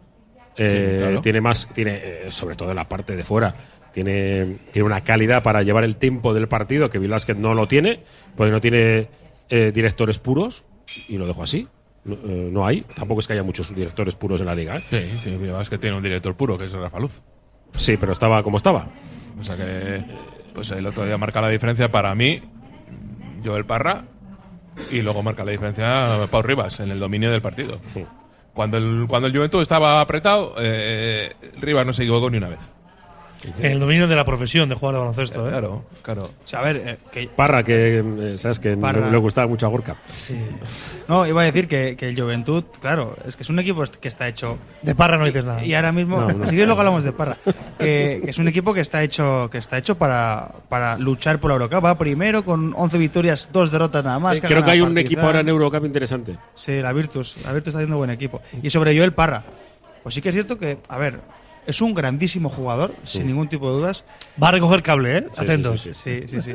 Eh, 0.57 0.97
claro. 0.99 1.20
Tiene 1.22 1.41
más, 1.41 1.68
tiene 1.74 2.01
eh, 2.03 2.26
sobre 2.30 2.57
todo 2.57 2.70
en 2.70 2.76
la 2.76 2.89
parte 2.89 3.16
de 3.16 3.24
fuera. 3.24 3.55
Tiene, 3.93 4.59
tiene 4.70 4.87
una 4.87 5.03
calidad 5.03 5.43
para 5.43 5.62
llevar 5.62 5.85
el 5.85 5.97
tiempo 5.97 6.33
del 6.35 6.49
partido 6.49 6.89
que 6.89 6.99
Bilbao 6.99 7.16
Basket 7.16 7.35
no 7.35 7.53
lo 7.53 7.66
tiene, 7.68 8.01
porque 8.37 8.51
no 8.53 8.61
tiene 8.61 9.09
eh, 9.51 9.70
directores 9.74 10.18
puros, 10.18 10.64
y 11.09 11.18
lo 11.18 11.26
dejo 11.26 11.43
así. 11.43 11.68
No, 12.05 12.14
eh, 12.14 12.49
no 12.51 12.66
hay, 12.66 12.80
tampoco 12.97 13.20
es 13.20 13.26
que 13.26 13.35
haya 13.35 13.43
muchos 13.43 13.74
directores 13.74 14.14
puros 14.14 14.41
en 14.41 14.47
la 14.47 14.55
liga. 14.55 14.76
¿eh? 14.76 14.80
Sí, 14.91 15.20
tiene- 15.24 15.61
es 15.61 15.68
que 15.70 15.78
tiene 15.78 15.97
un 15.97 16.03
director 16.03 16.35
puro, 16.35 16.57
que 16.59 16.64
es 16.64 16.72
Rafa 16.72 16.99
Luz. 17.01 17.20
Sí, 17.76 17.96
pero 17.96 18.12
estaba 18.12 18.42
como 18.42 18.56
estaba. 18.56 18.86
O 19.40 19.44
sea 19.44 19.56
que, 19.56 20.04
pues 20.54 20.70
el 20.70 20.86
otro 20.86 21.04
día 21.04 21.18
marca 21.18 21.40
la 21.40 21.48
diferencia 21.48 21.90
para 21.90 22.14
mí, 22.14 22.42
Joel 23.44 23.64
Parra, 23.64 24.04
y 24.90 25.02
luego 25.02 25.22
marca 25.22 25.44
la 25.44 25.52
diferencia 25.52 26.26
Pau 26.30 26.42
Rivas 26.42 26.80
en 26.80 26.90
el 26.90 26.98
dominio 26.98 27.30
del 27.30 27.42
partido. 27.42 27.78
Cuando 28.54 28.76
el, 28.76 29.06
cuando 29.08 29.28
el 29.28 29.36
Juventud 29.36 29.62
estaba 29.62 30.00
apretado, 30.00 30.54
eh, 30.58 31.32
Rivas 31.60 31.86
no 31.86 31.92
se 31.92 32.02
equivocó 32.02 32.30
ni 32.30 32.38
una 32.38 32.48
vez. 32.50 32.72
En 33.59 33.72
el 33.72 33.80
dominio 33.80 34.07
de 34.07 34.14
la 34.16 34.24
profesión 34.24 34.68
de 34.68 34.74
jugar 34.74 34.95
al 34.95 35.01
baloncesto, 35.01 35.47
¿eh? 35.47 35.51
Claro, 35.51 35.84
claro. 36.03 36.24
O 36.45 36.47
sea, 36.47 36.61
a 36.61 36.62
ver, 36.62 36.76
eh, 36.76 36.99
que, 37.11 37.28
Parra, 37.28 37.62
que 37.64 37.99
eh, 37.99 38.38
sabes 38.38 38.61
que 38.61 38.76
Parra. 38.76 39.07
le, 39.07 39.11
le 39.11 39.16
gustaba 39.18 39.47
mucho 39.47 39.66
a 39.66 39.68
Gorka. 39.68 39.97
Sí. 40.07 40.38
no, 41.09 41.26
iba 41.26 41.43
a 41.43 41.45
decir 41.45 41.66
que, 41.68 41.97
que 41.97 42.09
el 42.09 42.20
Juventud, 42.20 42.64
claro, 42.80 43.16
es 43.26 43.36
que 43.36 43.43
es 43.43 43.51
un 43.51 43.59
equipo 43.59 43.82
que 44.01 44.09
está 44.09 44.28
hecho. 44.28 44.59
De 44.82 44.95
Parra 44.95 45.16
no 45.16 45.24
dices 45.24 45.45
nada. 45.45 45.64
Y 45.64 45.74
ahora 45.74 45.93
mismo, 45.93 46.20
No, 46.20 46.28
no. 46.32 46.32
si 46.47 46.51
quieres 46.51 46.66
luego 46.66 46.80
hablamos 46.80 47.05
de 47.05 47.12
Parra, 47.12 47.36
que, 47.78 48.20
que 48.24 48.30
es 48.30 48.38
un 48.38 48.49
equipo 48.49 48.72
que 48.72 48.80
está 48.80 49.03
hecho, 49.03 49.49
que 49.51 49.59
está 49.59 49.78
hecho 49.78 49.97
para, 49.97 50.49
para 50.68 50.97
luchar 50.99 51.40
por 51.40 51.51
la 51.51 51.57
Eurocup. 51.57 51.84
Va 51.84 51.99
primero 51.99 52.45
con 52.45 52.72
11 52.76 52.99
victorias, 52.99 53.51
dos 53.53 53.70
derrotas 53.70 54.05
nada 54.05 54.18
más. 54.18 54.38
Eh, 54.38 54.43
creo 54.43 54.64
que 54.64 54.70
hay 54.70 54.80
un 54.80 54.97
equipo 54.99 55.22
ahora 55.22 55.40
en 55.40 55.49
Eurocup 55.49 55.84
interesante. 55.84 56.36
Sí, 56.55 56.80
la 56.80 56.93
Virtus. 56.93 57.36
La 57.45 57.53
Virtus 57.53 57.68
está 57.68 57.78
haciendo 57.78 57.97
buen 57.97 58.11
equipo. 58.11 58.40
Y 58.62 58.70
sobre 58.70 58.97
Joel 58.97 59.12
Parra, 59.12 59.43
pues 60.03 60.14
sí 60.14 60.22
que 60.22 60.28
es 60.28 60.34
cierto 60.34 60.59
que, 60.59 60.78
a 60.88 60.99
ver, 60.99 61.20
es 61.66 61.80
un 61.80 61.94
grandísimo 61.94 62.48
jugador, 62.48 62.92
sin 63.04 63.26
ningún 63.26 63.48
tipo 63.48 63.70
de 63.70 63.78
dudas. 63.78 64.04
Va 64.42 64.48
a 64.48 64.50
recoger 64.52 64.82
cable, 64.82 65.18
¿eh? 65.18 65.26
Sí, 65.32 65.40
Atentos. 65.42 65.80
sí, 65.80 65.94
Sí, 65.94 66.22
sí, 66.26 66.40
sí. 66.42 66.52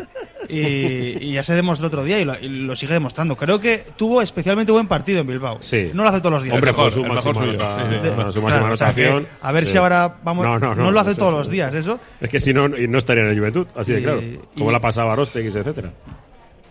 Y, 0.50 1.26
y 1.30 1.34
ya 1.34 1.44
se 1.44 1.56
demostró 1.56 1.88
el 1.88 1.94
otro 1.94 2.04
día 2.04 2.20
y 2.20 2.26
lo, 2.26 2.40
y 2.40 2.48
lo 2.48 2.76
sigue 2.76 2.94
demostrando. 2.94 3.36
Creo 3.36 3.60
que 3.60 3.86
tuvo 3.98 4.22
especialmente 4.22 4.72
buen 4.72 4.88
partido 4.88 5.20
en 5.20 5.28
Bilbao. 5.28 5.58
Sí. 5.60 5.90
No 5.94 6.04
lo 6.04 6.10
hace 6.10 6.20
todos 6.20 6.34
los 6.34 6.44
días. 6.44 6.56
Hombre, 6.56 6.72
mejor, 6.72 6.86
fue 6.86 6.92
su 6.92 7.02
mejor 7.02 7.16
máxima 7.16 7.36
suyo. 7.36 7.52
nota- 7.54 7.78
Sí, 7.90 7.96
sí. 8.04 8.10
bueno, 8.16 8.32
su 8.32 8.42
Claro, 8.42 8.56
máxima 8.68 8.72
o 8.74 8.76
sea 8.76 8.94
que 8.94 9.08
anotación. 9.08 9.28
a 9.42 9.52
ver 9.52 9.66
Sí. 9.66 9.72
si 9.74 9.78
ahora 9.78 10.18
vamos. 10.24 10.46
No, 10.46 10.60
no, 10.60 10.76
no, 10.76 10.92
lo 10.92 11.00
hace 11.00 11.16
todos 11.16 11.32
sí. 11.32 11.38
los 11.38 11.50
días, 11.50 11.74
eso. 11.74 12.00
Es 12.22 12.30
que 12.30 12.40
si 12.40 12.54
no, 12.54 12.66
y 12.78 12.88
no 12.88 12.98
estaría 12.98 13.24
en 13.24 13.30
el 13.30 13.38
Juventud, 13.38 13.68
así 13.76 13.94
de 13.94 14.02
claro. 14.04 14.22
Como 14.56 14.70
y- 14.70 14.74
la 14.74 14.80
pasaba 14.80 15.14
a 15.14 15.16
Rostegui, 15.16 15.48
etcétera. 15.50 15.92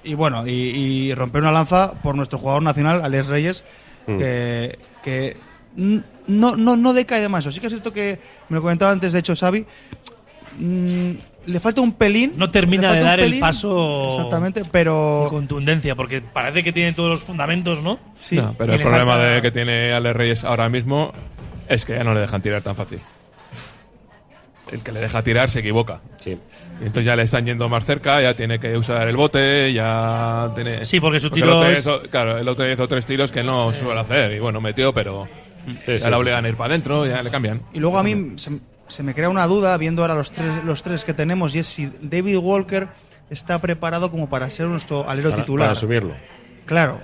Y 0.04 0.14
bueno, 0.14 0.46
y, 0.46 0.50
y 0.52 1.14
romper 1.14 1.42
una 1.42 1.52
lanza 1.52 1.94
por 2.02 2.14
nuestro 2.14 2.38
jugador 2.38 2.62
nacional, 2.62 3.02
Alex 3.04 3.26
Reyes, 3.26 3.64
Mm. 4.06 4.18
que, 4.18 4.78
que 5.02 5.36
no, 6.26 6.56
no, 6.56 6.76
no 6.76 6.92
decae 6.92 7.20
demasiado. 7.20 7.52
Sí 7.52 7.60
que 7.60 7.66
es 7.66 7.72
cierto 7.72 7.92
que, 7.92 8.18
me 8.48 8.56
lo 8.56 8.62
comentaba 8.62 8.90
antes, 8.92 9.12
de 9.12 9.18
hecho, 9.20 9.34
Xavi, 9.36 9.64
mm, 10.58 11.10
le 11.46 11.60
falta 11.60 11.80
un 11.80 11.92
pelín. 11.92 12.32
No 12.36 12.50
termina 12.50 12.92
de 12.92 13.00
dar 13.00 13.20
el 13.20 13.38
paso 13.38 14.08
Exactamente, 14.10 14.62
de 14.62 14.68
pero. 14.70 15.26
contundencia, 15.30 15.94
porque 15.94 16.20
parece 16.20 16.62
que 16.64 16.72
tiene 16.72 16.92
todos 16.92 17.10
los 17.10 17.22
fundamentos, 17.22 17.82
¿no? 17.82 17.98
Sí, 18.18 18.36
No, 18.36 18.54
pero 18.58 18.72
el 18.72 18.78
le 18.78 18.84
problema 18.84 19.12
falta- 19.12 19.26
de 19.28 19.42
que 19.42 19.50
tiene 19.52 19.92
Alex 19.92 20.16
Reyes 20.16 20.44
ahora 20.44 20.68
mismo 20.68 21.12
es 21.68 21.84
que 21.84 21.94
ya 21.94 22.04
no 22.04 22.14
le 22.14 22.20
dejan 22.20 22.42
tirar 22.42 22.62
tan 22.62 22.74
fácil. 22.76 23.00
El 24.72 24.80
que 24.82 24.90
le 24.90 25.00
deja 25.00 25.22
tirar 25.22 25.48
se 25.48 25.60
equivoca. 25.60 26.00
Sí. 26.16 26.30
Y 26.80 26.86
entonces 26.86 27.04
ya 27.04 27.14
le 27.16 27.22
están 27.22 27.46
yendo 27.46 27.68
más 27.68 27.84
cerca, 27.86 28.20
ya 28.20 28.34
tiene 28.34 28.58
que 28.58 28.76
usar 28.76 29.06
el 29.08 29.16
bote, 29.16 29.72
ya 29.72 30.50
tiene... 30.56 30.84
Sí, 30.84 30.98
porque 30.98 31.20
su 31.20 31.28
el 31.28 31.32
tiro 31.34 31.54
otro 31.56 31.68
día 31.68 31.78
es- 31.78 31.86
hizo- 31.86 32.02
claro, 32.10 32.36
el 32.36 32.48
otro 32.48 32.70
hizo 32.70 32.88
tres 32.88 33.06
tiros 33.06 33.30
que 33.30 33.44
no 33.44 33.72
suele 33.72 34.00
hacer. 34.00 34.32
Y 34.32 34.40
bueno, 34.40 34.60
metió, 34.60 34.92
pero 34.92 35.28
Sí, 35.66 35.72
ya 35.86 35.98
sí, 35.98 36.04
la 36.04 36.08
sí, 36.10 36.14
obligan 36.14 36.44
a 36.44 36.48
ir 36.48 36.56
para 36.56 36.70
adentro, 36.74 37.06
ya 37.06 37.22
le 37.22 37.30
cambian. 37.30 37.60
Y 37.72 37.80
luego 37.80 37.98
a 37.98 38.02
mí 38.02 38.32
se, 38.36 38.58
se 38.88 39.02
me 39.02 39.14
crea 39.14 39.28
una 39.28 39.46
duda 39.46 39.76
viendo 39.76 40.02
ahora 40.02 40.14
los 40.14 40.30
tres, 40.32 40.64
los 40.64 40.82
tres 40.82 41.04
que 41.04 41.12
tenemos 41.14 41.54
y 41.56 41.58
es 41.60 41.66
si 41.66 41.90
David 42.00 42.36
Walker 42.38 42.88
está 43.30 43.60
preparado 43.60 44.10
como 44.10 44.28
para 44.28 44.48
ser 44.50 44.66
nuestro 44.66 45.08
alero 45.08 45.30
Para, 45.30 45.42
titular. 45.42 45.66
para 45.66 45.72
asumirlo. 45.72 46.14
Claro. 46.66 47.00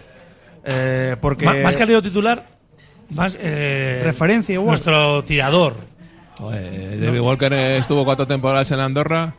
Eh, 0.64 1.16
porque 1.20 1.44
más 1.62 1.76
que 1.76 1.82
alero 1.82 2.00
titular, 2.02 2.46
más. 3.10 3.36
eh, 3.40 4.02
Referencia 4.04 4.52
igual. 4.54 4.68
Nuestro 4.68 5.24
tirador. 5.24 5.74
Eh, 6.52 6.98
David 7.02 7.20
Walker 7.20 7.52
eh, 7.52 7.76
estuvo 7.78 8.04
cuatro 8.04 8.26
temporadas 8.26 8.70
en 8.70 8.80
Andorra, 8.80 9.34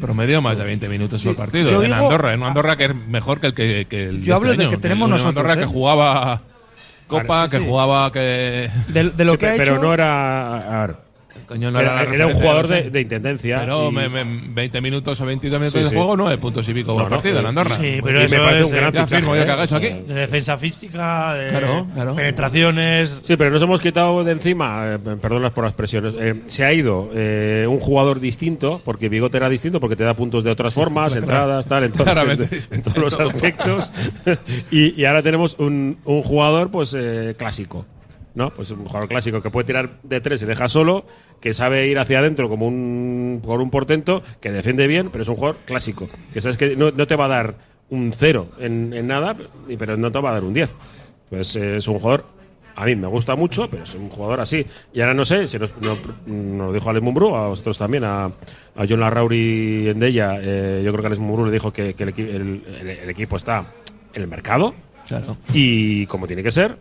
promedió 0.00 0.40
más 0.42 0.58
de 0.58 0.64
20 0.64 0.88
minutos 0.88 1.22
por 1.24 1.36
partido. 1.36 1.70
En 1.82 1.90
digo- 1.90 1.94
Andorra, 1.96 2.32
en 2.34 2.40
una 2.40 2.48
Andorra 2.48 2.76
que 2.76 2.84
es 2.86 2.94
mejor 3.08 3.40
que 3.40 3.48
el 3.48 3.54
que, 3.54 3.86
que 3.88 4.04
el 4.08 4.22
Yo 4.22 4.36
hablo 4.36 4.50
este 4.50 4.58
de 4.62 4.64
año, 4.68 4.76
que 4.76 4.80
tenemos 4.82 5.06
una 5.06 5.16
nosotros, 5.16 5.36
Andorra 5.36 5.54
¿eh? 5.54 5.58
que 5.58 5.66
jugaba 5.66 6.42
Copa, 7.08 7.48
que 7.48 7.58
sí. 7.58 7.64
jugaba 7.66 8.12
que. 8.12 8.70
de, 8.88 9.10
de 9.10 9.24
lo 9.24 9.32
Sí, 9.32 9.38
que 9.38 9.46
ha 9.48 9.56
pero 9.56 9.74
hecho. 9.74 9.82
no 9.82 9.92
era. 9.94 10.98
Coño, 11.48 11.70
no 11.70 11.80
era, 11.80 12.26
un 12.26 12.34
jugador 12.34 12.68
no 12.68 12.76
sé. 12.76 12.82
de, 12.84 12.90
de 12.90 13.00
intendencia. 13.00 13.60
Pero 13.60 13.88
y- 13.88 13.92
me- 13.94 14.08
me- 14.10 14.24
20 14.50 14.80
minutos 14.82 15.18
o 15.18 15.24
22 15.24 15.58
minutos 15.58 15.78
Sí, 15.78 15.84
de 15.84 15.88
sí. 15.90 15.96
juego, 15.96 16.14
9 16.14 16.36
puntos 16.36 16.68
y 16.68 16.74
pico 16.74 16.92
por 16.92 17.04
No, 17.04 17.08
partido 17.08 17.38
en 17.40 17.46
eh, 17.46 17.48
Andorra. 17.48 17.74
Sí, 17.76 17.86
y 17.86 18.02
pero 18.02 18.20
me 18.20 18.28
parece 18.28 18.60
es, 18.60 18.66
un 18.66 18.70
gran 18.72 18.92
fichaje, 18.92 19.16
firmo 19.16 19.34
yo 19.34 19.44
que 19.46 19.50
haga 19.50 19.64
eso 19.64 19.76
O 19.76 19.80
sea, 19.80 19.88
aquí. 19.90 20.02
De 20.06 20.14
defensa 20.14 20.58
física, 20.58 21.32
de 21.34 21.48
Claro, 21.48 21.86
claro. 21.94 22.14
penetraciones. 22.14 23.20
Sí, 23.22 23.36
pero 23.38 23.50
nos 23.50 23.62
hemos 23.62 23.80
quitado 23.80 24.22
de 24.24 24.32
encima, 24.32 24.94
eh, 24.94 24.98
perdón 25.20 25.50
por 25.54 25.64
las 25.64 25.72
presiones, 25.72 26.14
eh, 26.18 26.42
se 26.46 26.64
ha 26.64 26.72
ido 26.74 27.08
eh, 27.14 27.66
un 27.68 27.80
jugador 27.80 28.20
distinto, 28.20 28.82
porque 28.84 29.08
Bigote 29.08 29.38
era 29.38 29.48
distinto, 29.48 29.80
porque 29.80 29.96
te 29.96 30.04
da 30.04 30.14
puntos 30.14 30.44
de 30.44 30.50
otras 30.50 30.74
formas, 30.74 31.16
entradas, 31.16 31.66
tal, 31.66 31.84
en, 31.84 31.92
todo- 31.92 32.04
Claramente. 32.04 32.60
en 32.70 32.82
todos 32.82 32.96
los 33.18 33.18
aspectos. 33.20 33.92
y, 34.70 35.00
y 35.00 35.04
ahora 35.06 35.22
tenemos 35.22 35.56
un, 35.58 35.96
un 36.04 36.22
jugador 36.22 36.70
pues 36.70 36.94
eh, 36.98 37.34
clásico. 37.38 37.86
¿no? 38.34 38.50
Pues 38.50 38.70
un 38.70 38.84
jugador 38.84 39.08
clásico 39.08 39.42
que 39.42 39.50
puede 39.50 39.66
tirar 39.66 39.98
de 40.04 40.20
tres 40.20 40.40
y 40.42 40.44
deja 40.44 40.68
solo, 40.68 41.04
que 41.40 41.54
sabe 41.54 41.86
ir 41.88 41.98
hacia 41.98 42.18
adentro 42.18 42.48
como 42.48 42.66
un, 42.66 43.40
por 43.42 43.60
un 43.60 43.70
portento, 43.70 44.22
que 44.40 44.50
defiende 44.52 44.86
bien, 44.86 45.10
pero 45.10 45.22
es 45.22 45.28
un 45.28 45.36
jugador 45.36 45.58
clásico. 45.64 46.08
Que 46.32 46.40
sabes 46.40 46.56
que 46.56 46.76
no, 46.76 46.90
no 46.90 47.06
te 47.06 47.16
va 47.16 47.26
a 47.26 47.28
dar 47.28 47.54
un 47.90 48.12
cero 48.12 48.48
en, 48.58 48.92
en 48.92 49.06
nada, 49.06 49.36
pero 49.78 49.96
no 49.96 50.10
te 50.12 50.18
va 50.20 50.30
a 50.30 50.32
dar 50.34 50.44
un 50.44 50.52
10. 50.54 50.74
Pues 51.30 51.56
eh, 51.56 51.76
es 51.76 51.88
un 51.88 51.98
jugador 51.98 52.24
a 52.80 52.84
mí 52.86 52.94
me 52.94 53.08
gusta 53.08 53.34
mucho, 53.34 53.68
pero 53.68 53.82
es 53.82 53.94
un 53.96 54.08
jugador 54.08 54.38
así. 54.40 54.64
Y 54.92 55.00
ahora 55.00 55.12
no 55.12 55.24
sé, 55.24 55.48
se 55.48 55.58
nos, 55.58 55.72
no- 55.82 55.96
nos 56.32 56.66
lo 56.68 56.72
dijo 56.72 56.88
Alex 56.88 57.02
Mumbrú, 57.02 57.34
a 57.34 57.48
vosotros 57.48 57.76
también, 57.76 58.04
a, 58.04 58.26
a 58.26 58.32
John 58.88 59.00
Larrauri 59.00 59.88
en 59.88 59.98
Della. 59.98 60.38
eh, 60.40 60.82
yo 60.84 60.92
creo 60.92 61.00
que 61.02 61.06
Alex 61.08 61.18
Mumbrú 61.20 61.44
le 61.46 61.50
dijo 61.50 61.72
que, 61.72 61.94
que 61.94 62.04
el, 62.04 62.14
equi- 62.14 62.28
el- 62.28 62.62
el- 62.80 62.88
el 62.88 63.10
equipo 63.10 63.36
está 63.36 63.66
en 64.14 64.22
el 64.22 64.28
mercado. 64.28 64.74
Y 65.52 66.06
como 66.06 66.28
tiene 66.28 66.42
que 66.44 66.52
ser. 66.52 66.76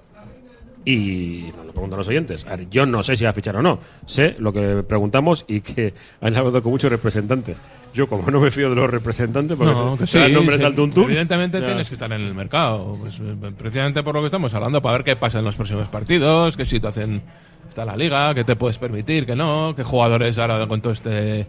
Y 0.89 1.51
nos 1.57 1.65
lo 1.65 1.71
preguntan 1.73 1.97
los 1.97 2.07
oyentes. 2.07 2.45
A 2.47 2.55
ver, 2.55 2.69
yo 2.69 2.85
no 2.85 3.03
sé 3.03 3.17
si 3.17 3.25
va 3.25 3.31
a 3.31 3.33
fichar 3.33 3.57
o 3.57 3.61
no. 3.61 3.79
Sé 4.05 4.37
lo 4.39 4.53
que 4.53 4.83
preguntamos 4.87 5.43
y 5.45 5.59
que 5.59 5.93
han 6.21 6.33
hablado 6.37 6.63
con 6.63 6.71
muchos 6.71 6.89
representantes. 6.89 7.57
Yo, 7.93 8.07
como 8.07 8.31
no 8.31 8.39
me 8.39 8.49
fío 8.51 8.69
de 8.69 8.75
los 8.77 8.89
representantes, 8.89 9.57
porque 9.57 9.73
No, 9.73 9.97
que 9.97 10.05
te 10.05 10.17
dan 10.17 10.27
sí, 10.29 10.33
nombres 10.33 10.59
sí. 10.61 10.65
al 10.65 10.75
tuntún, 10.75 11.03
Evidentemente 11.05 11.59
ya. 11.59 11.65
tienes 11.65 11.89
que 11.89 11.95
estar 11.95 12.09
en 12.13 12.21
el 12.21 12.33
mercado. 12.33 12.95
Pues, 13.01 13.15
eh, 13.19 13.35
precisamente 13.57 14.01
por 14.01 14.15
lo 14.15 14.21
que 14.21 14.27
estamos 14.27 14.53
hablando, 14.53 14.81
para 14.81 14.93
ver 14.99 15.03
qué 15.03 15.15
pasa 15.17 15.39
en 15.39 15.43
los 15.45 15.57
próximos 15.57 15.89
partidos, 15.89 16.55
qué 16.55 16.65
situación 16.65 17.21
está 17.67 17.83
la 17.83 17.97
liga, 17.97 18.33
qué 18.33 18.45
te 18.45 18.55
puedes 18.55 18.77
permitir, 18.77 19.25
qué 19.25 19.35
no, 19.35 19.73
qué 19.75 19.83
jugadores 19.83 20.37
ahora 20.37 20.65
con 20.67 20.79
todo 20.79 20.93
este. 20.93 21.47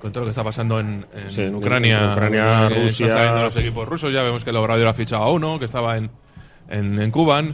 Con 0.00 0.12
todo 0.12 0.20
lo 0.20 0.26
que 0.26 0.30
está 0.30 0.44
pasando 0.44 0.78
en, 0.78 1.04
en 1.16 1.30
Sí, 1.32 1.44
Ucrania, 1.48 2.04
en 2.04 2.10
Ucrania, 2.12 2.68
que 2.68 2.74
están 2.74 2.82
Rusia. 2.84 3.12
saliendo 3.12 3.42
los 3.42 3.56
equipos 3.56 3.88
rusos. 3.88 4.12
Ya 4.14 4.22
vemos 4.22 4.44
que 4.44 4.50
el 4.50 4.56
Obrador 4.56 4.86
ha 4.86 4.94
fichado 4.94 5.24
a 5.24 5.32
uno, 5.32 5.58
que 5.58 5.64
estaba 5.64 5.96
en, 5.96 6.08
en, 6.70 7.02
en 7.02 7.10
Cuban. 7.10 7.52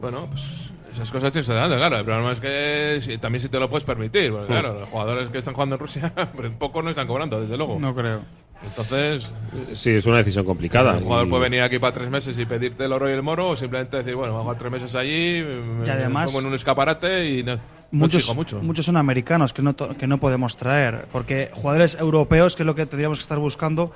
Bueno, 0.00 0.26
pues 0.30 0.70
esas 0.92 1.10
cosas 1.10 1.32
tienes 1.32 1.46
que 1.48 1.54
dar, 1.54 1.68
claro. 1.68 1.98
El 1.98 2.04
problema 2.04 2.32
es 2.32 2.40
que 2.40 2.98
si- 3.02 3.18
también 3.18 3.42
si 3.42 3.48
te 3.48 3.58
lo 3.58 3.68
puedes 3.68 3.84
permitir. 3.84 4.30
Porque, 4.32 4.46
claro, 4.48 4.80
los 4.80 4.88
jugadores 4.88 5.28
que 5.28 5.38
están 5.38 5.54
jugando 5.54 5.76
en 5.76 5.80
Rusia, 5.80 6.12
poco 6.58 6.82
no 6.82 6.90
están 6.90 7.06
cobrando, 7.06 7.40
desde 7.40 7.56
luego. 7.56 7.78
No 7.80 7.94
creo. 7.94 8.20
Entonces, 8.64 9.32
Sí, 9.72 9.90
es 9.90 10.06
una 10.06 10.16
decisión 10.18 10.44
complicada. 10.44 10.96
el 10.98 11.04
jugador 11.04 11.26
Y- 11.26 11.30
puede 11.30 11.42
venir 11.44 11.62
aquí 11.62 11.78
para 11.78 11.92
tres 11.92 12.10
meses 12.10 12.36
y 12.38 12.44
pedirte 12.44 12.84
el 12.84 12.92
oro 12.92 13.08
y 13.08 13.12
el 13.12 13.22
moro, 13.22 13.50
o 13.50 13.56
simplemente 13.56 13.98
decir, 13.98 14.16
bueno, 14.16 14.34
vamos 14.34 14.54
a 14.54 14.58
tres 14.58 14.72
meses 14.72 14.94
allí, 14.96 15.44
me- 15.44 15.86
Y 15.86 15.90
además- 15.90 16.26
me 16.26 16.32
pongo 16.32 16.40
en 16.40 16.46
un 16.46 16.54
escaparate 16.54 17.28
y 17.28 17.42
no, 17.44 17.58
Muchos, 17.92 18.34
mucho. 18.34 18.60
muchos 18.60 18.84
son 18.84 18.96
americanos 18.96 19.52
que 19.52 19.62
no, 19.62 19.74
to- 19.74 19.96
que 19.96 20.08
no 20.08 20.18
podemos 20.18 20.56
traer, 20.56 21.06
porque 21.12 21.50
jugadores 21.54 21.96
europeos, 22.00 22.56
que 22.56 22.62
es 22.64 22.66
lo 22.66 22.74
que 22.74 22.84
tendríamos 22.86 23.18
que 23.18 23.22
estar 23.22 23.38
buscando, 23.38 23.92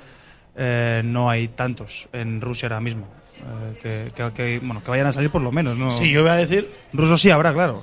eh, 0.55 1.01
no 1.03 1.29
hay 1.29 1.47
tantos 1.49 2.07
en 2.13 2.39
Rusia 2.41 2.67
ahora 2.67 2.79
mismo. 2.81 3.07
Eh, 3.39 3.79
que, 3.81 4.11
que- 4.15 4.33
que, 4.33 4.59
bueno, 4.65 4.81
que 4.81 4.89
vayan 4.91 5.07
a 5.07 5.13
salir 5.13 5.29
por 5.29 5.41
lo 5.41 5.51
menos. 5.51 5.77
¿no? 5.77 5.91
Sí, 5.91 6.11
yo 6.11 6.21
voy 6.21 6.31
a 6.31 6.35
decir 6.35 6.71
Rusos 6.93 7.21
sí 7.21 7.29
habrá, 7.31 7.53
claro. 7.53 7.81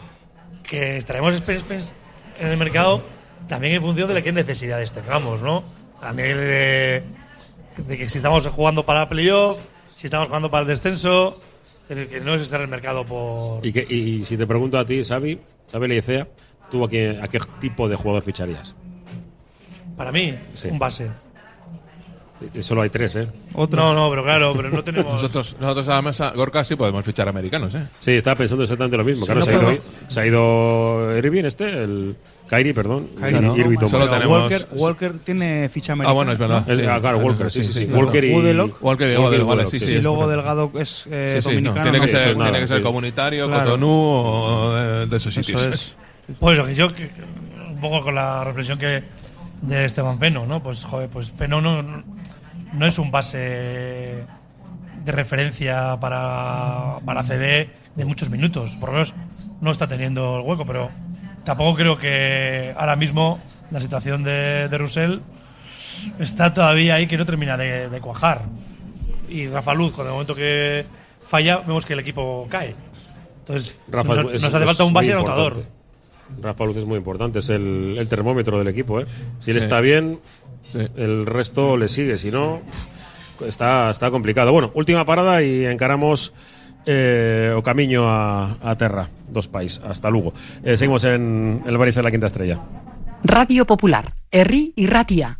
que 0.62 0.96
estaremos 0.96 1.42
en 2.38 2.46
el 2.48 2.56
mercado 2.56 3.02
también 3.48 3.74
en 3.74 3.82
función 3.82 4.06
de 4.08 4.14
la 4.14 4.22
qué 4.22 4.32
necesidades 4.32 4.92
tengamos, 4.92 5.42
¿no? 5.42 5.64
A 6.00 6.12
nivel 6.12 6.36
de, 6.38 7.02
de 7.88 7.98
que 7.98 8.08
si 8.08 8.18
estamos 8.18 8.46
jugando 8.46 8.84
para 8.84 9.08
playoff, 9.08 9.58
si 9.96 10.06
estamos 10.06 10.28
jugando 10.28 10.50
para 10.50 10.62
el 10.62 10.68
descenso, 10.68 11.40
que 11.88 12.20
no 12.24 12.34
es 12.36 12.42
estar 12.42 12.60
en 12.60 12.64
el 12.66 12.70
mercado 12.70 13.04
por. 13.04 13.66
Y, 13.66 13.72
que, 13.72 13.84
y 13.92 14.24
si 14.24 14.36
te 14.36 14.46
pregunto 14.46 14.78
a 14.78 14.86
ti, 14.86 15.02
Xavi, 15.02 15.40
Xavi 15.70 15.88
Leicea, 15.88 16.28
¿tú 16.70 16.84
a 16.84 16.88
qué, 16.88 17.18
a 17.20 17.26
qué 17.28 17.40
tipo 17.60 17.88
de 17.88 17.96
jugador 17.96 18.22
ficharías? 18.22 18.74
Para 19.96 20.12
mí, 20.12 20.38
Sí. 20.54 20.68
un 20.68 20.78
base. 20.78 21.08
Solo 22.60 22.82
hay 22.82 22.90
tres, 22.90 23.16
¿eh? 23.16 23.28
No, 23.54 23.94
no, 23.94 24.08
pero 24.10 24.24
claro, 24.24 24.52
pero 24.56 24.70
no 24.70 24.82
tenemos. 24.82 25.12
Nosotros, 25.22 25.56
nosotros 25.60 25.88
además 25.88 26.20
a 26.20 26.30
Gorka 26.32 26.64
sí 26.64 26.74
podemos 26.76 27.04
fichar 27.04 27.28
americanos, 27.28 27.74
¿eh? 27.74 27.86
Sí, 27.98 28.12
estaba 28.12 28.36
pensando 28.36 28.64
exactamente 28.64 28.96
lo 28.96 29.04
mismo. 29.04 29.26
Sí, 29.26 29.32
claro, 29.32 29.40
no 29.40 29.44
se, 29.44 29.50
ha 29.52 29.62
ido, 29.62 29.82
se 30.08 30.20
ha 30.20 30.26
ido 30.26 31.16
Irving 31.18 31.44
este, 31.44 31.84
el 31.84 32.16
Kyrie, 32.48 32.72
perdón. 32.74 33.08
Kyrie, 33.18 33.52
y 33.56 33.60
Irving. 33.60 33.78
Solo 33.88 34.08
tenemos- 34.08 34.42
Walker, 34.42 34.68
Walker 34.72 35.12
tiene 35.24 35.68
ficha 35.68 35.92
americana. 35.92 36.10
Ah, 36.10 36.14
bueno, 36.14 36.32
es 36.32 36.38
verdad. 36.38 36.64
Sí. 36.66 36.86
ah, 36.88 36.98
claro, 37.00 37.18
Walker, 37.18 37.50
sí, 37.50 37.62
sí, 37.62 37.72
sí. 37.72 37.84
Walker 37.86 38.24
y 38.24 38.32
Woodlock. 38.34 38.82
Walker 38.82 39.08
y 39.10 39.12
y 39.14 39.42
vale, 39.42 39.66
sí, 39.66 39.78
sí. 39.78 39.92
Y 39.92 40.02
luego. 40.02 40.26
Delgado 40.26 40.70
es 40.78 41.06
eh, 41.10 41.40
Sí, 41.42 41.42
sí, 41.42 41.48
no, 41.60 41.72
dominicano. 41.72 41.82
tiene 41.82 42.00
que 42.00 42.08
ser, 42.08 42.36
nada, 42.36 42.50
tiene 42.50 42.66
que 42.66 42.68
ser 42.72 42.82
comunitario, 42.82 43.46
Claro. 43.48 43.64
Cotonú 43.64 43.88
o 43.90 44.72
de, 44.74 45.06
de 45.06 45.16
esos 45.16 45.34
sitios. 45.34 45.60
Eso 45.62 45.70
es. 45.74 45.94
Pues 46.38 46.56
lo 46.56 46.64
que 46.66 46.74
yo, 46.74 46.94
que- 46.94 47.10
un 47.68 47.80
poco 47.80 48.02
con 48.02 48.14
la 48.14 48.44
reflexión 48.44 48.78
que 48.78 49.02
de 49.62 49.84
Esteban 49.84 50.18
Peno, 50.18 50.46
¿no? 50.46 50.62
Pues, 50.62 50.84
joder, 50.84 51.08
pues 51.10 51.30
Peno 51.30 51.60
no, 51.60 52.02
no 52.72 52.86
es 52.86 52.98
un 52.98 53.10
base 53.10 54.24
de 55.04 55.12
referencia 55.12 55.96
para, 56.00 56.98
para 57.04 57.22
CD 57.24 57.70
de 57.96 58.04
muchos 58.04 58.30
minutos. 58.30 58.76
Por 58.76 58.90
lo 58.90 58.92
menos 58.94 59.14
no 59.60 59.70
está 59.70 59.86
teniendo 59.88 60.38
el 60.38 60.42
hueco, 60.46 60.64
pero 60.66 60.90
tampoco 61.44 61.76
creo 61.76 61.98
que 61.98 62.74
ahora 62.78 62.96
mismo 62.96 63.40
la 63.70 63.80
situación 63.80 64.22
de, 64.22 64.68
de 64.68 64.78
Russell 64.78 65.18
está 66.18 66.52
todavía 66.54 66.94
ahí 66.94 67.06
que 67.06 67.16
no 67.18 67.26
termina 67.26 67.56
de, 67.56 67.88
de 67.88 68.00
cuajar. 68.00 68.42
Y 69.28 69.48
Rafa 69.48 69.74
Luz, 69.74 69.92
con 69.92 70.06
el 70.06 70.12
momento 70.12 70.34
que 70.34 70.84
falla, 71.24 71.58
vemos 71.58 71.86
que 71.86 71.92
el 71.94 72.00
equipo 72.00 72.46
cae. 72.50 72.74
Entonces, 73.40 73.78
Rafa 73.88 74.14
no- 74.14 74.30
es- 74.30 74.42
nos 74.42 74.54
hace 74.54 74.66
falta 74.66 74.84
un 74.84 74.92
base 74.94 75.08
anotador. 75.12 75.64
Rafa 76.42 76.64
Luz 76.64 76.76
es 76.78 76.84
muy 76.86 76.96
importante, 76.98 77.38
es 77.40 77.48
el, 77.50 77.96
el 77.98 78.08
termómetro 78.08 78.58
del 78.58 78.68
equipo. 78.68 79.00
¿eh? 79.00 79.06
Si 79.40 79.50
él 79.50 79.58
Sí. 79.58 79.64
está 79.64 79.80
bien, 79.80 80.18
Sí. 80.70 80.78
el 80.96 81.26
resto 81.26 81.76
le 81.76 81.88
sigue. 81.88 82.16
Si 82.18 82.30
no, 82.30 82.60
está, 83.46 83.90
está 83.90 84.10
complicado. 84.10 84.52
Bueno, 84.52 84.70
última 84.74 85.04
parada 85.04 85.42
y 85.42 85.64
encaramos 85.66 86.32
eh, 86.86 87.52
o 87.56 87.62
camino 87.62 88.08
a, 88.08 88.56
a 88.62 88.76
Terra, 88.76 89.08
dos 89.28 89.48
países, 89.48 89.82
hasta 89.84 90.08
Lugo. 90.10 90.32
Eh, 90.64 90.76
seguimos 90.76 91.04
en 91.04 91.62
el 91.66 91.76
Baris 91.76 91.94
de 91.96 92.02
la 92.02 92.10
Quinta 92.10 92.26
Estrella. 92.28 92.60
Radio 93.24 93.66
Popular, 93.66 94.14
Herri 94.30 94.72
y 94.76 94.86
Ratia. 94.86 95.39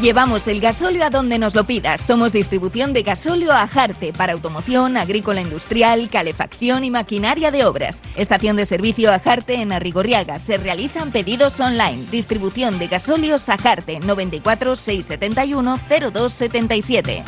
Llevamos 0.00 0.46
el 0.46 0.60
gasóleo 0.60 1.04
a 1.04 1.10
donde 1.10 1.40
nos 1.40 1.56
lo 1.56 1.64
pidas. 1.64 2.00
Somos 2.00 2.32
distribución 2.32 2.92
de 2.92 3.02
gasóleo 3.02 3.50
a 3.50 3.66
Jarte 3.66 4.12
para 4.12 4.32
automoción, 4.32 4.96
agrícola 4.96 5.40
industrial, 5.40 6.08
calefacción 6.08 6.84
y 6.84 6.90
maquinaria 6.90 7.50
de 7.50 7.64
obras. 7.64 8.00
Estación 8.14 8.56
de 8.56 8.64
servicio 8.64 9.12
a 9.12 9.18
Jarte 9.18 9.60
en 9.60 9.72
Arrigorriaga. 9.72 10.38
Se 10.38 10.56
realizan 10.56 11.10
pedidos 11.10 11.58
online. 11.58 12.04
Distribución 12.12 12.78
de 12.78 12.86
gasóleos 12.86 13.48
a 13.48 13.58
Jarte 13.58 13.98
94 13.98 14.76
671 14.76 15.80
0277. 15.88 17.24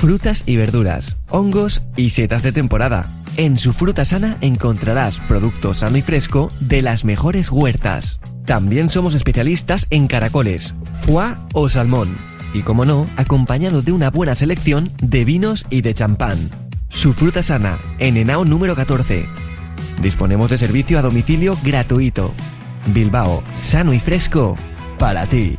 Frutas 0.00 0.44
y 0.46 0.56
verduras, 0.56 1.18
hongos 1.28 1.82
y 1.94 2.08
setas 2.08 2.42
de 2.42 2.52
temporada. 2.52 3.06
En 3.36 3.58
su 3.58 3.74
fruta 3.74 4.06
sana 4.06 4.38
encontrarás 4.40 5.20
producto 5.28 5.74
sano 5.74 5.98
y 5.98 6.00
fresco 6.00 6.48
de 6.58 6.80
las 6.80 7.04
mejores 7.04 7.50
huertas. 7.50 8.18
También 8.46 8.88
somos 8.88 9.14
especialistas 9.14 9.86
en 9.90 10.08
caracoles, 10.08 10.74
foie 11.02 11.34
o 11.52 11.68
salmón. 11.68 12.16
Y 12.54 12.62
como 12.62 12.86
no, 12.86 13.10
acompañado 13.18 13.82
de 13.82 13.92
una 13.92 14.10
buena 14.10 14.34
selección 14.34 14.90
de 15.02 15.26
vinos 15.26 15.66
y 15.68 15.82
de 15.82 15.92
champán. 15.92 16.48
Su 16.88 17.12
fruta 17.12 17.42
sana, 17.42 17.78
en 17.98 18.16
Henao 18.16 18.46
número 18.46 18.74
14. 18.74 19.28
Disponemos 20.00 20.48
de 20.48 20.56
servicio 20.56 20.98
a 20.98 21.02
domicilio 21.02 21.58
gratuito. 21.62 22.32
Bilbao, 22.86 23.42
sano 23.54 23.92
y 23.92 24.00
fresco, 24.00 24.56
para 24.98 25.26
ti. 25.26 25.58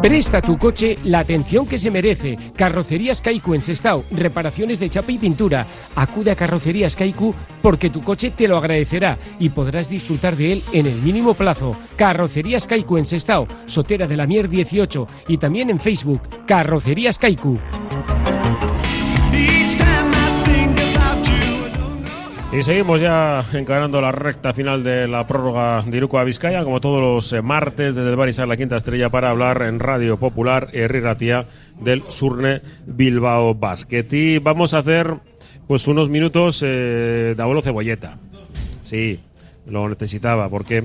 Presta 0.00 0.40
tu 0.40 0.58
coche 0.58 0.96
la 1.02 1.18
atención 1.18 1.66
que 1.66 1.76
se 1.76 1.90
merece. 1.90 2.38
Carrocerías 2.54 3.20
Kaiku 3.20 3.54
en 3.54 3.62
Sestao, 3.64 4.04
reparaciones 4.12 4.78
de 4.78 4.88
chapa 4.88 5.10
y 5.10 5.18
pintura. 5.18 5.66
Acude 5.96 6.30
a 6.30 6.36
Carrocerías 6.36 6.94
Kaiku 6.94 7.34
porque 7.60 7.90
tu 7.90 8.02
coche 8.02 8.30
te 8.30 8.46
lo 8.46 8.56
agradecerá 8.56 9.18
y 9.40 9.48
podrás 9.48 9.90
disfrutar 9.90 10.36
de 10.36 10.52
él 10.52 10.62
en 10.72 10.86
el 10.86 10.94
mínimo 11.02 11.34
plazo. 11.34 11.76
Carrocerías 11.96 12.68
Kaiku 12.68 12.96
en 12.96 13.06
Sestao, 13.06 13.48
Sotera 13.66 14.06
de 14.06 14.16
la 14.16 14.28
Mier 14.28 14.48
18 14.48 15.08
y 15.26 15.36
también 15.38 15.68
en 15.68 15.80
Facebook, 15.80 16.22
Carrocerías 16.46 17.18
Kaiku. 17.18 17.58
Y 22.50 22.62
seguimos 22.62 22.98
ya 23.00 23.44
encarando 23.52 24.00
la 24.00 24.10
recta 24.10 24.54
final 24.54 24.82
de 24.82 25.06
la 25.06 25.26
prórroga 25.26 25.82
de 25.82 25.94
Iruko 25.98 26.18
a 26.18 26.24
Vizcaya, 26.24 26.64
como 26.64 26.80
todos 26.80 27.00
los 27.02 27.32
eh, 27.34 27.42
martes 27.42 27.94
desde 27.94 28.08
el 28.08 28.16
Barisar 28.16 28.48
la 28.48 28.56
Quinta 28.56 28.76
Estrella 28.76 29.10
para 29.10 29.28
hablar 29.30 29.60
en 29.62 29.78
Radio 29.78 30.18
Popular 30.18 30.68
Herri 30.72 31.02
del 31.78 32.04
Surne 32.08 32.62
Bilbao 32.86 33.54
Basket. 33.54 34.06
Y 34.12 34.38
vamos 34.38 34.72
a 34.72 34.78
hacer 34.78 35.14
pues 35.66 35.86
unos 35.88 36.08
minutos 36.08 36.62
eh, 36.66 37.34
de 37.36 37.42
abuelo 37.42 37.60
cebolleta. 37.60 38.16
Sí, 38.80 39.20
lo 39.66 39.86
necesitaba 39.90 40.48
porque 40.48 40.84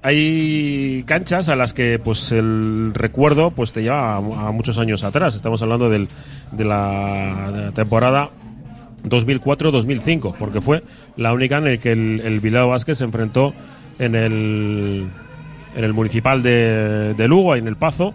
hay 0.00 1.02
canchas 1.08 1.48
a 1.48 1.56
las 1.56 1.74
que 1.74 1.98
pues 1.98 2.30
el 2.30 2.92
recuerdo 2.94 3.50
pues 3.50 3.72
te 3.72 3.82
lleva 3.82 4.12
a, 4.14 4.16
a 4.18 4.52
muchos 4.52 4.78
años 4.78 5.02
atrás. 5.02 5.34
Estamos 5.34 5.60
hablando 5.62 5.90
del- 5.90 6.08
de 6.52 6.64
la 6.64 7.72
temporada 7.74 8.30
2004-2005, 9.04 10.36
porque 10.38 10.60
fue 10.60 10.82
la 11.16 11.32
única 11.32 11.58
en 11.58 11.64
la 11.64 11.76
que 11.76 11.92
el, 11.92 12.20
el 12.24 12.40
Bilbao 12.40 12.68
Vázquez 12.68 12.98
se 12.98 13.04
enfrentó 13.04 13.54
en 13.98 14.14
el, 14.14 15.08
en 15.76 15.84
el 15.84 15.92
municipal 15.92 16.42
de, 16.42 17.14
de 17.14 17.28
Lugo, 17.28 17.56
en 17.56 17.68
el 17.68 17.76
Pazo, 17.76 18.14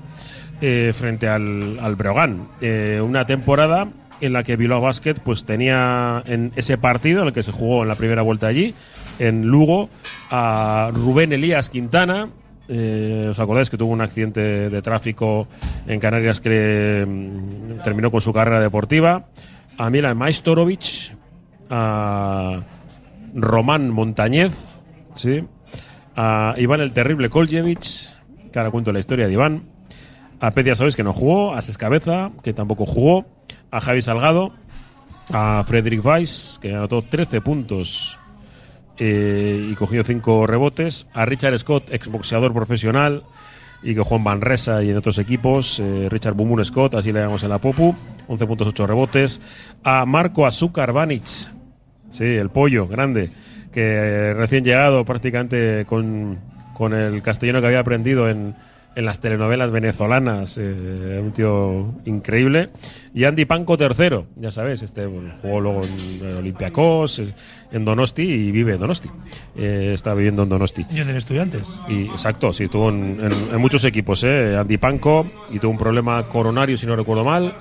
eh, 0.62 0.92
frente 0.94 1.28
al, 1.28 1.80
al 1.80 1.96
Breogán. 1.96 2.48
Eh, 2.62 3.02
una 3.04 3.26
temporada 3.26 3.88
en 4.20 4.34
la 4.34 4.44
que 4.44 4.56
Bilbao 4.56 4.82
Basket 4.82 5.16
pues 5.24 5.46
tenía 5.46 6.24
en 6.26 6.52
ese 6.56 6.78
partido 6.78 7.22
en 7.22 7.28
el 7.28 7.34
que 7.34 7.44
se 7.44 7.52
jugó 7.52 7.84
en 7.84 7.90
la 7.90 7.96
primera 7.96 8.22
vuelta 8.22 8.48
allí, 8.48 8.74
en 9.20 9.48
Lugo, 9.48 9.90
a 10.30 10.92
Rubén 10.94 11.34
Elías 11.34 11.70
Quintana, 11.70 12.30
eh, 12.70 13.28
¿Os 13.30 13.40
acordáis 13.40 13.70
que 13.70 13.78
tuvo 13.78 13.94
un 13.94 14.02
accidente 14.02 14.70
de 14.70 14.82
tráfico 14.82 15.48
en 15.88 16.00
Canarias 16.00 16.42
que 16.42 17.06
mm, 17.08 17.82
terminó 17.84 18.12
con 18.12 18.22
su 18.22 18.34
carrera 18.34 18.60
deportiva? 18.60 19.26
A 19.78 19.90
Milan 19.90 20.18
Majstorovic, 20.18 21.16
a 21.70 22.62
Román 23.34 23.90
Montañez, 23.90 24.54
¿sí? 25.14 25.44
a 26.16 26.56
Iván 26.58 26.82
el 26.82 26.94
Terrible 26.94 27.30
Koljevich, 27.30 28.18
que 28.52 28.60
ahora 28.60 28.72
cuento 28.72 28.92
la 28.92 29.00
historia 29.00 29.28
de 29.28 29.34
Iván, 29.34 29.70
a 30.40 30.52
Pedia 30.52 30.76
Sabes 30.76 30.96
que 30.96 31.04
no 31.04 31.14
jugó, 31.14 31.54
a 31.54 31.62
Sescabeza, 31.62 32.32
que 32.44 32.54
tampoco 32.54 32.86
jugó, 32.86 33.26
a 33.70 33.80
Javi 33.80 34.02
Salgado, 34.02 34.54
a 35.32 35.64
Frederick 35.68 36.04
Weiss, 36.04 36.58
que 36.62 36.74
anotó 36.74 37.04
13 37.04 37.42
puntos 37.42 38.18
eh, 38.98 39.68
y 39.72 39.76
cogió 39.76 40.04
5 40.04 40.48
rebotes, 40.48 41.08
a 41.14 41.26
Richard 41.26 41.58
Scott, 41.60 41.92
exboxeador 41.92 42.54
profesional, 42.54 43.24
y 43.88 43.96
que 43.96 44.02
jugó 44.02 44.18
en 44.18 44.24
Manresa 44.24 44.84
y 44.84 44.90
en 44.90 44.98
otros 44.98 45.18
equipos, 45.18 45.80
eh, 45.80 46.10
Richard 46.10 46.34
Bumun 46.34 46.64
Scott, 46.66 46.96
así 46.96 47.14
le 47.14 47.22
llamamos 47.22 47.44
en 47.44 47.50
la 47.50 47.58
Popu, 47.58 47.96
11.8 48.28 48.86
rebotes, 48.86 49.40
a 49.82 50.06
Marco 50.06 50.46
Azúcar 50.46 50.92
Vanic, 50.92 51.24
Sí, 52.10 52.26
el 52.26 52.50
pollo, 52.50 52.86
grande, 52.88 53.30
que 53.72 54.34
recién 54.34 54.66
llegado 54.66 55.06
prácticamente 55.06 55.86
con, 55.86 56.38
con 56.74 56.94
el 56.94 57.22
castellano 57.22 57.62
que 57.62 57.68
había 57.68 57.80
aprendido 57.80 58.30
en, 58.30 58.56
en 58.98 59.06
las 59.06 59.22
telenovelas 59.22 59.70
venezolanas, 59.72 60.58
eh, 60.60 61.22
un 61.24 61.32
tío 61.32 61.94
increíble. 62.06 62.70
Y 63.14 63.26
Andy 63.26 63.46
Panco 63.46 63.78
tercero, 63.78 64.26
ya 64.36 64.50
sabes, 64.52 64.82
este 64.82 65.06
bueno, 65.06 65.34
jugó 65.42 65.62
luego 65.62 65.82
en 65.84 66.26
eh, 66.26 66.34
Olympiacos, 66.36 67.20
eh, 67.20 67.28
en 67.72 67.86
Donosti 67.86 68.24
y 68.24 68.52
vive 68.52 68.74
en 68.74 68.80
Donosti. 68.80 69.10
Eh, 69.56 69.92
está 69.94 70.14
viviendo 70.16 70.44
en 70.44 70.50
Donosti. 70.50 70.86
Y 70.92 71.00
en 71.00 71.10
Estudiantes. 71.16 71.80
Y, 71.88 72.06
exacto, 72.08 72.52
sí, 72.54 72.64
estuvo 72.66 72.90
en, 72.90 73.20
en- 73.22 73.54
en 73.56 73.62
muchos 73.62 73.84
equipos, 73.86 74.24
¿eh? 74.24 74.58
Andy 74.58 74.78
Panco, 74.78 75.26
y 75.52 75.60
tuvo 75.60 75.72
un 75.72 75.78
problema 75.78 76.28
coronario, 76.28 76.76
si 76.78 76.86
no 76.88 76.96
recuerdo 76.96 77.24
mal. 77.24 77.54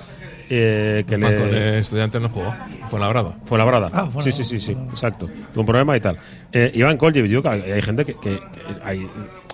eh, 0.48 1.04
que 1.08 1.18
le, 1.18 1.30
de 1.30 1.78
estudiantes 1.80 2.22
no 2.22 2.28
jugó. 2.30 2.54
Fue 2.88 3.00
labrado. 3.00 3.34
fue 3.46 3.58
labrada. 3.58 3.90
Ah, 3.92 4.06
fue 4.10 4.22
sí, 4.22 4.30
sí, 4.32 4.44
sí, 4.44 4.60
sí, 4.60 4.72
exacto. 4.72 5.26
Tuvo 5.52 5.60
un 5.62 5.66
problema 5.66 5.96
y 5.96 6.00
tal. 6.00 6.16
Eh, 6.52 6.70
Iván 6.74 6.96
Koljevic, 6.96 7.30
yo, 7.30 7.42
hay 7.50 7.62
hay 7.72 7.82
gente 7.82 8.04
que. 8.06 8.14
que- 8.14 8.38
que 8.38 8.40
hay, 8.84 9.06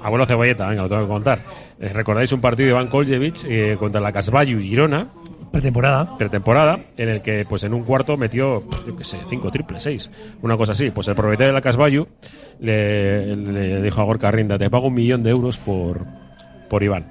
abuelo 0.02 0.26
Cebolleta, 0.26 0.68
venga, 0.68 0.82
lo 0.82 0.88
tengo 0.88 1.02
que 1.02 1.08
contar. 1.08 1.42
Eh, 1.80 1.88
¿Recordáis 1.88 2.32
un 2.32 2.40
partido 2.40 2.66
de 2.66 2.70
Iván 2.72 2.88
Koljevic 2.88 3.44
eh, 3.46 3.76
contra 3.78 4.00
la 4.00 4.12
Casballo 4.12 4.58
y 4.58 4.68
Girona? 4.68 5.08
Pretemporada. 5.50 6.16
Pretemporada, 6.16 6.80
en 6.96 7.08
el 7.10 7.20
que, 7.20 7.44
pues 7.48 7.62
en 7.64 7.74
un 7.74 7.82
cuarto 7.84 8.16
metió, 8.16 8.62
yo 8.86 8.96
qué 8.96 9.04
sé, 9.04 9.18
cinco 9.28 9.50
triples, 9.50 9.82
seis, 9.82 10.10
una 10.40 10.56
cosa 10.56 10.72
así. 10.72 10.90
Pues 10.90 11.08
el 11.08 11.14
propietario 11.14 11.48
de 11.48 11.52
la 11.54 11.60
Casballo 11.60 12.08
le, 12.60 13.36
le 13.36 13.82
dijo 13.82 14.00
a 14.00 14.04
Gorka 14.04 14.30
Rinda: 14.30 14.56
Te 14.58 14.70
pago 14.70 14.86
un 14.86 14.94
millón 14.94 15.22
de 15.22 15.30
euros 15.30 15.58
por, 15.58 16.06
por 16.70 16.82
Iván. 16.82 17.04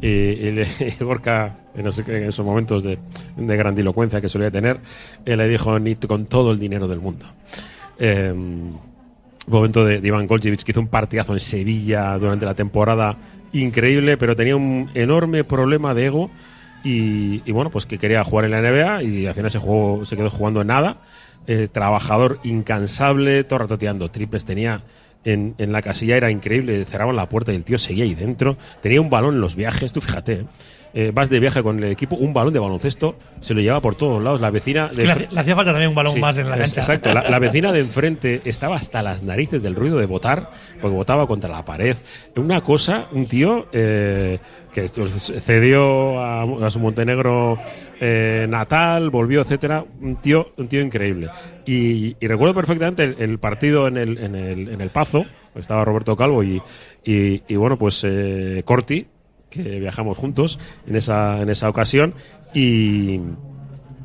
Y, 0.00 0.06
y 0.06 0.52
le- 0.52 0.66
y 1.00 1.02
Gorka, 1.02 1.56
en 1.74 1.84
no 1.84 1.90
sé 1.90 2.04
qué, 2.04 2.18
en 2.18 2.28
esos 2.28 2.46
momentos 2.46 2.84
de, 2.84 2.96
de 3.36 3.56
grandilocuencia 3.56 4.20
que 4.20 4.28
solía 4.28 4.52
tener, 4.52 4.78
eh, 5.24 5.36
le 5.36 5.48
dijo 5.48 5.76
ni 5.80 5.96
con 5.96 6.26
todo 6.26 6.52
el 6.52 6.60
dinero 6.60 6.86
del 6.86 7.00
mundo. 7.00 7.26
Eh, 7.98 8.32
momento 9.48 9.84
de, 9.84 10.00
de 10.00 10.08
Iván 10.08 10.26
Goljevic 10.26 10.62
que 10.62 10.72
hizo 10.72 10.80
un 10.80 10.88
partidazo 10.88 11.32
en 11.32 11.40
Sevilla 11.40 12.16
durante 12.18 12.46
la 12.46 12.54
temporada 12.54 13.16
increíble, 13.52 14.16
pero 14.16 14.36
tenía 14.36 14.56
un 14.56 14.90
enorme 14.94 15.44
problema 15.44 15.94
de 15.94 16.06
ego 16.06 16.30
y, 16.84 17.42
y 17.44 17.52
bueno, 17.52 17.70
pues 17.70 17.86
que 17.86 17.98
quería 17.98 18.22
jugar 18.24 18.44
en 18.44 18.50
la 18.52 18.60
NBA 18.60 19.02
y 19.02 19.26
al 19.26 19.34
final 19.34 19.50
se, 19.50 19.58
jugó, 19.58 20.04
se 20.04 20.16
quedó 20.16 20.30
jugando 20.30 20.60
en 20.60 20.68
nada. 20.68 20.98
Eh, 21.46 21.66
trabajador 21.66 22.40
incansable, 22.42 23.42
todo 23.44 23.56
el 23.56 23.60
rato 23.60 23.78
tirando 23.78 24.10
triples, 24.10 24.44
tenía 24.44 24.82
en, 25.24 25.54
en 25.56 25.72
la 25.72 25.80
casilla, 25.80 26.16
era 26.16 26.30
increíble, 26.30 26.84
cerraban 26.84 27.16
la 27.16 27.28
puerta 27.28 27.52
y 27.52 27.56
el 27.56 27.64
tío 27.64 27.78
seguía 27.78 28.04
ahí 28.04 28.14
dentro. 28.14 28.58
Tenía 28.82 29.00
un 29.00 29.08
balón 29.08 29.36
en 29.36 29.40
los 29.40 29.56
viajes, 29.56 29.92
tú 29.92 30.00
fíjate, 30.00 30.32
¿eh? 30.32 30.44
Eh, 30.94 31.10
vas 31.14 31.28
de 31.28 31.38
viaje 31.38 31.62
con 31.62 31.82
el 31.82 31.90
equipo, 31.92 32.16
un 32.16 32.32
balón 32.32 32.52
de 32.52 32.58
baloncesto, 32.60 33.16
se 33.40 33.52
lo 33.54 33.60
llevaba 33.60 33.80
por 33.82 33.94
todos 33.94 34.22
lados. 34.22 34.40
La 34.40 34.50
vecina. 34.50 34.88
Es 34.90 34.96
que 34.96 35.02
de 35.02 35.06
le, 35.06 35.12
hacía- 35.12 35.28
le 35.30 35.40
hacía 35.40 35.54
falta 35.56 35.70
también 35.72 35.90
un 35.90 35.94
balón 35.94 36.14
Sí, 36.14 36.20
más 36.20 36.38
en 36.38 36.48
la 36.48 36.56
es- 36.56 36.72
cancha. 36.74 36.80
Exacto, 36.80 37.12
la, 37.12 37.28
la 37.28 37.38
vecina 37.38 37.72
de 37.72 37.80
enfrente 37.80 38.40
estaba 38.44 38.76
hasta 38.76 39.02
las 39.02 39.22
narices 39.22 39.62
del 39.62 39.74
ruido 39.74 39.98
de 39.98 40.06
votar, 40.06 40.50
porque 40.80 40.96
votaba 40.96 41.26
contra 41.26 41.50
la 41.50 41.64
pared. 41.64 41.96
Una 42.36 42.62
cosa, 42.62 43.08
un 43.12 43.26
tío 43.26 43.66
eh, 43.72 44.38
que 44.72 44.88
cedió 44.88 46.20
a, 46.20 46.42
a 46.66 46.70
su 46.70 46.78
Montenegro 46.80 47.58
eh, 48.00 48.46
natal, 48.48 49.10
volvió, 49.10 49.42
etcétera. 49.42 49.84
Un 50.00 50.16
tío, 50.16 50.52
un 50.56 50.68
tío 50.68 50.80
increíble. 50.80 51.28
Y, 51.66 52.16
y 52.20 52.26
recuerdo 52.26 52.54
perfectamente 52.54 53.04
el, 53.04 53.16
el 53.18 53.38
partido 53.38 53.88
en 53.88 53.96
el, 53.96 54.18
en, 54.18 54.34
el, 54.34 54.68
en 54.68 54.80
el 54.80 54.90
Pazo, 54.90 55.24
estaba 55.54 55.84
Roberto 55.84 56.16
Calvo 56.16 56.42
y, 56.42 56.62
y, 57.04 57.42
y 57.46 57.56
bueno, 57.56 57.76
pues 57.76 58.04
eh, 58.08 58.62
Corti, 58.64 59.06
que 59.50 59.80
viajamos 59.80 60.18
juntos 60.18 60.58
en 60.86 60.96
esa, 60.96 61.40
en 61.40 61.50
esa 61.50 61.68
ocasión. 61.68 62.14
Y, 62.54 63.20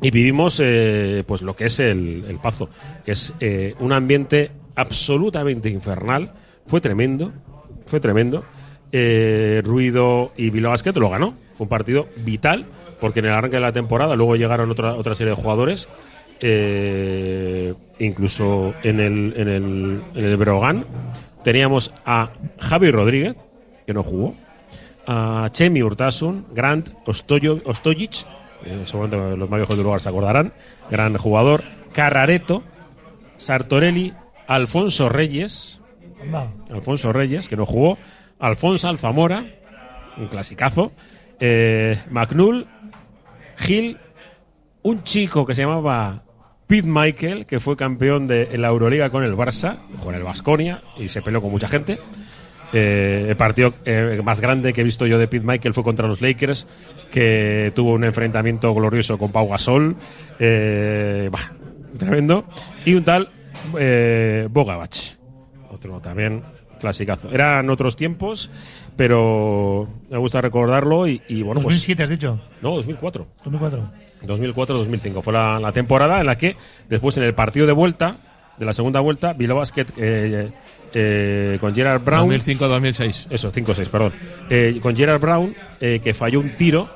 y 0.00 0.10
vivimos 0.10 0.60
eh, 0.62 1.24
pues 1.26 1.42
lo 1.42 1.56
que 1.56 1.66
es 1.66 1.80
el, 1.80 2.24
el 2.28 2.38
Pazo, 2.38 2.68
que 3.04 3.12
es 3.12 3.32
eh, 3.40 3.74
un 3.80 3.92
ambiente 3.92 4.50
absolutamente 4.74 5.70
infernal. 5.70 6.32
Fue 6.66 6.80
tremendo, 6.80 7.32
fue 7.86 8.00
tremendo. 8.00 8.44
Eh, 8.92 9.60
Ruido 9.64 10.32
y 10.36 10.50
Bilbao 10.50 10.72
Basket 10.72 10.92
lo 10.94 11.10
ganó. 11.10 11.34
Fue 11.54 11.64
un 11.64 11.68
partido 11.68 12.08
vital, 12.16 12.66
porque 13.00 13.20
en 13.20 13.26
el 13.26 13.32
arranque 13.32 13.56
de 13.56 13.62
la 13.62 13.72
temporada 13.72 14.16
luego 14.16 14.36
llegaron 14.36 14.70
otra, 14.70 14.94
otra 14.94 15.14
serie 15.14 15.30
de 15.30 15.36
jugadores. 15.36 15.88
incluso 17.98 18.74
en 18.82 19.00
el, 19.00 19.34
en 19.36 19.48
el, 19.48 20.02
en 20.14 20.24
el 20.24 20.36
Brogan 20.36 20.84
teníamos 21.42 21.92
a 22.04 22.30
Javi 22.58 22.90
Rodríguez, 22.90 23.36
que 23.86 23.94
no 23.94 24.02
jugó, 24.02 24.34
a 25.06 25.48
Chemi 25.50 25.82
Urtasun, 25.82 26.46
Grant 26.52 26.90
Ostoyo, 27.06 27.60
Ostojic, 27.64 28.26
eh, 28.64 28.82
seguramente 28.84 29.36
los 29.36 29.50
más 29.50 29.58
viejos 29.58 29.76
del 29.76 29.84
lugar 29.84 30.00
se 30.00 30.08
acordarán, 30.08 30.52
gran 30.90 31.16
jugador, 31.16 31.64
Carrareto, 31.92 32.62
Sartorelli, 33.36 34.14
Alfonso 34.46 35.08
Reyes. 35.08 35.80
Alfonso 36.70 37.12
Reyes, 37.12 37.48
que 37.48 37.56
no 37.56 37.66
jugó, 37.66 37.98
Alfonso 38.38 38.88
Alzamora, 38.88 39.44
un 40.16 40.28
clasicazo, 40.28 40.92
eh, 41.40 41.98
McNull, 42.10 42.66
Gil, 43.56 43.98
un 44.82 45.02
chico 45.02 45.44
que 45.44 45.54
se 45.54 45.62
llamaba 45.62 46.24
Pete 46.66 46.88
Michael, 46.88 47.46
que 47.46 47.60
fue 47.60 47.76
campeón 47.76 48.26
de 48.26 48.56
la 48.56 48.68
Euroliga 48.68 49.10
con 49.10 49.22
el 49.22 49.34
Barça, 49.34 49.78
con 50.02 50.14
el 50.14 50.22
Vasconia, 50.22 50.82
y 50.96 51.08
se 51.08 51.22
peleó 51.22 51.42
con 51.42 51.50
mucha 51.50 51.68
gente. 51.68 52.00
Eh, 52.76 53.26
el 53.28 53.36
partido 53.36 53.72
eh, 53.84 54.20
más 54.24 54.40
grande 54.40 54.72
que 54.72 54.80
he 54.80 54.84
visto 54.84 55.06
yo 55.06 55.16
de 55.16 55.28
Pete 55.28 55.46
Michael 55.46 55.74
fue 55.74 55.84
contra 55.84 56.08
los 56.08 56.20
Lakers, 56.20 56.66
que 57.10 57.72
tuvo 57.74 57.92
un 57.92 58.02
enfrentamiento 58.02 58.74
glorioso 58.74 59.16
con 59.16 59.30
Pau 59.30 59.48
Gasol. 59.48 59.96
Eh, 60.40 61.28
bah, 61.30 61.52
tremendo. 61.96 62.46
Y 62.84 62.94
un 62.94 63.04
tal 63.04 63.28
eh, 63.78 64.48
Bogavach. 64.50 65.14
Otro 65.70 66.00
también 66.00 66.42
clasicazo. 66.80 67.30
Eran 67.30 67.70
otros 67.70 67.94
tiempos, 67.94 68.50
pero 68.96 69.88
me 70.10 70.18
gusta 70.18 70.40
recordarlo. 70.40 71.06
Y, 71.06 71.22
y 71.28 71.42
bueno, 71.42 71.60
pues. 71.60 71.74
2007 71.76 72.02
has 72.02 72.08
dicho. 72.08 72.40
No, 72.60 72.74
2004. 72.74 73.26
2004. 73.44 73.90
2004-2005. 74.26 75.22
Fue 75.22 75.32
la, 75.32 75.60
la 75.60 75.72
temporada 75.72 76.20
en 76.20 76.26
la 76.26 76.36
que 76.36 76.56
después 76.88 77.16
en 77.18 77.24
el 77.24 77.34
partido 77.34 77.66
de 77.66 77.72
vuelta, 77.72 78.18
de 78.58 78.64
la 78.64 78.72
segunda 78.72 79.00
vuelta, 79.00 79.32
Bilbao 79.32 79.58
Basket 79.58 79.86
eh, 79.96 80.50
eh, 80.92 81.58
con 81.60 81.74
Gerard 81.74 82.02
Brown. 82.04 82.30
2005-2006. 82.30 83.26
Eso, 83.30 83.52
5-6, 83.52 83.88
perdón. 83.88 84.14
Eh, 84.50 84.78
con 84.80 84.94
Gerard 84.96 85.20
Brown, 85.20 85.54
eh, 85.80 86.00
que 86.02 86.14
falló 86.14 86.40
un 86.40 86.56
tiro 86.56 86.88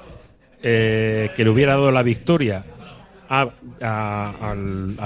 eh, 0.62 1.30
que 1.36 1.44
le 1.44 1.50
hubiera 1.50 1.72
dado 1.72 1.90
la 1.90 2.02
victoria 2.02 2.64
a- 3.28 3.48
a- 3.80 4.50
al, 4.50 4.96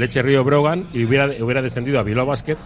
Leche 0.00 0.22
Río 0.22 0.42
Brogan 0.44 0.88
y 0.92 1.04
hubiera, 1.04 1.26
hubiera 1.40 1.62
descendido 1.62 1.98
a 2.00 2.02
Bilbao 2.02 2.26
Basket 2.26 2.56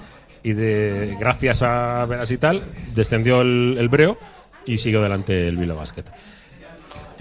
y 0.43 0.53
de 0.55 1.17
gracias 1.21 1.63
a 1.63 2.07
Veras 2.07 2.31
y 2.31 2.39
tal 2.39 2.63
descendió 2.95 3.43
el, 3.43 3.77
el 3.79 3.89
Breo 3.91 4.17
y 4.65 4.79
siguió 4.79 5.03
delante 5.03 5.49
el 5.49 5.57
Bilbao 5.57 5.77
Basket. 5.79 6.05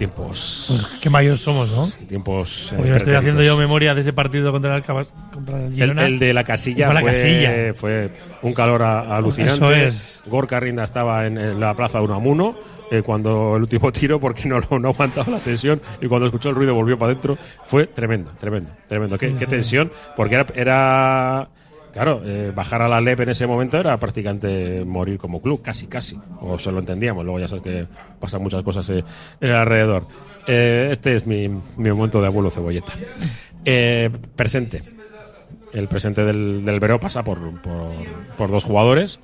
Tiempos. 0.00 0.64
Pues 0.68 0.98
qué 1.02 1.10
mayores 1.10 1.42
somos, 1.42 1.70
¿no? 1.72 2.06
Tiempos. 2.06 2.70
eh, 2.72 2.76
Porque 2.76 2.90
me 2.92 2.96
estoy 2.96 3.14
haciendo 3.16 3.42
yo 3.42 3.58
memoria 3.58 3.94
de 3.94 4.00
ese 4.00 4.14
partido 4.14 4.50
contra 4.50 4.74
el, 4.76 4.82
contra 4.82 5.62
el 5.66 5.74
Girona. 5.74 6.06
el 6.06 6.18
de 6.18 6.32
la 6.32 6.42
casilla 6.42 6.86
Fue 6.86 6.94
fue, 6.94 7.02
la 7.02 7.06
casilla. 7.06 7.74
fue 7.74 8.10
un 8.40 8.54
calor 8.54 8.82
a- 8.82 9.14
alucinante. 9.14 9.52
Eso 9.56 9.70
es. 9.72 10.22
Gorka 10.26 10.58
Rinda 10.58 10.84
estaba 10.84 11.26
en, 11.26 11.36
en 11.36 11.60
la 11.60 11.74
plaza 11.74 12.00
uno 12.00 12.14
a 12.14 12.16
uno 12.16 12.56
eh, 12.90 13.02
cuando 13.02 13.56
el 13.56 13.62
último 13.62 13.92
tiro 13.92 14.18
porque 14.18 14.48
no, 14.48 14.58
no 14.78 14.88
aguantaba 14.88 15.32
la 15.32 15.38
tensión 15.38 15.78
y 16.00 16.06
cuando 16.06 16.24
escuchó 16.28 16.48
el 16.48 16.54
ruido 16.54 16.74
volvió 16.74 16.98
para 16.98 17.12
adentro. 17.12 17.36
Fue 17.66 17.86
tremendo, 17.86 18.30
tremendo, 18.40 18.70
tremendo. 18.88 19.18
qué, 19.18 19.28
Sí, 19.28 19.34
qué 19.34 19.44
sí. 19.44 19.50
tensión, 19.50 19.92
porque 20.16 20.36
era, 20.36 20.46
era 20.54 21.48
claro, 21.92 22.22
eh, 22.24 22.52
bajar 22.54 22.82
a 22.82 22.88
la 22.88 23.00
LEP 23.00 23.20
en 23.20 23.28
ese 23.30 23.46
momento 23.46 23.78
era 23.78 23.98
prácticamente 23.98 24.84
morir 24.84 25.18
como 25.18 25.40
club, 25.40 25.62
casi, 25.62 25.86
casi. 25.86 26.18
O 26.40 26.58
se 26.58 26.72
lo 26.72 26.80
entendíamos, 26.80 27.24
luego 27.24 27.40
ya 27.40 27.48
sabes 27.48 27.64
que 27.64 27.86
pasan 28.18 28.42
muchas 28.42 28.62
cosas 28.62 28.88
eh, 28.90 29.04
en 29.40 29.50
el 29.50 29.56
alrededor. 29.56 30.04
Eh, 30.46 30.88
este 30.92 31.14
es 31.14 31.26
mi, 31.26 31.48
mi 31.48 31.90
momento 31.90 32.20
de 32.20 32.26
abuelo 32.26 32.50
cebolleta. 32.50 32.92
Eh, 33.64 34.10
presente. 34.36 34.82
El 35.72 35.86
presente 35.86 36.24
del, 36.24 36.64
del 36.64 36.80
Vereo 36.80 36.98
pasa 36.98 37.22
por, 37.22 37.38
por, 37.60 37.88
por 38.36 38.50
dos 38.50 38.64
jugadores, 38.64 39.20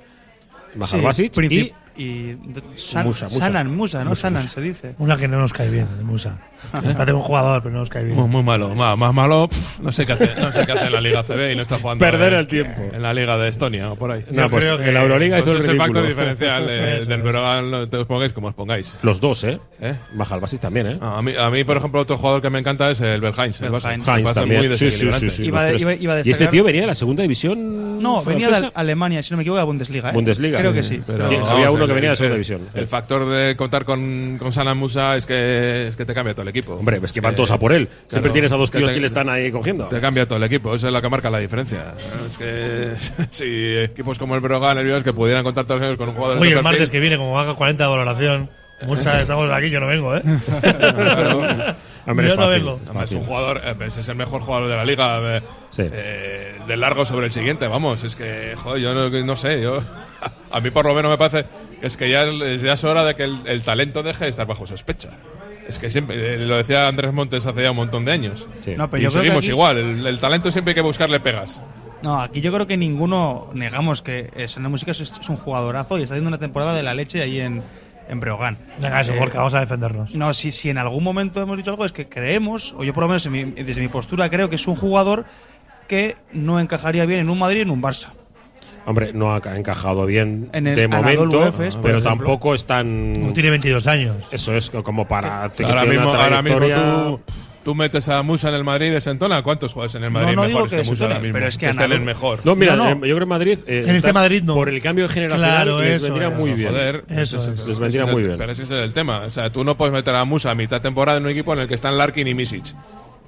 Mahar 0.75 1.01
Basic 1.01 1.37
y 1.49 1.73
y 1.97 2.37
San- 2.75 3.05
Musa, 3.07 3.25
Musa. 3.25 3.39
Sanan, 3.39 3.75
Musa, 3.75 4.03
¿no? 4.03 4.11
Musa, 4.11 4.21
Sanan 4.23 4.43
Musa. 4.43 4.55
se 4.55 4.61
dice. 4.61 4.95
Una 4.99 5.17
que 5.17 5.27
no 5.27 5.39
nos 5.39 5.53
cae 5.53 5.69
bien, 5.69 5.87
Musa. 6.03 6.37
Parece 6.71 7.13
un 7.13 7.21
jugador, 7.21 7.61
pero 7.61 7.73
no 7.73 7.79
nos 7.79 7.89
cae 7.89 8.03
bien. 8.03 8.15
Muy, 8.17 8.27
muy 8.27 8.43
malo, 8.43 8.73
más, 8.73 8.97
más 8.97 9.13
malo, 9.13 9.47
pf, 9.47 9.79
no 9.81 9.91
sé 9.91 10.05
qué 10.05 10.13
hace, 10.13 10.29
no 10.39 10.51
sé 10.51 10.65
qué 10.65 10.71
hace 10.71 10.85
en 10.87 10.93
la 10.93 11.01
Liga 11.01 11.23
CB 11.23 11.51
y 11.51 11.55
no 11.55 11.61
está 11.61 11.77
jugando 11.77 12.03
Perder 12.03 12.33
en, 12.33 12.39
el 12.39 12.47
tiempo. 12.47 12.81
en 12.93 13.01
la 13.01 13.13
Liga 13.13 13.37
de 13.37 13.47
Estonia 13.49 13.91
o 13.91 13.95
por 13.95 14.11
ahí. 14.11 14.25
No, 14.31 14.49
pues 14.49 14.65
en 14.67 14.93
la 14.93 15.01
Euroliga 15.03 15.37
hizo 15.37 15.45
Pues 15.45 15.55
el 15.57 15.61
es 15.61 15.67
el 15.69 15.77
factor 15.77 16.03
ridículo. 16.03 16.27
diferencial 16.29 16.67
de- 16.67 16.97
Eso 16.97 17.09
del. 17.09 17.21
Verón, 17.21 17.71
no 17.71 17.87
te 17.87 17.97
os 17.97 18.07
pongáis 18.07 18.33
como 18.33 18.47
os 18.47 18.53
pongáis. 18.55 18.97
los 19.03 19.21
dos, 19.21 19.43
¿eh? 19.43 19.59
¿Eh? 19.79 19.95
Mahar 20.13 20.39
Basic 20.39 20.59
también, 20.59 20.87
¿eh? 20.87 20.99
A 21.01 21.21
mí, 21.21 21.33
a 21.39 21.49
mí, 21.51 21.63
por 21.63 21.77
ejemplo, 21.77 22.01
otro 22.01 22.17
jugador 22.17 22.41
que 22.41 22.49
me 22.49 22.59
encanta 22.59 22.89
es 22.89 23.01
el 23.01 23.21
Belhains. 23.21 23.61
El 23.61 23.71
parece 23.71 24.33
también. 24.33 24.61
muy 24.67 24.69
Sí, 24.73 24.77
sí, 24.77 24.85
desequilibrante. 24.85 25.29
sí, 25.29 25.37
sí, 25.37 25.45
Iba 25.45 25.63
de- 25.65 25.77
iba- 25.79 25.93
iba 25.93 26.19
y 26.23 26.29
este 26.31 26.47
tío 26.47 26.63
venía 26.63 26.81
de 26.81 26.87
la 26.87 26.95
segunda 26.95 27.21
división 27.21 28.01
No, 28.01 28.23
venía 28.23 28.47
de 28.47 28.53
francesa. 28.53 28.79
Alemania, 28.79 29.21
si 29.23 29.31
no 29.31 29.37
me 29.37 29.43
equivoco, 29.43 29.57
de 29.57 29.61
la 29.61 29.65
Bundesliga. 29.65 30.09
¿eh? 30.09 30.13
Bundesliga. 30.13 30.59
Creo 30.59 30.73
que 30.73 30.83
sí. 30.83 31.01
Pero 31.05 31.25
había 31.27 31.71
uno 31.71 31.86
que 31.87 31.93
venía 31.93 32.09
de 32.11 32.15
segunda 32.15 32.35
el- 32.35 32.43
división. 32.43 32.69
El 32.73 32.87
factor 32.87 33.25
de 33.29 33.55
contar 33.55 33.85
con, 33.85 34.37
con 34.39 34.51
Salah 34.53 34.73
Musa 34.75 35.15
es 35.15 35.25
que, 35.25 35.87
es 35.87 35.95
que 35.95 36.05
te 36.05 36.13
cambia 36.13 36.33
todo 36.33 36.43
el 36.43 36.49
equipo. 36.49 36.73
Hombre, 36.73 36.99
es 37.03 37.11
que 37.13 37.21
van 37.21 37.35
todos 37.35 37.51
a 37.51 37.57
por 37.59 37.73
él. 37.73 37.89
Siempre 38.07 38.31
tienes 38.31 38.51
a 38.51 38.57
dos 38.57 38.69
tíos 38.71 38.91
que 38.91 38.99
le 38.99 39.07
están 39.07 39.29
ahí 39.29 39.51
cogiendo. 39.51 39.85
Te 39.87 39.99
cambia 40.01 40.25
todo 40.27 40.37
el 40.37 40.43
equipo, 40.43 40.75
eso 40.75 40.87
es 40.87 40.93
lo 40.93 41.01
que 41.01 41.09
marca 41.09 41.29
la 41.29 41.39
diferencia. 41.39 41.93
Es 42.27 42.37
que 42.37 42.93
si 43.31 43.77
equipos 43.77 44.19
como 44.19 44.35
el 44.35 44.41
Brogan, 44.41 44.77
el 44.77 45.03
que 45.03 45.13
pudieran 45.13 45.43
contar 45.43 45.65
todos 45.65 45.81
los 45.81 45.87
años 45.87 45.97
con 45.97 46.09
un 46.09 46.15
jugador 46.15 46.35
de 46.37 46.41
Oye, 46.41 46.49
el 46.51 46.55
perfil, 46.57 46.63
martes 46.71 46.89
que 46.89 46.99
viene, 46.99 47.17
como 47.17 47.39
haga 47.39 47.53
40 47.53 47.83
de 47.83 47.89
valoración, 47.89 48.49
Musa, 48.85 49.19
estamos 49.21 49.49
aquí, 49.51 49.69
yo 49.71 49.79
no 49.79 49.87
vengo, 49.87 50.15
¿eh? 50.15 50.21
Claro. 50.61 51.39
Hombre, 52.07 52.27
es 52.27 52.33
yo 52.33 52.39
no 52.39 52.45
fácil, 52.47 52.63
vengo. 52.63 52.79
es 52.83 52.89
Además, 52.89 53.03
es 53.03 53.09
fácil. 53.09 53.17
un 53.17 53.23
jugador, 53.25 53.61
eh, 53.65 53.73
pues, 53.77 53.97
es 53.97 54.07
el 54.07 54.15
mejor 54.15 54.41
jugador 54.41 54.69
de 54.69 54.75
la 54.75 54.85
liga. 54.85 55.37
eh, 55.37 55.41
Sí. 55.69 55.81
eh, 55.91 56.55
de 56.65 56.77
largo 56.77 57.03
sobre 57.03 57.25
el 57.25 57.31
siguiente, 57.33 57.67
vamos. 57.67 58.03
Es 58.03 58.15
que, 58.15 58.53
joder, 58.55 58.81
yo 58.81 58.93
no, 58.93 59.09
no 59.09 59.35
sé. 59.35 59.61
yo 59.61 59.81
A 60.51 60.61
mí, 60.61 60.69
por 60.69 60.85
lo 60.85 60.93
menos, 60.93 61.11
me 61.11 61.17
parece 61.17 61.45
es 61.81 61.97
que 61.97 62.09
ya, 62.09 62.23
es- 62.23 62.61
ya 62.61 62.73
es 62.73 62.83
hora 62.83 63.03
de 63.05 63.15
que 63.15 63.23
el, 63.23 63.39
el 63.45 63.63
talento 63.63 64.03
deje 64.03 64.25
de 64.25 64.29
estar 64.29 64.47
bajo 64.47 64.65
sospecha. 64.67 65.09
Es 65.67 65.79
que 65.79 65.89
siempre, 65.89 66.35
eh, 66.35 66.37
lo 66.39 66.55
decía 66.57 66.87
Andrés 66.87 67.11
Montes 67.13 67.45
hace 67.45 67.61
ya 67.63 67.71
un 67.71 67.77
montón 67.77 68.05
de 68.05 68.13
años. 68.13 68.47
Sí. 68.59 68.75
No, 68.77 68.89
pero 68.89 69.01
y 69.01 69.03
yo 69.03 69.09
seguimos 69.09 69.39
aquí- 69.39 69.49
igual. 69.49 69.77
El, 69.77 70.07
el 70.07 70.19
talento 70.19 70.49
siempre 70.49 70.71
hay 70.71 70.75
que 70.75 70.81
buscarle 70.81 71.19
pegas. 71.19 71.63
No, 72.01 72.21
aquí 72.21 72.41
yo 72.41 72.53
creo 72.53 72.67
que 72.67 72.77
ninguno 72.77 73.49
negamos 73.53 74.01
que 74.01 74.29
eh, 74.35 74.47
Sonia 74.47 74.69
Música 74.69 74.91
es, 74.91 75.01
es 75.01 75.29
un 75.29 75.35
jugadorazo 75.35 75.97
y 75.97 76.03
está 76.03 76.13
haciendo 76.13 76.29
una 76.29 76.37
temporada 76.37 76.73
de 76.73 76.83
la 76.83 76.93
leche 76.93 77.21
ahí 77.21 77.41
en, 77.41 77.63
en 78.07 78.19
Breogán. 78.21 78.57
Venga, 78.79 79.01
eso, 79.01 79.13
Eh, 79.13 79.17
Gorka, 79.17 79.39
vamos 79.39 79.55
a 79.55 79.59
defendernos. 79.59 80.15
No, 80.15 80.33
si, 80.33 80.51
si 80.51 80.69
en 80.69 80.77
algún 80.77 81.03
momento 81.03 81.41
hemos 81.41 81.57
dicho 81.57 81.71
algo 81.71 81.83
es 81.85 81.91
que 81.91 82.07
creemos, 82.07 82.73
o 82.77 82.83
yo 82.85 82.93
por 82.93 83.01
lo 83.03 83.07
menos 83.09 83.25
en 83.25 83.31
mi- 83.33 83.43
desde 83.45 83.81
mi 83.81 83.87
postura 83.89 84.29
creo 84.29 84.47
que 84.49 84.55
es 84.55 84.67
un 84.67 84.75
jugador 84.77 85.25
que 85.87 86.15
no 86.31 86.59
encajaría 86.61 87.05
bien 87.05 87.19
en 87.21 87.29
un 87.29 87.39
Madrid 87.39 87.59
y 87.59 87.61
en 87.63 87.71
un 87.71 87.81
Barça. 87.81 88.09
Hombre, 88.87 89.11
no 89.13 89.33
ha 89.33 89.41
ca- 89.41 89.57
encajado 89.57 90.05
bien 90.05 90.49
En 90.53 90.65
el 90.65 90.75
de 90.75 90.87
momento, 90.87 91.53
pero 91.53 91.67
ejemplo. 91.67 92.01
tampoco 92.01 92.55
es 92.55 92.65
tan. 92.65 93.13
Como 93.15 93.33
tiene 93.33 93.49
22 93.49 93.85
años. 93.85 94.15
Eso 94.31 94.55
es 94.55 94.69
como 94.69 95.07
para. 95.07 95.51
que 95.55 95.65
ahora 95.65 95.83
mismo, 95.85 96.13
ahora 96.13 96.41
mismo 96.41 96.59
tú, 96.69 97.19
tú 97.63 97.75
metes 97.75 98.07
a 98.07 98.21
Musa 98.23 98.47
en 98.47 98.55
el 98.55 98.63
Madrid 98.63 98.87
y 98.87 98.89
desentona. 98.91 99.43
¿Cuántos 99.43 99.73
jugadores 99.73 99.95
en 99.95 100.05
el 100.05 100.11
Madrid 100.11 100.35
no 100.37 100.45
digo 100.45 100.59
mejores 100.59 100.71
que 100.71 100.83
que, 100.83 100.89
Musa 100.89 101.03
ahora 101.03 101.19
mismo? 101.19 101.33
pero 101.33 101.47
es 101.47 101.57
que 101.57 101.65
este 101.69 101.83
Anadolu- 101.83 101.91
es 101.91 101.99
el 101.99 102.05
mejor. 102.05 102.39
No, 102.45 102.55
mira, 102.55 102.77
No, 102.77 102.83
no. 102.85 102.89
eh, 102.91 102.93
yo 102.93 102.99
creo 103.01 103.17
que 103.17 103.23
en 103.23 103.29
Madrid. 103.29 103.59
eh, 103.67 103.83
En 103.87 103.95
este 103.97 104.13
Madrid 104.13 104.43
no. 104.43 104.53
Por 104.53 104.69
el 104.69 104.81
cambio 104.81 105.09
generacional 105.09 105.51
Claro, 105.65 105.81
les 105.81 106.01
eso 106.01 106.05
vendría 106.13 106.29
es. 106.29 106.39
muy 106.39 106.51
bien. 106.53 106.69
Joder, 106.69 107.03
Eso 107.09 107.37
ese- 107.39 107.53
es. 107.55 107.67
Les 107.67 107.79
vendría 107.79 108.05
muy 108.05 108.23
bien. 108.23 108.37
Pero 108.37 108.51
ese 108.53 108.63
es 108.63 108.71
el 108.71 108.93
tema. 108.93 109.19
O 109.27 109.31
sea, 109.31 109.51
tú 109.51 109.65
no 109.65 109.75
puedes 109.75 109.91
meter 109.93 110.15
a 110.15 110.23
Musa 110.23 110.51
a 110.51 110.55
mitad 110.55 110.81
temporada 110.81 111.17
en 111.17 111.25
un 111.25 111.31
equipo 111.31 111.51
en 111.51 111.59
el 111.59 111.67
que 111.67 111.75
están 111.75 111.97
Larkin 111.97 112.25
y 112.25 112.33
Misic. 112.33 112.73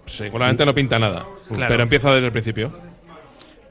Seguramente 0.05 0.65
no 0.65 0.73
pinta 0.73 0.97
nada. 0.97 1.25
Claro. 1.49 1.65
Pero 1.67 1.83
empieza 1.83 2.13
desde 2.13 2.27
el 2.27 2.31
principio. 2.31 2.71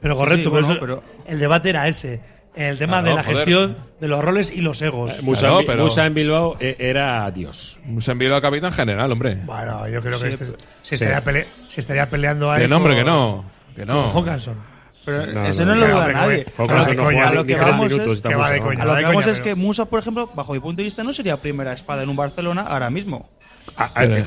Pero 0.00 0.16
correcto, 0.16 0.50
sí, 0.50 0.54
pero, 0.54 0.66
bueno, 0.66 0.68
eso- 0.72 0.80
pero- 0.80 1.02
el 1.26 1.38
debate 1.38 1.70
era 1.70 1.88
ese. 1.88 2.20
El 2.54 2.76
tema 2.76 2.94
Claro, 3.02 3.08
de 3.10 3.14
la 3.14 3.22
joder. 3.22 3.36
gestión 3.36 3.76
de 4.00 4.08
los 4.08 4.24
roles 4.24 4.50
y 4.50 4.60
los 4.62 4.82
egos. 4.82 5.22
Musa, 5.22 5.42
Claro, 5.46 5.60
en, 5.60 5.66
pero- 5.66 5.84
Musa 5.84 6.06
en 6.06 6.14
Bilbao 6.14 6.56
eh, 6.58 6.74
era 6.80 7.30
Dios. 7.30 7.78
Musa 7.84 8.12
envió 8.12 8.34
a 8.34 8.40
capitán 8.42 8.72
general, 8.72 9.12
hombre. 9.12 9.36
Bueno, 9.44 9.86
yo 9.88 10.02
creo 10.02 10.18
que 10.18 10.32
Sí, 10.32 10.38
este- 10.42 10.56
se, 10.82 10.94
estaría 10.96 11.22
pele- 11.22 11.46
se 11.68 11.80
estaría 11.80 12.10
peleando 12.10 12.50
ahí. 12.50 12.62
Que 12.62 12.68
no, 12.68 12.78
hombre, 12.78 12.96
que 12.96 13.04
no. 13.04 13.44
Que 13.76 13.86
no. 13.86 14.10
Hawkinson. 14.12 14.56
Pero 15.04 15.26
No, 15.26 15.46
eso 15.46 15.64
no, 15.64 15.74
no, 15.74 15.80
lo 15.86 15.86
duda 15.94 16.12
nadie. 16.12 16.46
A 16.58 16.62
lo 16.62 16.66
no 16.68 16.84
que- 16.84 16.96
juega 16.96 17.28
a 17.28 17.32
lo 17.32 17.40
ni 17.42 17.46
que 17.46 17.54
tres 17.54 17.66
vamos 17.68 17.92
minutos, 17.92 18.14
es- 18.16 18.22
que 18.22 18.28
va 18.28 18.36
Musa, 18.38 18.52
de 18.52 18.58
¿no? 18.60 18.66
coña. 18.66 18.82
A 18.82 18.86
lo 18.86 18.92
que 18.92 18.98
de 18.98 19.04
vamos 19.04 19.22
coña, 19.24 19.32
es 19.32 19.40
pero- 19.40 19.44
que 19.44 19.54
Musa, 19.54 19.84
por 19.86 20.00
ejemplo, 20.00 20.30
bajo 20.34 20.52
mi 20.52 20.60
punto 20.60 20.76
de 20.78 20.84
vista, 20.84 21.04
no 21.04 21.12
sería 21.12 21.40
primera 21.40 21.72
espada 21.72 22.02
en 22.02 22.08
un 22.08 22.16
Barcelona 22.16 22.62
ahora 22.62 22.90
mismo. 22.90 23.30
Ah, 23.76 23.92
ah, 23.94 24.04
eh, 24.04 24.24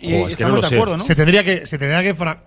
Y 0.00 0.12
jo, 0.12 0.26
es 0.28 0.36
que 0.36 0.42
no 0.44 0.48
estamos 0.56 0.60
de 0.62 0.68
sé. 0.68 0.74
acuerdo, 0.74 0.96
¿no? 0.96 1.04
Se 1.04 1.14
tendría 1.14 1.44
que, 1.44 1.66
se 1.66 1.78
tendría 1.78 2.02
que, 2.02 2.14
fra- 2.14 2.42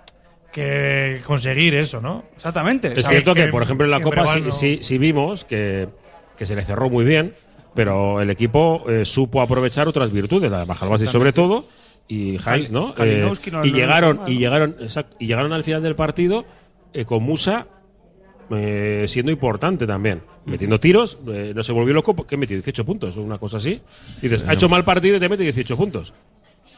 que 0.53 1.21
conseguir 1.25 1.73
eso, 1.75 1.99
¿no? 1.99 2.23
Exactamente. 2.35 2.87
Es 2.93 2.99
O 2.99 3.01
sea, 3.01 3.09
cierto 3.09 3.33
que, 3.35 3.45
que- 3.45 3.51
por 3.51 3.63
ejemplo, 3.63 3.85
en 3.85 3.91
la 3.91 3.99
Copa 4.01 4.25
sí, 4.27 4.41
no- 4.41 4.51
sí- 4.51 4.79
sí 4.81 4.97
vimos 4.97 5.43
que, 5.43 5.89
que 6.37 6.45
se 6.45 6.55
le 6.55 6.61
cerró 6.61 6.89
muy 6.89 7.03
bien, 7.03 7.33
pero 7.75 8.21
el 8.21 8.29
equipo 8.29 8.85
eh, 8.89 9.03
supo 9.03 9.41
aprovechar 9.41 9.87
otras 9.87 10.11
virtudes, 10.11 10.49
la 10.49 10.59
de 10.59 10.65
Bajalbasi 10.65 11.07
sobre 11.07 11.33
todo, 11.33 11.67
y 12.07 12.37
Heinz, 12.45 12.71
¿no? 12.71 12.93
Eh, 12.97 13.19
no- 13.21 13.33
y 13.63 13.71
no 13.71 13.75
llegaron, 13.77 14.19
y 14.27 14.33
¿no? 14.35 14.39
llegaron, 14.39 14.75
exacto, 14.79 15.15
y 15.19 15.27
llegaron 15.27 15.51
al 15.53 15.63
final 15.63 15.81
del 15.83 15.95
partido 15.95 16.45
eh, 16.93 17.03
con 17.05 17.23
Musa 17.23 17.67
eh, 18.51 19.05
siendo 19.07 19.31
importante 19.31 19.87
también, 19.87 20.21
metiendo 20.45 20.79
tiros, 20.79 21.17
eh, 21.27 21.53
no 21.55 21.63
se 21.63 21.71
volvió 21.71 21.93
loco, 21.93 22.13
que 22.27 22.37
metió 22.37 22.55
18 22.55 22.85
puntos, 22.85 23.17
o 23.17 23.21
una 23.23 23.37
cosa 23.39 23.57
así. 23.57 23.81
Y 24.21 24.27
dices, 24.27 24.45
ha 24.47 24.53
hecho 24.53 24.69
mal 24.69 24.83
partido 24.83 25.17
y 25.17 25.19
te 25.19 25.27
mete 25.29 25.43
18 25.43 25.75
puntos. 25.77 26.13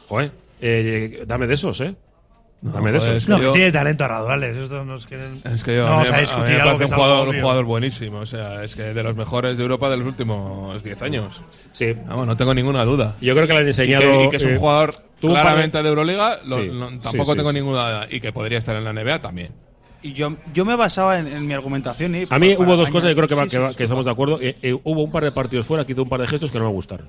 Joder, 0.08 0.30
eh, 0.60 1.24
dame 1.26 1.46
de 1.46 1.54
esos, 1.54 1.80
¿eh? 1.82 1.94
Dame 2.62 2.90
de 2.90 2.98
joder, 2.98 3.12
esos. 3.16 3.22
es 3.24 3.28
No, 3.28 3.36
que 3.36 3.40
que 3.42 3.46
yo- 3.46 3.52
tiene 3.52 3.70
talento 3.72 4.04
a 4.04 4.08
raudales. 4.08 4.56
Esto 4.56 4.84
no 4.84 4.94
es 4.96 5.06
que. 5.06 5.40
Es 5.44 5.62
que 5.62 5.76
yo, 5.76 5.86
no 5.86 5.88
a 5.88 6.02
mí 6.02 6.04
vamos 6.04 6.08
me- 6.08 6.10
a 6.10 6.12
a 6.14 6.16
mí 6.16 6.20
discutir 6.22 6.48
me 6.48 6.54
algo 6.54 6.64
parece 6.64 6.78
que 6.78 6.90
un 6.90 6.96
jugador, 6.96 7.28
un 7.28 7.40
jugador 7.40 7.64
buenísimo. 7.66 8.18
O 8.18 8.26
sea, 8.26 8.64
es 8.64 8.74
que 8.74 8.82
de 8.82 9.02
los 9.02 9.14
mejores 9.14 9.56
de 9.56 9.62
Europa 9.62 9.90
de 9.90 9.96
los 9.98 10.06
últimos 10.06 10.82
10 10.82 11.00
años. 11.02 11.42
Sí. 11.72 11.94
Vamos, 12.08 12.26
no 12.26 12.36
tengo 12.36 12.54
ninguna 12.54 12.84
duda. 12.84 13.14
Yo 13.20 13.34
creo 13.34 13.46
que 13.46 13.52
le 13.52 13.58
han 13.60 13.66
Y 13.66 13.68
enseñado. 13.68 14.02
que, 14.02 14.24
y 14.24 14.30
que 14.30 14.36
es 14.36 14.44
un 14.44 14.54
eh, 14.54 14.58
jugador 14.58 14.90
claramente 15.20 15.82
de 15.82 15.88
Euroliga, 15.88 16.38
lo- 16.46 16.56
Sí, 16.56 16.70
no- 16.72 16.88
tampoco 17.00 17.32
sí, 17.32 17.36
tengo 17.36 17.50
sí. 17.50 17.56
ninguna 17.56 17.88
duda. 17.90 18.06
Y 18.10 18.20
que 18.20 18.32
podría 18.32 18.58
estar 18.58 18.74
en 18.74 18.84
la 18.84 18.90
NBA 18.92 19.20
también. 19.20 19.52
Y 20.02 20.12
yo, 20.14 20.36
yo 20.54 20.64
me 20.64 20.76
basaba 20.76 21.18
en, 21.18 21.26
en 21.26 21.46
mi 21.46 21.52
argumentación. 21.54 22.14
Y 22.14 22.26
A 22.30 22.38
mí 22.38 22.54
hubo 22.58 22.76
dos 22.76 22.90
cosas, 22.90 23.10
yo 23.10 23.16
creo 23.16 23.28
que, 23.28 23.34
va- 23.34 23.44
que, 23.44 23.50
sí, 23.50 23.56
va- 23.58 23.74
que 23.74 23.84
estamos 23.84 24.04
de 24.04 24.10
acuerdo. 24.10 24.38
Eh, 24.40 24.56
eh, 24.62 24.72
hubo 24.82 25.02
un 25.02 25.10
par 25.12 25.22
de 25.24 25.30
partidos 25.32 25.66
fuera 25.66 25.84
que 25.84 25.92
hizo 25.92 26.02
un 26.02 26.08
par 26.08 26.20
de 26.20 26.26
gestos 26.26 26.50
que 26.50 26.58
no 26.58 26.64
me 26.64 26.70
gustaron. 26.72 27.08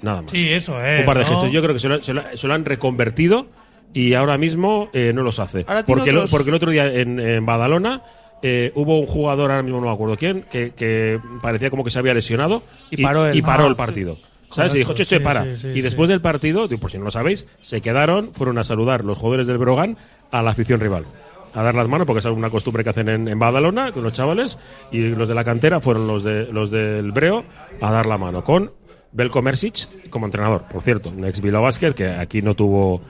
Nada 0.00 0.22
más. 0.22 0.30
Sí, 0.30 0.48
eso 0.48 0.82
es. 0.82 1.00
un 1.00 1.06
par 1.06 1.18
de 1.18 1.24
¿no? 1.24 1.28
gestos. 1.28 1.52
Yo 1.52 1.62
creo 1.62 1.74
que 1.74 1.80
se 1.80 1.88
lo, 1.88 2.02
se 2.02 2.12
lo- 2.14 2.24
se 2.36 2.48
lo 2.48 2.54
han 2.54 2.64
reconvertido 2.64 3.46
y 3.92 4.14
ahora 4.14 4.38
mismo 4.38 4.88
eh, 4.92 5.12
no 5.14 5.22
los 5.22 5.38
hace. 5.38 5.64
Porque, 5.86 6.12
lo- 6.12 6.20
otros- 6.20 6.30
porque 6.30 6.48
el 6.50 6.54
otro 6.54 6.70
día 6.70 6.86
en, 6.92 7.18
en 7.20 7.44
Badalona 7.46 8.02
eh, 8.42 8.72
hubo 8.74 8.98
un 8.98 9.06
jugador, 9.06 9.50
ahora 9.50 9.62
mismo 9.62 9.80
no 9.80 9.86
me 9.88 9.92
acuerdo 9.92 10.16
quién, 10.16 10.44
que, 10.50 10.70
que 10.72 11.20
parecía 11.42 11.70
como 11.70 11.84
que 11.84 11.90
se 11.90 11.98
había 11.98 12.14
lesionado 12.14 12.62
Y 12.90 13.02
paró 13.02 13.26
el- 13.26 13.42
paró 13.42 13.64
Ah, 13.64 13.68
el 13.68 13.76
partido. 13.76 14.18
¿Sabes? 14.50 14.74
Y 14.74 14.78
dijo, 14.78 14.92
che, 14.92 15.06
che, 15.06 15.16
sí, 15.16 15.24
para. 15.24 15.44
sí, 15.44 15.56
sí, 15.56 15.68
y 15.74 15.80
después 15.80 16.10
del 16.10 16.20
partido, 16.20 16.68
por 16.78 16.90
si 16.90 16.98
no 16.98 17.04
lo 17.04 17.10
sabéis, 17.10 17.46
se 17.62 17.80
quedaron, 17.80 18.34
fueron 18.34 18.58
a 18.58 18.64
saludar 18.64 19.02
los 19.02 19.16
jugadores 19.16 19.46
del 19.46 19.56
Brogan 19.56 19.96
a 20.30 20.42
la 20.42 20.50
afición 20.50 20.78
rival. 20.78 21.06
A 21.54 21.62
dar 21.62 21.74
las 21.74 21.88
manos, 21.88 22.06
porque 22.06 22.18
es 22.20 22.24
una 22.26 22.50
costumbre 22.50 22.82
que 22.84 22.90
hacen 22.90 23.08
en, 23.08 23.28
en 23.28 23.38
Badalona 23.38 23.92
con 23.92 24.02
los 24.02 24.12
chavales. 24.12 24.58
Y 24.90 25.00
los 25.08 25.28
de 25.28 25.34
la 25.34 25.44
cantera 25.44 25.80
fueron 25.80 26.06
los, 26.06 26.22
de, 26.24 26.46
los 26.52 26.70
del 26.70 27.12
Breo 27.12 27.44
a 27.80 27.90
dar 27.92 28.04
la 28.06 28.16
mano. 28.18 28.42
Con 28.44 28.70
Belko 29.12 29.40
Mersic 29.42 30.08
como 30.10 30.26
entrenador, 30.26 30.64
por 30.70 30.82
cierto. 30.82 31.10
Un 31.10 31.24
ex 31.26 31.40
Bilbao 31.40 31.62
Basket 31.62 31.92
que 31.94 32.08
aquí 32.08 32.40
no 32.42 32.54
tuvo. 32.54 33.00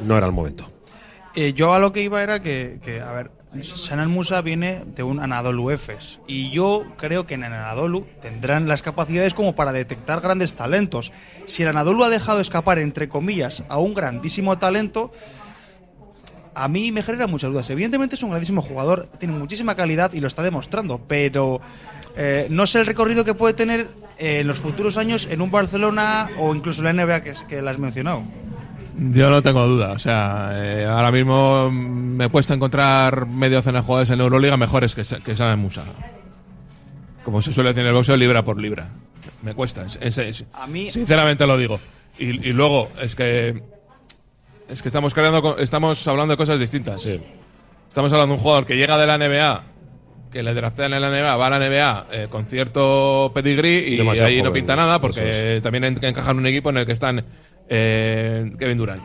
No 0.00 0.16
era 0.16 0.26
el 0.26 0.32
momento. 0.32 0.70
Eh, 1.34 1.52
yo 1.52 1.72
a 1.72 1.78
lo 1.78 1.92
que 1.92 2.02
iba 2.02 2.22
era 2.22 2.42
que, 2.42 2.78
que, 2.82 3.00
a 3.00 3.12
ver, 3.12 3.30
Sanan 3.62 4.10
Musa 4.10 4.42
viene 4.42 4.82
de 4.94 5.02
un 5.02 5.20
Anadolu 5.20 5.70
Efes 5.70 6.20
y 6.26 6.50
yo 6.50 6.84
creo 6.96 7.26
que 7.26 7.34
en 7.34 7.44
el 7.44 7.52
Anadolu 7.52 8.06
tendrán 8.20 8.68
las 8.68 8.82
capacidades 8.82 9.34
como 9.34 9.54
para 9.54 9.72
detectar 9.72 10.20
grandes 10.20 10.54
talentos. 10.54 11.12
Si 11.46 11.62
el 11.62 11.70
Anadolu 11.70 12.04
ha 12.04 12.10
dejado 12.10 12.40
escapar, 12.40 12.78
entre 12.78 13.08
comillas, 13.08 13.64
a 13.68 13.78
un 13.78 13.94
grandísimo 13.94 14.58
talento, 14.58 15.12
a 16.54 16.68
mí 16.68 16.92
me 16.92 17.02
genera 17.02 17.26
muchas 17.26 17.50
dudas. 17.50 17.70
Evidentemente 17.70 18.16
es 18.16 18.22
un 18.22 18.30
grandísimo 18.30 18.60
jugador, 18.60 19.08
tiene 19.18 19.34
muchísima 19.34 19.74
calidad 19.74 20.12
y 20.12 20.20
lo 20.20 20.26
está 20.26 20.42
demostrando, 20.42 21.00
pero 21.08 21.60
eh, 22.16 22.48
no 22.50 22.66
sé 22.66 22.80
el 22.80 22.86
recorrido 22.86 23.24
que 23.24 23.34
puede 23.34 23.54
tener 23.54 23.88
eh, 24.18 24.40
en 24.40 24.46
los 24.46 24.58
futuros 24.58 24.98
años 24.98 25.26
en 25.30 25.40
un 25.40 25.50
Barcelona 25.50 26.28
o 26.38 26.54
incluso 26.54 26.82
la 26.82 26.92
NBA 26.92 27.22
que, 27.22 27.34
que 27.48 27.62
la 27.62 27.70
has 27.70 27.78
mencionado. 27.78 28.24
Yo 29.00 29.30
no 29.30 29.42
tengo 29.42 29.66
duda. 29.66 29.92
O 29.92 29.98
sea, 29.98 30.50
eh, 30.54 30.84
ahora 30.84 31.12
mismo 31.12 31.70
me 31.70 32.28
cuesta 32.28 32.54
encontrar 32.54 33.26
medio 33.26 33.58
docena 33.58 33.78
de 33.80 33.84
jugadores 33.86 34.10
en 34.10 34.20
Euroliga 34.20 34.56
mejores 34.56 34.94
que, 34.94 35.02
que 35.24 35.36
Sanan 35.36 35.58
Musa. 35.60 35.84
Como 37.24 37.42
se 37.42 37.52
suele 37.52 37.70
decir 37.70 37.82
en 37.82 37.88
el 37.88 37.94
boxeo, 37.94 38.16
libra 38.16 38.42
por 38.44 38.58
libra. 38.60 38.88
Me 39.42 39.54
cuesta. 39.54 39.84
es- 39.86 39.98
es- 40.00 40.18
es- 40.18 40.44
A 40.52 40.66
mí- 40.66 40.90
sinceramente 40.90 41.46
lo 41.46 41.56
digo. 41.56 41.78
Y, 42.18 42.48
y 42.48 42.52
luego, 42.52 42.90
es 43.00 43.14
que. 43.14 43.62
Es 44.68 44.82
que 44.82 44.88
estamos 44.88 45.14
creando, 45.14 45.40
co- 45.42 45.58
estamos 45.58 46.06
hablando 46.08 46.32
de 46.32 46.36
cosas 46.36 46.58
distintas. 46.58 47.06
Estamos 47.88 48.12
hablando 48.12 48.34
de 48.34 48.38
un 48.38 48.42
jugador 48.42 48.66
que 48.66 48.76
llega 48.76 48.98
de 48.98 49.06
la 49.06 49.16
NBA, 49.16 49.62
que 50.32 50.42
le 50.42 50.52
draftean 50.54 50.92
en 50.92 51.00
la 51.00 51.08
NBA, 51.10 51.36
va 51.36 51.46
a 51.46 51.50
la 51.50 51.58
NBA 51.58 52.06
eh, 52.12 52.26
con 52.28 52.44
cierto 52.46 53.30
pedigrí 53.34 53.76
y 53.78 53.96
Demasiado 53.96 54.28
ahí 54.28 54.42
no 54.42 54.52
pinta 54.52 54.76
nada 54.76 55.00
porque 55.00 55.56
es. 55.56 55.62
también 55.62 55.84
en- 55.84 56.04
encaja 56.04 56.32
en 56.32 56.38
un 56.38 56.46
equipo 56.46 56.68
en 56.70 56.78
el 56.78 56.86
que 56.86 56.92
están 56.92 57.24
eh, 57.68 58.52
Kevin 58.58 58.78
Durant. 58.78 59.02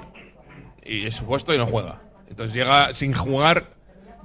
Y 0.85 1.05
es 1.05 1.15
su 1.15 1.25
puesto 1.25 1.53
y 1.53 1.57
no 1.57 1.65
juega. 1.67 2.01
Entonces 2.29 2.55
llega 2.55 2.93
sin 2.93 3.13
jugar 3.13 3.73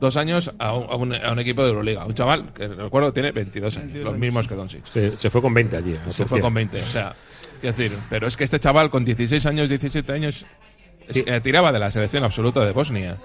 dos 0.01 0.16
años 0.16 0.53
a 0.59 0.74
un, 0.74 0.91
a 0.91 0.97
un- 0.97 1.14
a 1.26 1.32
un 1.32 1.39
equipo 1.39 1.62
de 1.62 1.68
Euroliga. 1.70 2.05
Un 2.05 2.14
chaval 2.14 2.53
que, 2.55 2.68
recuerdo, 2.68 3.12
tiene 3.12 3.32
22 3.32 3.76
años, 3.78 3.97
los 4.05 4.16
mismos 4.18 4.49
que 4.49 4.55
Doncic. 4.55 4.84
Se, 4.86 5.16
se 5.16 5.30
fue 5.30 5.43
con 5.43 5.53
20 5.55 5.76
allí. 5.76 5.97
Se 6.11 6.24
fue 6.24 6.41
con 6.41 6.55
20, 6.55 6.78
o 6.78 6.82
sea, 6.82 7.14
quiero 7.61 7.76
decir, 7.76 7.99
pero 8.09 8.26
es 8.26 8.36
que 8.36 8.45
este 8.45 8.59
chaval 8.61 8.91
con 8.91 9.05
16 9.05 9.45
años, 9.47 9.68
17 9.68 10.12
años, 10.12 10.47
es- 11.09 11.24
eh, 11.26 11.41
tiraba 11.43 11.72
de 11.72 11.78
la 11.80 11.91
selección 11.91 12.24
absoluta 12.24 12.64
de 12.64 12.72
Bosnia. 12.72 13.18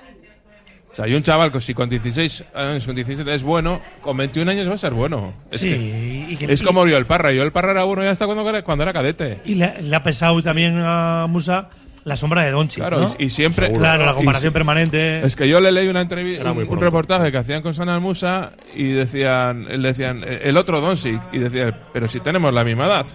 O 0.94 0.96
sea, 0.96 1.06
hay 1.06 1.16
un 1.16 1.24
chaval 1.24 1.52
que 1.52 1.60
si 1.60 1.74
con 1.74 1.90
16 1.90 2.46
años, 2.54 2.86
con 2.86 2.96
17 2.96 3.34
es 3.34 3.42
bueno, 3.44 3.82
con 4.02 4.16
21 4.16 4.50
años 4.52 4.70
va 4.70 4.76
a 4.76 4.78
ser 4.78 4.94
bueno. 4.94 5.34
Es, 5.52 5.60
Sí, 5.62 5.70
que- 5.70 6.26
y 6.30 6.38
que- 6.38 6.54
es 6.54 6.62
y- 6.62 6.64
como 6.64 6.82
Oriol 6.82 7.06
Parra. 7.06 7.30
Oriol 7.30 7.52
Parra 7.52 7.72
era 7.72 7.84
bueno 7.84 8.04
ya 8.04 8.12
hasta 8.12 8.26
cuando, 8.28 8.48
era- 8.48 8.62
cuando 8.62 8.84
era 8.84 8.94
cadete. 8.94 9.40
Y 9.44 9.56
le, 9.56 9.82
le 9.82 9.96
ha 9.96 10.04
pesado 10.04 10.42
también 10.44 10.78
a 10.80 11.26
Musa 11.28 11.70
la 12.04 12.16
sombra 12.16 12.44
de 12.44 12.52
Donchi. 12.52 12.80
Claro, 12.80 13.00
¿no? 13.00 13.16
y, 13.18 13.26
y 13.26 13.30
siempre. 13.32 13.72
Claro, 13.74 14.06
la 14.06 14.14
comparación 14.14 14.52
y 14.52 14.54
permanente. 14.54 15.26
Es 15.26 15.36
que 15.36 15.48
yo 15.50 15.60
le 15.60 15.72
leí 15.72 15.88
una 15.88 16.02
entrevista, 16.02 16.52
un, 16.52 16.80
reportaje 16.80 17.32
que 17.32 17.38
hacían 17.40 17.64
con 17.64 17.74
Sana 17.74 18.00
Musa 18.00 18.52
y 18.76 18.90
decían, 18.92 19.66
le 19.82 19.88
decían 19.88 20.24
el 20.24 20.58
otro 20.58 20.80
Doncic 20.80 21.20
y 21.32 21.40
decían, 21.40 21.76
pero 21.92 22.08
si 22.08 22.20
tenemos 22.20 22.54
la 22.54 22.64
misma 22.64 22.86
edad, 22.86 23.06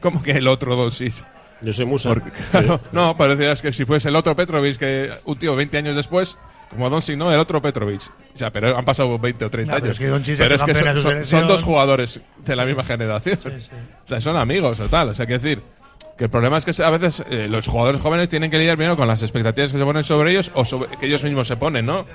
¿cómo 0.00 0.22
que 0.22 0.32
el 0.32 0.48
otro 0.48 0.76
Doncic? 0.76 1.14
Yo 1.62 1.72
soy 1.72 1.86
Musa. 1.86 2.08
Porque, 2.10 2.30
claro, 2.50 2.80
no, 2.92 3.16
parecía 3.16 3.52
es 3.52 3.62
que 3.62 3.72
si 3.72 3.84
fuese 3.86 4.08
el 4.10 4.16
otro 4.16 4.34
Petrovic, 4.36 4.76
que 4.76 5.08
un 5.24 5.36
tío 5.36 5.54
20 5.56 5.78
años 5.78 5.94
después, 5.96 6.36
como 6.72 6.90
Doncic, 6.90 7.16
no, 7.16 7.32
el 7.32 7.38
otro 7.38 7.60
Petrovic. 7.62 8.00
O 8.34 8.38
sea, 8.38 8.50
pero 8.50 8.76
han 8.76 8.84
pasado 8.84 9.18
20 9.18 9.44
o 9.44 9.50
30 9.50 9.72
Ya, 9.72 9.76
pero 9.80 9.86
años. 9.86 10.00
es 10.00 10.26
que 10.26 10.36
Pero 10.36 10.54
es 10.54 10.62
que 10.62 11.24
son, 11.24 11.46
dos 11.46 11.62
jugadores 11.62 12.20
de 12.44 12.56
la 12.56 12.64
misma 12.64 12.82
generación. 12.82 13.38
O 13.44 14.08
sea, 14.08 14.20
son 14.20 14.36
amigos 14.36 14.80
o 14.80 14.88
tal. 14.88 15.10
O 15.10 15.14
sea, 15.14 15.26
que 15.26 15.34
decir 15.34 15.62
que 16.16 16.24
el 16.24 16.30
problema 16.30 16.58
es 16.58 16.64
que 16.64 16.82
a 16.82 16.90
veces 16.90 17.24
eh, 17.30 17.46
los 17.48 17.66
jugadores 17.68 18.00
jóvenes 18.00 18.28
tienen 18.28 18.50
que 18.50 18.58
lidiar 18.58 18.76
primero 18.76 18.96
con 18.96 19.08
las 19.08 19.22
expectativas 19.22 19.72
que 19.72 19.78
se 19.78 19.84
ponen 19.84 20.04
sobre 20.04 20.30
ellos 20.32 20.50
o 20.54 20.64
sobre, 20.64 20.96
que 20.98 21.06
ellos 21.06 21.22
mismos 21.24 21.46
se 21.48 21.56
ponen, 21.56 21.86
¿no? 21.86 22.06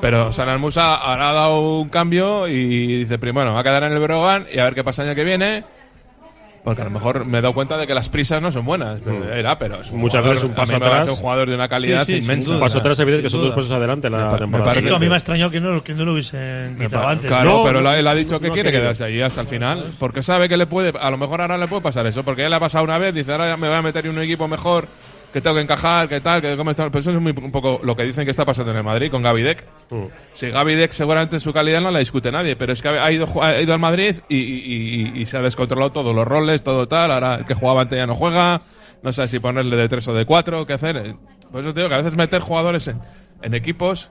Pero 0.00 0.32
San 0.32 0.48
Almusa 0.48 0.94
ahora 0.94 1.30
ha 1.30 1.32
dado 1.34 1.78
un 1.80 1.90
cambio 1.90 2.48
y 2.48 3.00
dice, 3.00 3.18
primero, 3.18 3.52
va 3.52 3.60
a 3.60 3.62
quedar 3.62 3.82
en 3.82 3.92
el 3.92 3.98
Brogan 3.98 4.46
y 4.52 4.58
a 4.58 4.64
ver 4.64 4.74
qué 4.74 4.82
pasa 4.82 5.02
el 5.02 5.08
año 5.10 5.16
que 5.16 5.24
viene. 5.24 5.64
Porque 6.62 6.82
a 6.82 6.84
lo 6.84 6.90
mejor 6.90 7.24
me 7.24 7.38
he 7.38 7.40
dado 7.40 7.54
cuenta 7.54 7.78
de 7.78 7.86
que 7.86 7.94
las 7.94 8.10
prisas 8.10 8.42
no 8.42 8.52
son 8.52 8.66
buenas. 8.66 9.00
Era, 9.34 9.58
pero 9.58 9.80
es 9.80 9.90
un 9.90 9.96
Mm. 9.96 10.00
Muchas 10.00 10.20
jugador- 10.20 10.34
veces 10.34 10.44
un 10.44 10.52
a 10.52 10.54
paso 10.56 10.72
me 10.72 10.76
atrás. 10.86 11.08
un 11.08 11.16
jugador 11.16 11.48
de 11.48 11.54
una 11.54 11.68
calidad 11.68 12.04
Sí, 12.04 12.16
sí, 12.16 12.18
inmensa. 12.18 12.48
duda. 12.52 12.60
Paso 12.60 12.78
atrás, 12.80 13.00
evidente, 13.00 13.22
que 13.22 13.30
son 13.30 13.40
dos 13.40 13.52
pasos 13.52 13.70
adelante 13.70 14.10
la 14.10 14.18
Me 14.18 14.24
me 14.32 14.38
temporada 14.38 14.64
parece 14.64 14.80
De 14.82 14.86
hecho, 14.86 14.96
a 14.96 14.98
mí 14.98 15.06
me 15.08 15.14
ha 15.14 15.16
extrañado 15.16 15.50
que 15.50 15.60
no, 15.60 15.82
que 15.82 15.94
no 15.94 16.04
lo 16.04 16.12
hubiesen 16.12 16.76
me 16.76 16.84
quitado 16.86 17.08
antes. 17.08 17.26
Claro, 17.28 17.50
No, 17.58 17.62
pero 17.64 17.80
no, 17.80 17.92
él 17.94 18.06
ha 18.06 18.14
dicho 18.14 18.38
que 18.40 18.48
no 18.48 18.54
quiere 18.54 18.70
quedarse 18.72 19.04
ahí 19.04 19.20
hasta 19.22 19.40
el 19.40 19.46
final. 19.46 19.84
Porque 19.98 20.22
sabe 20.22 20.48
que 20.50 20.56
le 20.58 20.66
puede, 20.66 20.92
a 21.00 21.10
lo 21.10 21.16
mejor 21.16 21.40
ahora 21.40 21.56
le 21.56 21.66
puede 21.66 21.80
pasar 21.82 22.06
eso. 22.06 22.22
Porque 22.24 22.46
le 22.48 22.54
ha 22.54 22.60
pasado 22.60 22.84
una 22.84 22.98
vez, 22.98 23.14
dice, 23.14 23.32
ahora 23.32 23.56
me 23.56 23.66
voy 23.68 23.76
a 23.76 23.82
meter 23.82 24.04
en 24.04 24.12
un 24.12 24.22
equipo 24.22 24.46
mejor, 24.46 24.86
que 25.32 25.40
tengo 25.40 25.56
que 25.56 25.62
encajar, 25.62 26.08
que 26.08 26.20
tal, 26.20 26.40
que 26.42 26.56
cómo 26.56 26.70
está. 26.70 26.84
Pero 26.90 26.98
eso 27.00 27.10
es 27.10 27.20
muy- 27.20 27.32
un 27.40 27.52
poco 27.52 27.80
lo 27.84 27.96
que 27.96 28.02
dicen 28.04 28.24
que 28.24 28.30
está 28.32 28.44
pasando 28.44 28.70
en 28.72 28.78
el 28.78 28.84
Madrid 28.84 29.10
con 29.10 29.22
Gaby 29.22 29.42
Deck. 29.42 29.64
Mm. 29.90 30.04
Si 30.32 30.50
Gaby 30.50 30.74
Deck 30.74 30.92
seguramente 30.92 31.38
su 31.40 31.52
calidad 31.52 31.80
no 31.80 31.90
la 31.90 31.98
discute 32.00 32.32
nadie, 32.32 32.56
pero 32.56 32.72
es 32.72 32.82
que 32.82 32.88
ha 32.88 33.10
ido, 33.12 33.28
ha 33.42 33.60
ido 33.60 33.72
al 33.72 33.78
Madrid 33.80 34.16
y, 34.28 34.36
y- 34.36 35.12
y- 35.16 35.22
y 35.22 35.26
se 35.26 35.36
ha 35.36 35.42
descontrolado 35.42 35.90
todos 35.92 36.14
los 36.14 36.26
roles, 36.26 36.62
todo 36.62 36.88
tal. 36.88 37.10
Ahora 37.12 37.36
el 37.36 37.46
que 37.46 37.54
jugaba 37.54 37.82
antes 37.82 37.96
ya 37.98 38.06
no 38.06 38.14
juega. 38.14 38.62
No 39.02 39.12
sé 39.12 39.28
si 39.28 39.38
ponerle 39.38 39.76
de 39.76 39.88
tres 39.88 40.06
o 40.08 40.14
de 40.14 40.26
cuatro, 40.26 40.66
qué 40.66 40.74
hacer. 40.74 41.14
Por 41.50 41.60
eso 41.62 41.72
te 41.72 41.80
digo 41.80 41.88
que 41.88 41.94
a 41.94 41.98
veces 42.02 42.16
meter 42.16 42.40
jugadores 42.42 42.86
en, 42.88 43.00
en 43.42 43.54
equipos, 43.54 44.10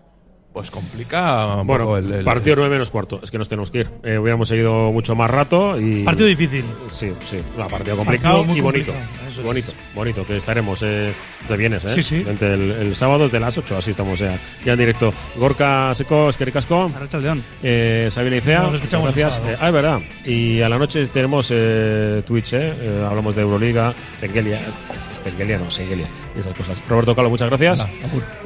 pues 0.53 0.71
complica 0.71 1.55
un 1.55 1.67
Bueno, 1.67 1.85
poco 1.85 1.97
el, 1.97 2.11
el- 2.11 2.25
partido 2.25 2.55
9 2.57 2.69
menos 2.71 2.89
cuarto. 2.89 3.19
Es 3.23 3.31
que 3.31 3.37
nos 3.37 3.47
tenemos 3.47 3.69
que 3.71 3.79
ir. 3.79 3.89
Eh, 4.03 4.17
hubiéramos 4.17 4.47
seguido 4.47 4.91
mucho 4.91 5.15
más 5.15 5.29
rato 5.29 5.79
y. 5.79 6.03
Partido 6.03 6.27
difícil. 6.27 6.65
Sí, 6.89 7.11
sí. 7.29 7.37
Un 7.57 7.67
partido 7.67 7.95
complicado 7.97 8.37
Partido 8.37 8.45
muy 8.45 8.57
y 8.57 8.61
bonito. 8.61 8.91
complicado, 8.91 9.29
eso 9.29 9.43
bonito, 9.43 9.71
bonito. 9.95 10.25
Que 10.25 10.37
estaremos. 10.37 10.81
Eh, 10.83 11.13
te 11.47 11.55
vienes, 11.55 11.85
¿eh? 11.85 11.93
Sí, 11.93 12.01
sí. 12.03 12.25
Entre 12.27 12.53
el, 12.55 12.71
el 12.71 12.95
sábado 12.95 13.25
desde 13.25 13.39
las 13.39 13.57
8, 13.57 13.77
así 13.77 13.91
estamos 13.91 14.19
ya, 14.19 14.37
ya 14.65 14.73
en 14.73 14.79
directo. 14.79 15.13
Gorka 15.37 15.93
Seco, 15.95 16.29
Esquericasco. 16.29 16.91
León. 17.21 17.43
Eh, 17.63 18.09
Sabina 18.11 18.37
Icea. 18.37 18.61
Nos 18.63 18.75
escuchamos 18.75 19.09
el 19.09 19.15
gracias. 19.15 19.35
sábado. 19.35 19.53
Eh, 19.53 19.57
ah, 19.61 19.67
es 19.67 19.73
verdad. 19.73 19.99
Y 20.25 20.61
a 20.61 20.69
la 20.69 20.77
noche 20.77 21.05
tenemos 21.07 21.49
eh, 21.51 22.23
Twitch, 22.25 22.53
¿eh? 22.53 22.73
Eh, 22.81 23.05
Hablamos 23.07 23.35
de 23.35 23.41
Euroliga, 23.43 23.93
Tengelia. 24.19 24.59
Es, 24.95 25.07
es 25.11 25.19
Tengelia, 25.23 25.57
no, 25.59 25.69
Sengelia. 25.71 26.07
Y 26.39 26.41
esas 26.41 26.57
cosas. 26.57 26.81
Roberto 26.87 27.15
Calo, 27.15 27.29
muchas 27.29 27.49
gracias. 27.49 27.85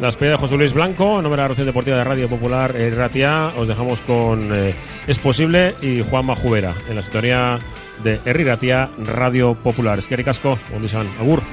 La 0.01 0.07
despedida 0.07 0.31
de 0.31 0.37
José 0.39 0.57
Luis 0.57 0.73
Blanco, 0.73 1.17
en 1.17 1.23
nombre 1.23 1.31
de 1.31 1.37
la 1.37 1.43
Relación 1.43 1.67
Deportiva 1.67 1.97
de 1.97 2.03
Radio 2.03 2.27
Popular 2.27 2.75
eh, 2.75 2.89
Ratia. 2.89 3.51
Os 3.55 3.67
dejamos 3.67 3.99
con 4.01 4.49
eh, 4.51 4.73
Es 5.05 5.19
Posible 5.19 5.75
y 5.79 6.01
Juan 6.01 6.25
Majubera 6.25 6.73
en 6.89 6.95
la 6.95 7.03
sintonía 7.03 7.59
de 8.03 8.19
Herri 8.25 8.45
Ratia 8.45 8.89
Radio 8.97 9.53
Popular. 9.53 9.99
Esquericasco, 9.99 10.57
buen 10.71 10.87
día, 10.87 11.01
Agur. 11.19 11.43